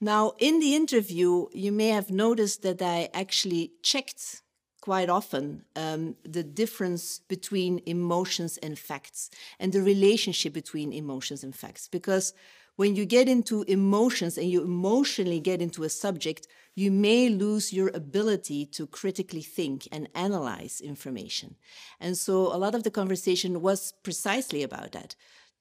Now, 0.00 0.34
in 0.38 0.60
the 0.60 0.76
interview, 0.76 1.46
you 1.52 1.72
may 1.72 1.88
have 1.88 2.10
noticed 2.10 2.62
that 2.62 2.80
I 2.80 3.08
actually 3.12 3.72
checked 3.82 4.42
quite 4.80 5.08
often 5.08 5.64
um, 5.76 6.16
the 6.24 6.42
difference 6.42 7.20
between 7.28 7.80
emotions 7.86 8.58
and 8.58 8.78
facts 8.78 9.30
and 9.58 9.72
the 9.72 9.82
relationship 9.82 10.52
between 10.52 10.92
emotions 10.92 11.44
and 11.44 11.54
facts. 11.54 11.88
Because 11.88 12.32
when 12.76 12.96
you 12.96 13.04
get 13.04 13.28
into 13.28 13.62
emotions 13.64 14.38
and 14.38 14.50
you 14.50 14.62
emotionally 14.62 15.40
get 15.40 15.60
into 15.60 15.84
a 15.84 15.90
subject, 15.90 16.46
you 16.74 16.90
may 16.90 17.28
lose 17.28 17.72
your 17.72 17.90
ability 17.92 18.64
to 18.64 18.86
critically 18.86 19.42
think 19.42 19.86
and 19.92 20.08
analyze 20.14 20.80
information. 20.80 21.56
And 22.00 22.16
so 22.16 22.54
a 22.54 22.56
lot 22.56 22.74
of 22.74 22.82
the 22.82 22.90
conversation 22.90 23.60
was 23.60 23.92
precisely 24.02 24.62
about 24.62 24.92
that 24.92 25.14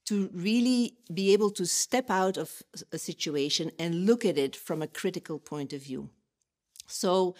to 0.06 0.30
really 0.34 0.96
be 1.14 1.34
able 1.34 1.52
to 1.52 1.66
step 1.66 2.10
out 2.10 2.38
of 2.38 2.64
a 2.92 2.98
situation 2.98 3.70
and 3.78 4.06
look 4.06 4.24
at 4.24 4.38
it 4.38 4.56
from 4.56 4.82
a 4.82 4.88
critical 4.88 5.40
point 5.40 5.74
of 5.74 5.84
view. 5.84 6.10
So, 6.88 7.36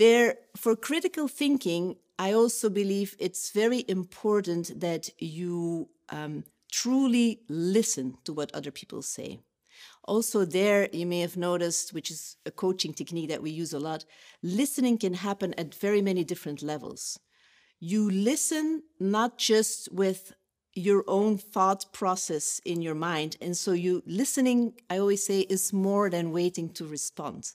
there, 0.00 0.36
for 0.56 0.74
critical 0.74 1.28
thinking, 1.28 1.96
I 2.18 2.32
also 2.32 2.70
believe 2.70 3.14
it's 3.18 3.50
very 3.50 3.84
important 3.86 4.80
that 4.80 5.10
you 5.18 5.90
um, 6.08 6.44
truly 6.72 7.42
listen 7.48 8.16
to 8.24 8.32
what 8.32 8.54
other 8.54 8.70
people 8.70 9.02
say. 9.02 9.40
Also, 10.04 10.46
there 10.46 10.88
you 10.90 11.06
may 11.06 11.20
have 11.20 11.36
noticed, 11.36 11.92
which 11.92 12.10
is 12.10 12.36
a 12.46 12.50
coaching 12.50 12.94
technique 12.94 13.28
that 13.28 13.42
we 13.42 13.50
use 13.50 13.74
a 13.74 13.78
lot, 13.78 14.06
listening 14.42 14.96
can 14.96 15.12
happen 15.12 15.52
at 15.58 15.74
very 15.74 16.00
many 16.00 16.24
different 16.24 16.62
levels. 16.62 17.20
You 17.78 18.10
listen 18.10 18.82
not 18.98 19.36
just 19.36 19.92
with 19.92 20.32
your 20.72 21.04
own 21.08 21.36
thought 21.36 21.92
process 21.92 22.58
in 22.64 22.80
your 22.80 22.94
mind. 22.94 23.36
And 23.42 23.54
so 23.54 23.72
you 23.72 24.02
listening, 24.06 24.74
I 24.88 24.96
always 24.96 25.26
say, 25.26 25.40
is 25.40 25.74
more 25.74 26.08
than 26.08 26.32
waiting 26.32 26.70
to 26.70 26.86
respond. 26.86 27.52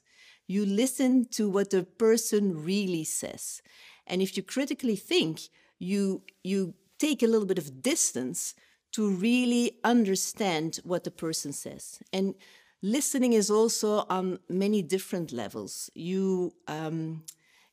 You 0.48 0.66
listen 0.66 1.26
to 1.32 1.50
what 1.50 1.72
the 1.72 1.84
person 1.84 2.64
really 2.64 3.04
says. 3.04 3.62
And 4.08 4.22
if 4.22 4.38
you 4.38 4.44
critically 4.44 4.96
think, 4.96 5.42
you 5.80 6.22
you 6.44 6.74
take 7.00 7.24
a 7.24 7.28
little 7.28 7.48
bit 7.48 7.58
of 7.58 7.82
distance 7.82 8.56
to 8.94 9.10
really 9.10 9.78
understand 9.84 10.80
what 10.84 11.04
the 11.04 11.12
person 11.12 11.52
says. 11.52 12.00
And 12.14 12.36
listening 12.82 13.34
is 13.34 13.50
also 13.52 14.06
on 14.10 14.40
many 14.48 14.82
different 14.82 15.32
levels. 15.34 15.90
You 15.94 16.54
um, 16.68 17.24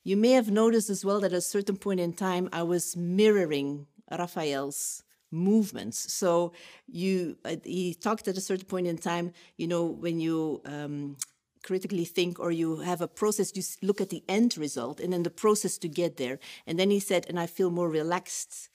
you 0.05 0.17
may 0.17 0.33
have 0.33 0.51
noticed 0.51 0.91
as 0.91 1.05
well 1.05 1.21
that 1.21 1.33
at 1.33 1.39
a 1.39 1.41
certain 1.41 1.77
point 1.77 2.01
in 2.01 2.13
time, 2.13 2.49
I 2.53 2.63
was 2.65 2.97
mirroring 2.97 3.87
Rafael's 4.11 5.05
movements. 5.31 6.13
So 6.13 6.53
you, 6.87 7.37
uh, 7.45 7.57
he 7.65 7.95
talked 7.95 8.29
at 8.29 8.37
a 8.37 8.41
certain 8.41 8.67
point 8.67 8.87
in 8.87 8.99
time, 8.99 9.33
you 9.57 9.67
know, 9.67 9.85
when 9.85 10.21
you 10.21 10.61
um, 10.67 11.17
critically 11.63 12.05
think 12.05 12.39
or 12.39 12.51
you 12.51 12.79
have 12.79 13.01
a 13.01 13.09
process, 13.09 13.53
you 13.55 13.63
look 13.87 14.01
at 14.01 14.11
the 14.11 14.25
end 14.29 14.59
result 14.59 15.01
and 15.01 15.13
then 15.13 15.23
the 15.23 15.31
process 15.31 15.79
to 15.79 15.89
get 15.89 16.17
there. 16.17 16.39
And 16.67 16.79
then 16.79 16.91
he 16.91 17.01
said, 17.01 17.27
and 17.29 17.39
I 17.39 17.47
feel 17.47 17.71
more 17.71 17.89
relaxed 17.89 18.69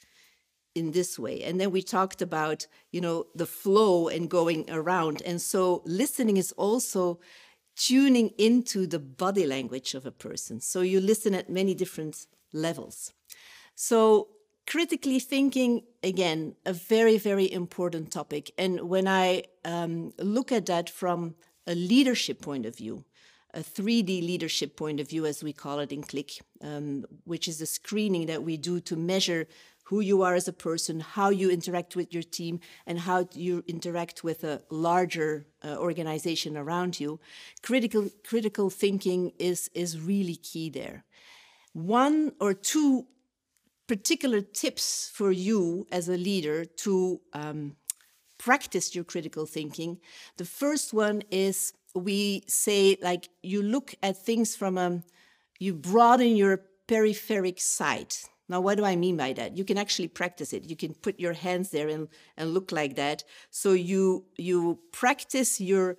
in 0.75 0.91
this 0.91 1.17
way. 1.17 1.43
And 1.43 1.59
then 1.59 1.71
we 1.71 1.81
talked 1.81 2.21
about, 2.21 2.67
you 2.91 3.01
know, 3.01 3.25
the 3.35 3.45
flow 3.45 4.07
and 4.07 4.29
going 4.29 4.69
around. 4.69 5.21
And 5.25 5.41
so 5.41 5.81
listening 5.85 6.37
is 6.37 6.51
also 6.53 7.19
tuning 7.75 8.29
into 8.37 8.87
the 8.87 8.99
body 8.99 9.45
language 9.45 9.93
of 9.93 10.05
a 10.05 10.11
person. 10.11 10.59
So 10.61 10.81
you 10.81 10.99
listen 10.99 11.33
at 11.33 11.49
many 11.49 11.73
different 11.73 12.27
levels. 12.53 13.13
So 13.75 14.29
critically 14.67 15.19
thinking, 15.19 15.83
again, 16.03 16.55
a 16.65 16.73
very, 16.73 17.17
very 17.17 17.51
important 17.51 18.11
topic. 18.11 18.51
And 18.57 18.81
when 18.81 19.07
I 19.07 19.43
um, 19.63 20.13
look 20.19 20.51
at 20.51 20.65
that 20.67 20.89
from 20.89 21.35
a 21.67 21.75
leadership 21.75 22.41
point 22.41 22.65
of 22.65 22.75
view, 22.75 23.05
a 23.53 23.59
3D 23.59 24.21
leadership 24.21 24.75
point 24.75 24.99
of 24.99 25.09
view, 25.09 25.25
as 25.25 25.43
we 25.43 25.53
call 25.53 25.79
it 25.79 25.91
in 25.91 26.01
Click, 26.01 26.31
um, 26.61 27.05
which 27.25 27.47
is 27.47 27.59
the 27.59 27.65
screening 27.65 28.25
that 28.27 28.43
we 28.43 28.57
do 28.57 28.79
to 28.79 28.95
measure 28.95 29.47
who 29.83 30.01
you 30.01 30.21
are 30.21 30.35
as 30.35 30.47
a 30.49 30.53
person, 30.53 30.99
how 30.99 31.29
you 31.29 31.49
interact 31.49 31.95
with 31.95 32.13
your 32.13 32.23
team, 32.23 32.59
and 32.85 32.99
how 32.99 33.27
you 33.33 33.63
interact 33.67 34.21
with 34.21 34.43
a 34.43 34.61
larger 34.69 35.47
uh, 35.63 35.77
organization 35.77 36.57
around 36.57 36.99
you. 36.99 37.19
Critical 37.61 38.09
critical 38.25 38.69
thinking 38.69 39.31
is 39.39 39.69
is 39.73 39.99
really 39.99 40.35
key 40.35 40.69
there. 40.69 41.05
One 41.73 42.33
or 42.41 42.53
two 42.53 43.07
particular 43.87 44.41
tips 44.41 45.09
for 45.13 45.31
you 45.31 45.87
as 45.89 46.09
a 46.09 46.17
leader 46.17 46.65
to 46.65 47.21
um, 47.31 47.77
practice 48.37 48.95
your 48.95 49.03
critical 49.03 49.45
thinking. 49.45 49.99
The 50.37 50.45
first 50.45 50.93
one 50.93 51.23
is 51.31 51.73
we 51.95 52.43
say, 52.47 52.97
like, 53.01 53.29
you 53.41 53.61
look 53.61 53.95
at 54.03 54.17
things 54.17 54.55
from 54.55 54.77
a, 54.77 55.03
you 55.59 55.73
broaden 55.73 56.35
your 56.35 56.61
peripheric 56.87 57.59
sight. 57.59 58.23
Now, 58.49 58.61
what 58.61 58.77
do 58.77 58.85
I 58.85 58.95
mean 58.95 59.17
by 59.17 59.33
that? 59.33 59.57
You 59.57 59.65
can 59.65 59.77
actually 59.77 60.07
practice 60.07 60.53
it. 60.53 60.69
You 60.69 60.75
can 60.75 60.93
put 60.93 61.19
your 61.19 61.33
hands 61.33 61.71
there 61.71 61.89
and, 61.89 62.07
and 62.37 62.53
look 62.53 62.71
like 62.71 62.95
that. 62.95 63.23
So 63.49 63.73
you 63.73 64.25
you 64.37 64.79
practice 64.91 65.59
your 65.59 65.97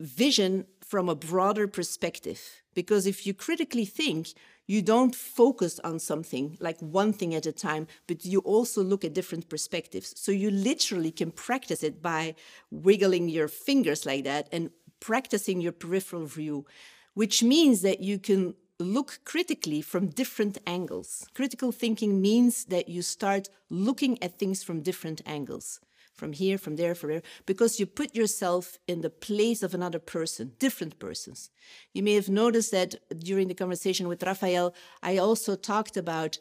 vision 0.00 0.66
from 0.84 1.08
a 1.08 1.14
broader 1.14 1.66
perspective. 1.66 2.40
Because 2.74 3.06
if 3.06 3.26
you 3.26 3.34
critically 3.34 3.86
think, 3.86 4.28
you 4.68 4.82
don't 4.82 5.14
focus 5.14 5.80
on 5.82 5.98
something 5.98 6.56
like 6.60 6.78
one 6.80 7.12
thing 7.12 7.34
at 7.34 7.46
a 7.46 7.52
time, 7.52 7.88
but 8.06 8.24
you 8.24 8.40
also 8.40 8.84
look 8.84 9.02
at 9.02 9.14
different 9.14 9.48
perspectives. 9.48 10.12
So 10.16 10.30
you 10.30 10.50
literally 10.50 11.10
can 11.10 11.32
practice 11.32 11.82
it 11.82 12.02
by 12.02 12.34
wiggling 12.70 13.30
your 13.30 13.48
fingers 13.48 14.04
like 14.04 14.24
that 14.24 14.46
and 14.52 14.70
practicing 15.00 15.62
your 15.62 15.72
peripheral 15.72 16.26
view, 16.26 16.66
which 17.14 17.42
means 17.42 17.80
that 17.80 18.00
you 18.00 18.18
can 18.18 18.54
look 18.78 19.20
critically 19.24 19.80
from 19.80 20.08
different 20.08 20.58
angles. 20.66 21.26
Critical 21.34 21.72
thinking 21.72 22.20
means 22.20 22.66
that 22.66 22.90
you 22.90 23.00
start 23.00 23.48
looking 23.70 24.22
at 24.22 24.38
things 24.38 24.62
from 24.62 24.82
different 24.82 25.22
angles 25.24 25.80
from 26.18 26.32
here, 26.32 26.58
from 26.58 26.76
there, 26.76 26.94
from 26.94 27.10
there, 27.10 27.22
because 27.46 27.78
you 27.78 27.86
put 27.86 28.14
yourself 28.14 28.76
in 28.86 29.00
the 29.02 29.10
place 29.10 29.62
of 29.62 29.72
another 29.72 30.00
person, 30.00 30.52
different 30.58 30.98
persons. 30.98 31.50
You 31.94 32.02
may 32.02 32.14
have 32.14 32.28
noticed 32.28 32.72
that 32.72 32.96
during 33.30 33.46
the 33.48 33.54
conversation 33.62 34.08
with 34.08 34.24
Rafael, 34.24 34.74
I 35.02 35.18
also 35.18 35.54
talked 35.54 35.96
about 35.96 36.38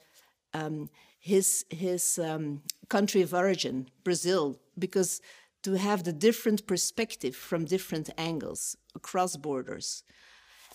um, 0.53 0.89
his 1.19 1.65
his 1.69 2.17
um, 2.17 2.61
country 2.89 3.21
of 3.21 3.33
origin, 3.33 3.89
Brazil, 4.03 4.59
because 4.77 5.21
to 5.61 5.73
have 5.73 6.03
the 6.03 6.13
different 6.13 6.65
perspective 6.65 7.35
from 7.35 7.65
different 7.65 8.09
angles 8.17 8.77
across 8.95 9.37
borders. 9.37 10.03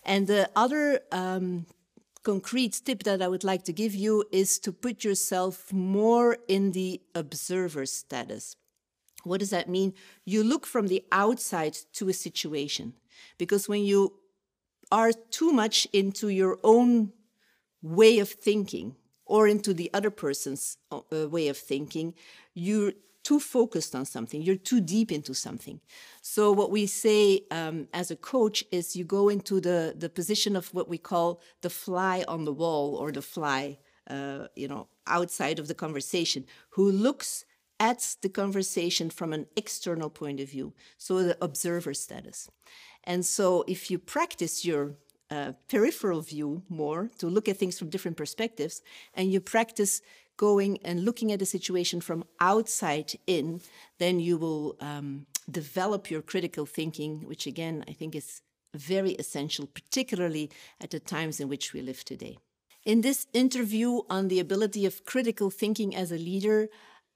And 0.05 0.27
the 0.27 0.51
other 0.55 1.01
um, 1.11 1.67
concrete 2.23 2.81
tip 2.85 3.03
that 3.05 3.23
I 3.23 3.29
would 3.29 3.45
like 3.45 3.65
to 3.65 3.73
give 3.73 3.95
you 3.95 4.25
is 4.31 4.59
to 4.61 4.73
put 4.73 5.05
yourself 5.05 5.73
more 5.73 6.37
in 6.49 6.73
the 6.73 7.01
observer 7.15 7.87
status. 7.87 8.57
What 9.25 9.41
does 9.41 9.51
that 9.51 9.69
mean? 9.69 9.95
You 10.25 10.43
look 10.43 10.67
from 10.67 10.89
the 10.89 11.05
outside 11.13 11.77
to 11.95 12.09
a 12.09 12.13
situation 12.13 12.95
because 13.39 13.69
when 13.69 13.85
you 13.85 14.15
are 14.91 15.13
too 15.13 15.53
much 15.53 15.87
into 15.93 16.29
your 16.29 16.59
own 16.63 17.13
way 17.83 18.19
of 18.19 18.29
thinking 18.29 18.97
or 19.25 19.49
into 19.49 19.73
the 19.73 19.91
other 19.95 20.11
person's 20.11 20.77
uh, 20.91 21.29
way 21.29 21.49
of 21.49 21.57
thinking, 21.57 22.15
you're 22.55 22.93
too 23.23 23.39
focused 23.39 23.95
on 23.95 24.05
something, 24.05 24.43
you're 24.43 24.57
too 24.57 24.81
deep 24.81 25.13
into 25.13 25.35
something. 25.35 25.81
So, 26.21 26.53
what 26.53 26.71
we 26.71 26.87
say 26.87 27.45
um, 27.51 27.89
as 27.95 28.11
a 28.11 28.17
coach 28.17 28.65
is 28.71 28.97
you 28.97 29.05
go 29.05 29.29
into 29.29 29.61
the, 29.61 29.95
the 29.97 30.09
position 30.09 30.57
of 30.57 30.73
what 30.75 30.89
we 30.89 30.99
call 30.99 31.41
the 31.61 31.71
fly 31.71 32.25
on 32.27 32.45
the 32.45 32.53
wall 32.53 32.97
or 32.97 33.13
the 33.13 33.23
fly, 33.23 33.79
uh, 34.11 34.49
you 34.57 34.69
know, 34.69 34.89
outside 35.07 35.59
of 35.59 35.69
the 35.69 35.75
conversation, 35.75 36.45
who 36.71 36.91
looks 36.91 37.45
at 37.79 38.17
the 38.23 38.29
conversation 38.29 39.11
from 39.11 39.33
an 39.33 39.47
external 39.57 40.11
point 40.11 40.41
of 40.41 40.49
view, 40.49 40.73
so 40.99 41.23
the 41.23 41.37
observer 41.41 41.95
status. 41.95 42.51
And 43.05 43.25
so 43.27 43.65
if 43.67 43.91
you 43.91 43.99
practice 43.99 44.65
your 44.65 44.95
uh, 45.31 45.53
peripheral 45.69 46.21
view 46.21 46.63
more 46.69 47.11
to 47.19 47.27
look 47.27 47.49
at 47.49 47.57
things 47.57 47.79
from 47.79 47.89
different 47.89 48.17
perspectives, 48.17 48.83
and 49.15 49.33
you 49.33 49.41
practice 49.41 50.03
going 50.37 50.79
and 50.85 51.05
looking 51.05 51.33
at 51.33 51.43
a 51.43 51.47
situation 51.47 52.01
from 52.01 52.25
outside 52.41 53.13
in, 53.27 53.61
then 53.99 54.21
you 54.21 54.37
will 54.37 54.77
um, 54.81 55.27
develop 55.51 56.11
your 56.11 56.23
critical 56.23 56.67
thinking, 56.67 57.27
which 57.27 57.47
again, 57.47 57.85
I 57.89 57.93
think 57.93 58.15
is 58.15 58.43
very 58.75 59.13
essential, 59.13 59.67
particularly 59.67 60.51
at 60.81 60.91
the 60.91 61.01
times 61.01 61.41
in 61.41 61.49
which 61.49 61.73
we 61.73 61.81
live 61.83 62.05
today. 62.05 62.39
In 62.85 63.03
this 63.03 63.27
interview 63.33 64.01
on 64.11 64.29
the 64.29 64.41
ability 64.41 64.87
of 64.87 65.05
critical 65.05 65.51
thinking 65.51 65.95
as 65.95 66.11
a 66.11 66.17
leader, 66.17 66.69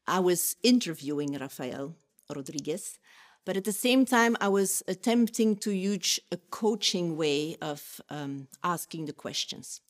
I 0.07 0.21
was 0.21 0.57
interviewing 0.63 1.37
Rafael 1.39 1.95
Rodriguez, 2.35 2.99
but 3.45 3.57
at 3.57 3.65
the 3.65 3.73
same 3.73 4.05
time, 4.05 4.37
I 4.41 4.49
was 4.49 4.83
attempting 4.89 5.57
to 5.57 5.71
use 5.71 6.19
a 6.33 6.37
coaching 6.51 7.17
way 7.17 7.57
of 7.63 8.01
um, 8.11 8.49
asking 8.63 9.07
the 9.07 9.13
questions. 9.13 9.81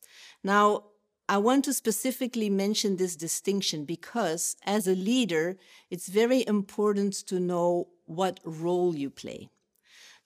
Now, 0.45 0.85
I 1.29 1.39
want 1.39 1.65
to 1.65 1.73
specifically 1.73 2.51
mention 2.51 2.97
this 2.97 3.17
distinction 3.17 3.85
because 3.85 4.57
as 4.65 4.87
a 4.87 4.95
leader, 4.95 5.57
it's 5.91 6.09
very 6.09 6.47
important 6.47 7.15
to 7.27 7.41
know 7.41 7.89
what 8.05 8.39
role 8.45 8.95
you 8.95 9.11
play. 9.11 9.49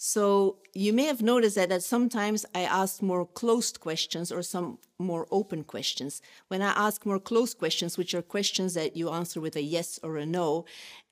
So 0.03 0.57
you 0.73 0.95
may 0.95 1.05
have 1.05 1.21
noticed 1.21 1.57
that, 1.57 1.69
that 1.69 1.83
sometimes 1.83 2.47
I 2.55 2.63
ask 2.63 3.03
more 3.03 3.27
closed 3.27 3.81
questions 3.81 4.33
or 4.33 4.41
some 4.41 4.79
more 4.99 5.27
open 5.31 5.63
questions. 5.63 6.23
When 6.49 6.63
I 6.63 6.71
ask 6.71 7.05
more 7.05 7.21
closed 7.21 7.59
questions, 7.59 7.99
which 7.99 8.15
are 8.15 8.23
questions 8.23 8.73
that 8.73 8.97
you 8.97 9.11
answer 9.11 9.43
with 9.43 9.57
a 9.57 9.63
yes 9.63 10.01
or 10.03 10.17
a 10.17 10.25
no, 10.25 10.65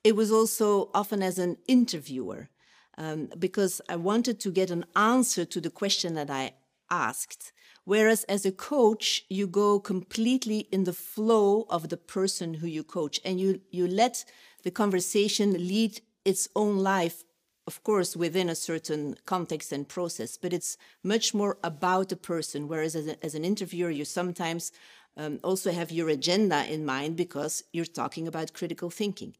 it 0.02 0.16
was 0.16 0.32
also 0.32 0.88
often 0.94 1.22
as 1.22 1.38
an 1.38 1.58
interviewer 1.68 2.48
um, 2.96 3.28
because 3.38 3.82
I 3.90 3.96
wanted 3.96 4.40
to 4.40 4.50
get 4.50 4.70
an 4.70 4.86
answer 4.96 5.44
to 5.44 5.60
the 5.60 5.68
question 5.68 6.14
that 6.14 6.30
I 6.30 6.52
asked. 6.90 7.52
Whereas 7.84 8.24
as 8.24 8.46
a 8.46 8.52
coach, 8.52 9.26
you 9.28 9.46
go 9.46 9.80
completely 9.80 10.60
in 10.72 10.84
the 10.84 10.94
flow 10.94 11.66
of 11.68 11.90
the 11.90 11.98
person 11.98 12.54
who 12.54 12.66
you 12.66 12.84
coach 12.84 13.20
and 13.22 13.38
you, 13.38 13.60
you 13.70 13.86
let 13.86 14.24
the 14.62 14.70
conversation 14.70 15.52
lead 15.68 16.00
its 16.24 16.48
own 16.56 16.78
life 16.78 17.24
of 17.68 17.82
course, 17.82 18.16
within 18.16 18.48
a 18.48 18.54
certain 18.54 19.02
context 19.26 19.72
and 19.72 19.86
process, 19.86 20.38
but 20.42 20.52
it's 20.54 20.78
much 21.02 21.34
more 21.34 21.54
about 21.62 22.08
the 22.08 22.16
person. 22.16 22.66
Whereas 22.66 22.96
as, 22.96 23.06
a, 23.12 23.14
as 23.26 23.34
an 23.34 23.44
interviewer, 23.44 23.90
you 23.90 24.06
sometimes 24.06 24.72
um, 25.18 25.38
also 25.44 25.70
have 25.70 25.90
your 25.98 26.08
agenda 26.08 26.58
in 26.74 26.86
mind 26.86 27.12
because 27.24 27.54
you're 27.74 27.94
talking 28.02 28.26
about 28.26 28.54
critical 28.54 28.88
thinking. 28.88 29.32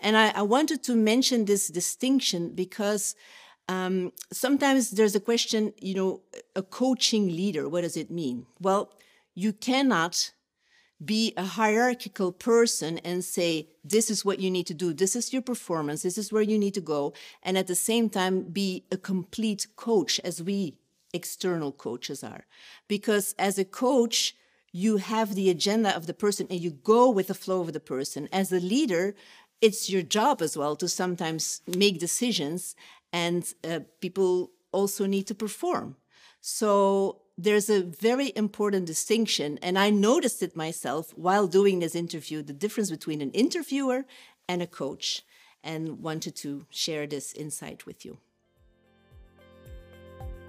And 0.00 0.16
I, 0.16 0.26
I 0.40 0.42
wanted 0.42 0.82
to 0.88 0.96
mention 0.96 1.44
this 1.44 1.68
distinction 1.68 2.42
because 2.54 3.14
um, 3.68 4.12
sometimes 4.32 4.90
there's 4.90 5.14
a 5.14 5.20
question, 5.30 5.72
you 5.80 5.94
know, 5.94 6.22
a 6.56 6.62
coaching 6.62 7.28
leader, 7.40 7.68
what 7.68 7.82
does 7.82 7.96
it 7.96 8.10
mean? 8.10 8.46
Well, 8.60 8.82
you 9.34 9.52
cannot 9.52 10.32
be 11.04 11.34
a 11.36 11.44
hierarchical 11.44 12.32
person 12.32 12.98
and 12.98 13.24
say, 13.24 13.68
this 13.84 14.10
is 14.10 14.24
what 14.24 14.40
you 14.40 14.50
need 14.50 14.66
to 14.66 14.74
do, 14.74 14.92
this 14.94 15.14
is 15.14 15.32
your 15.32 15.42
performance, 15.42 16.02
this 16.02 16.16
is 16.16 16.32
where 16.32 16.42
you 16.42 16.58
need 16.58 16.74
to 16.74 16.80
go, 16.80 17.12
and 17.42 17.58
at 17.58 17.66
the 17.66 17.74
same 17.74 18.08
time 18.08 18.42
be 18.44 18.84
a 18.90 18.96
complete 18.96 19.66
coach 19.76 20.18
as 20.24 20.42
we 20.42 20.78
external 21.12 21.72
coaches 21.72 22.24
are. 22.24 22.46
Because 22.88 23.34
as 23.38 23.58
a 23.58 23.64
coach, 23.64 24.34
you 24.72 24.98
have 24.98 25.34
the 25.34 25.48
agenda 25.48 25.94
of 25.96 26.06
the 26.06 26.14
person 26.14 26.46
and 26.50 26.60
you 26.60 26.70
go 26.70 27.08
with 27.10 27.28
the 27.28 27.34
flow 27.34 27.60
of 27.60 27.72
the 27.72 27.80
person. 27.80 28.28
As 28.32 28.52
a 28.52 28.60
leader, 28.60 29.14
it's 29.60 29.88
your 29.88 30.02
job 30.02 30.42
as 30.42 30.56
well 30.56 30.76
to 30.76 30.88
sometimes 30.88 31.62
make 31.66 31.98
decisions, 31.98 32.76
and 33.12 33.54
uh, 33.64 33.80
people 34.00 34.50
also 34.72 35.06
need 35.06 35.26
to 35.28 35.34
perform. 35.34 35.96
So 36.40 37.22
there's 37.38 37.68
a 37.68 37.82
very 37.82 38.32
important 38.34 38.86
distinction, 38.86 39.58
and 39.62 39.78
I 39.78 39.90
noticed 39.90 40.42
it 40.42 40.56
myself 40.56 41.12
while 41.16 41.46
doing 41.46 41.80
this 41.80 41.94
interview 41.94 42.42
the 42.42 42.52
difference 42.52 42.90
between 42.90 43.20
an 43.20 43.30
interviewer 43.32 44.06
and 44.48 44.62
a 44.62 44.66
coach, 44.66 45.22
and 45.62 46.00
wanted 46.00 46.36
to 46.36 46.66
share 46.70 47.06
this 47.06 47.32
insight 47.34 47.84
with 47.84 48.04
you. 48.04 48.18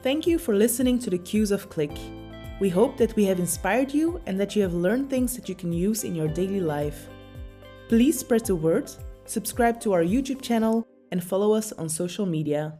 Thank 0.03 0.27
you 0.27 0.37
for 0.37 0.55
listening 0.55 0.99
to 0.99 1.09
the 1.09 1.17
Cues 1.17 1.51
of 1.51 1.69
Click. 1.69 1.91
We 2.59 2.69
hope 2.69 2.97
that 2.97 3.15
we 3.15 3.25
have 3.25 3.39
inspired 3.39 3.93
you 3.93 4.21
and 4.25 4.39
that 4.39 4.55
you 4.55 4.61
have 4.61 4.73
learned 4.73 5.09
things 5.09 5.35
that 5.35 5.49
you 5.49 5.55
can 5.55 5.73
use 5.73 6.03
in 6.03 6.15
your 6.15 6.27
daily 6.27 6.61
life. 6.61 7.07
Please 7.89 8.19
spread 8.19 8.45
the 8.45 8.55
word, 8.55 8.91
subscribe 9.25 9.79
to 9.81 9.93
our 9.93 10.03
YouTube 10.03 10.41
channel, 10.41 10.87
and 11.11 11.23
follow 11.23 11.53
us 11.53 11.71
on 11.73 11.89
social 11.89 12.25
media. 12.25 12.79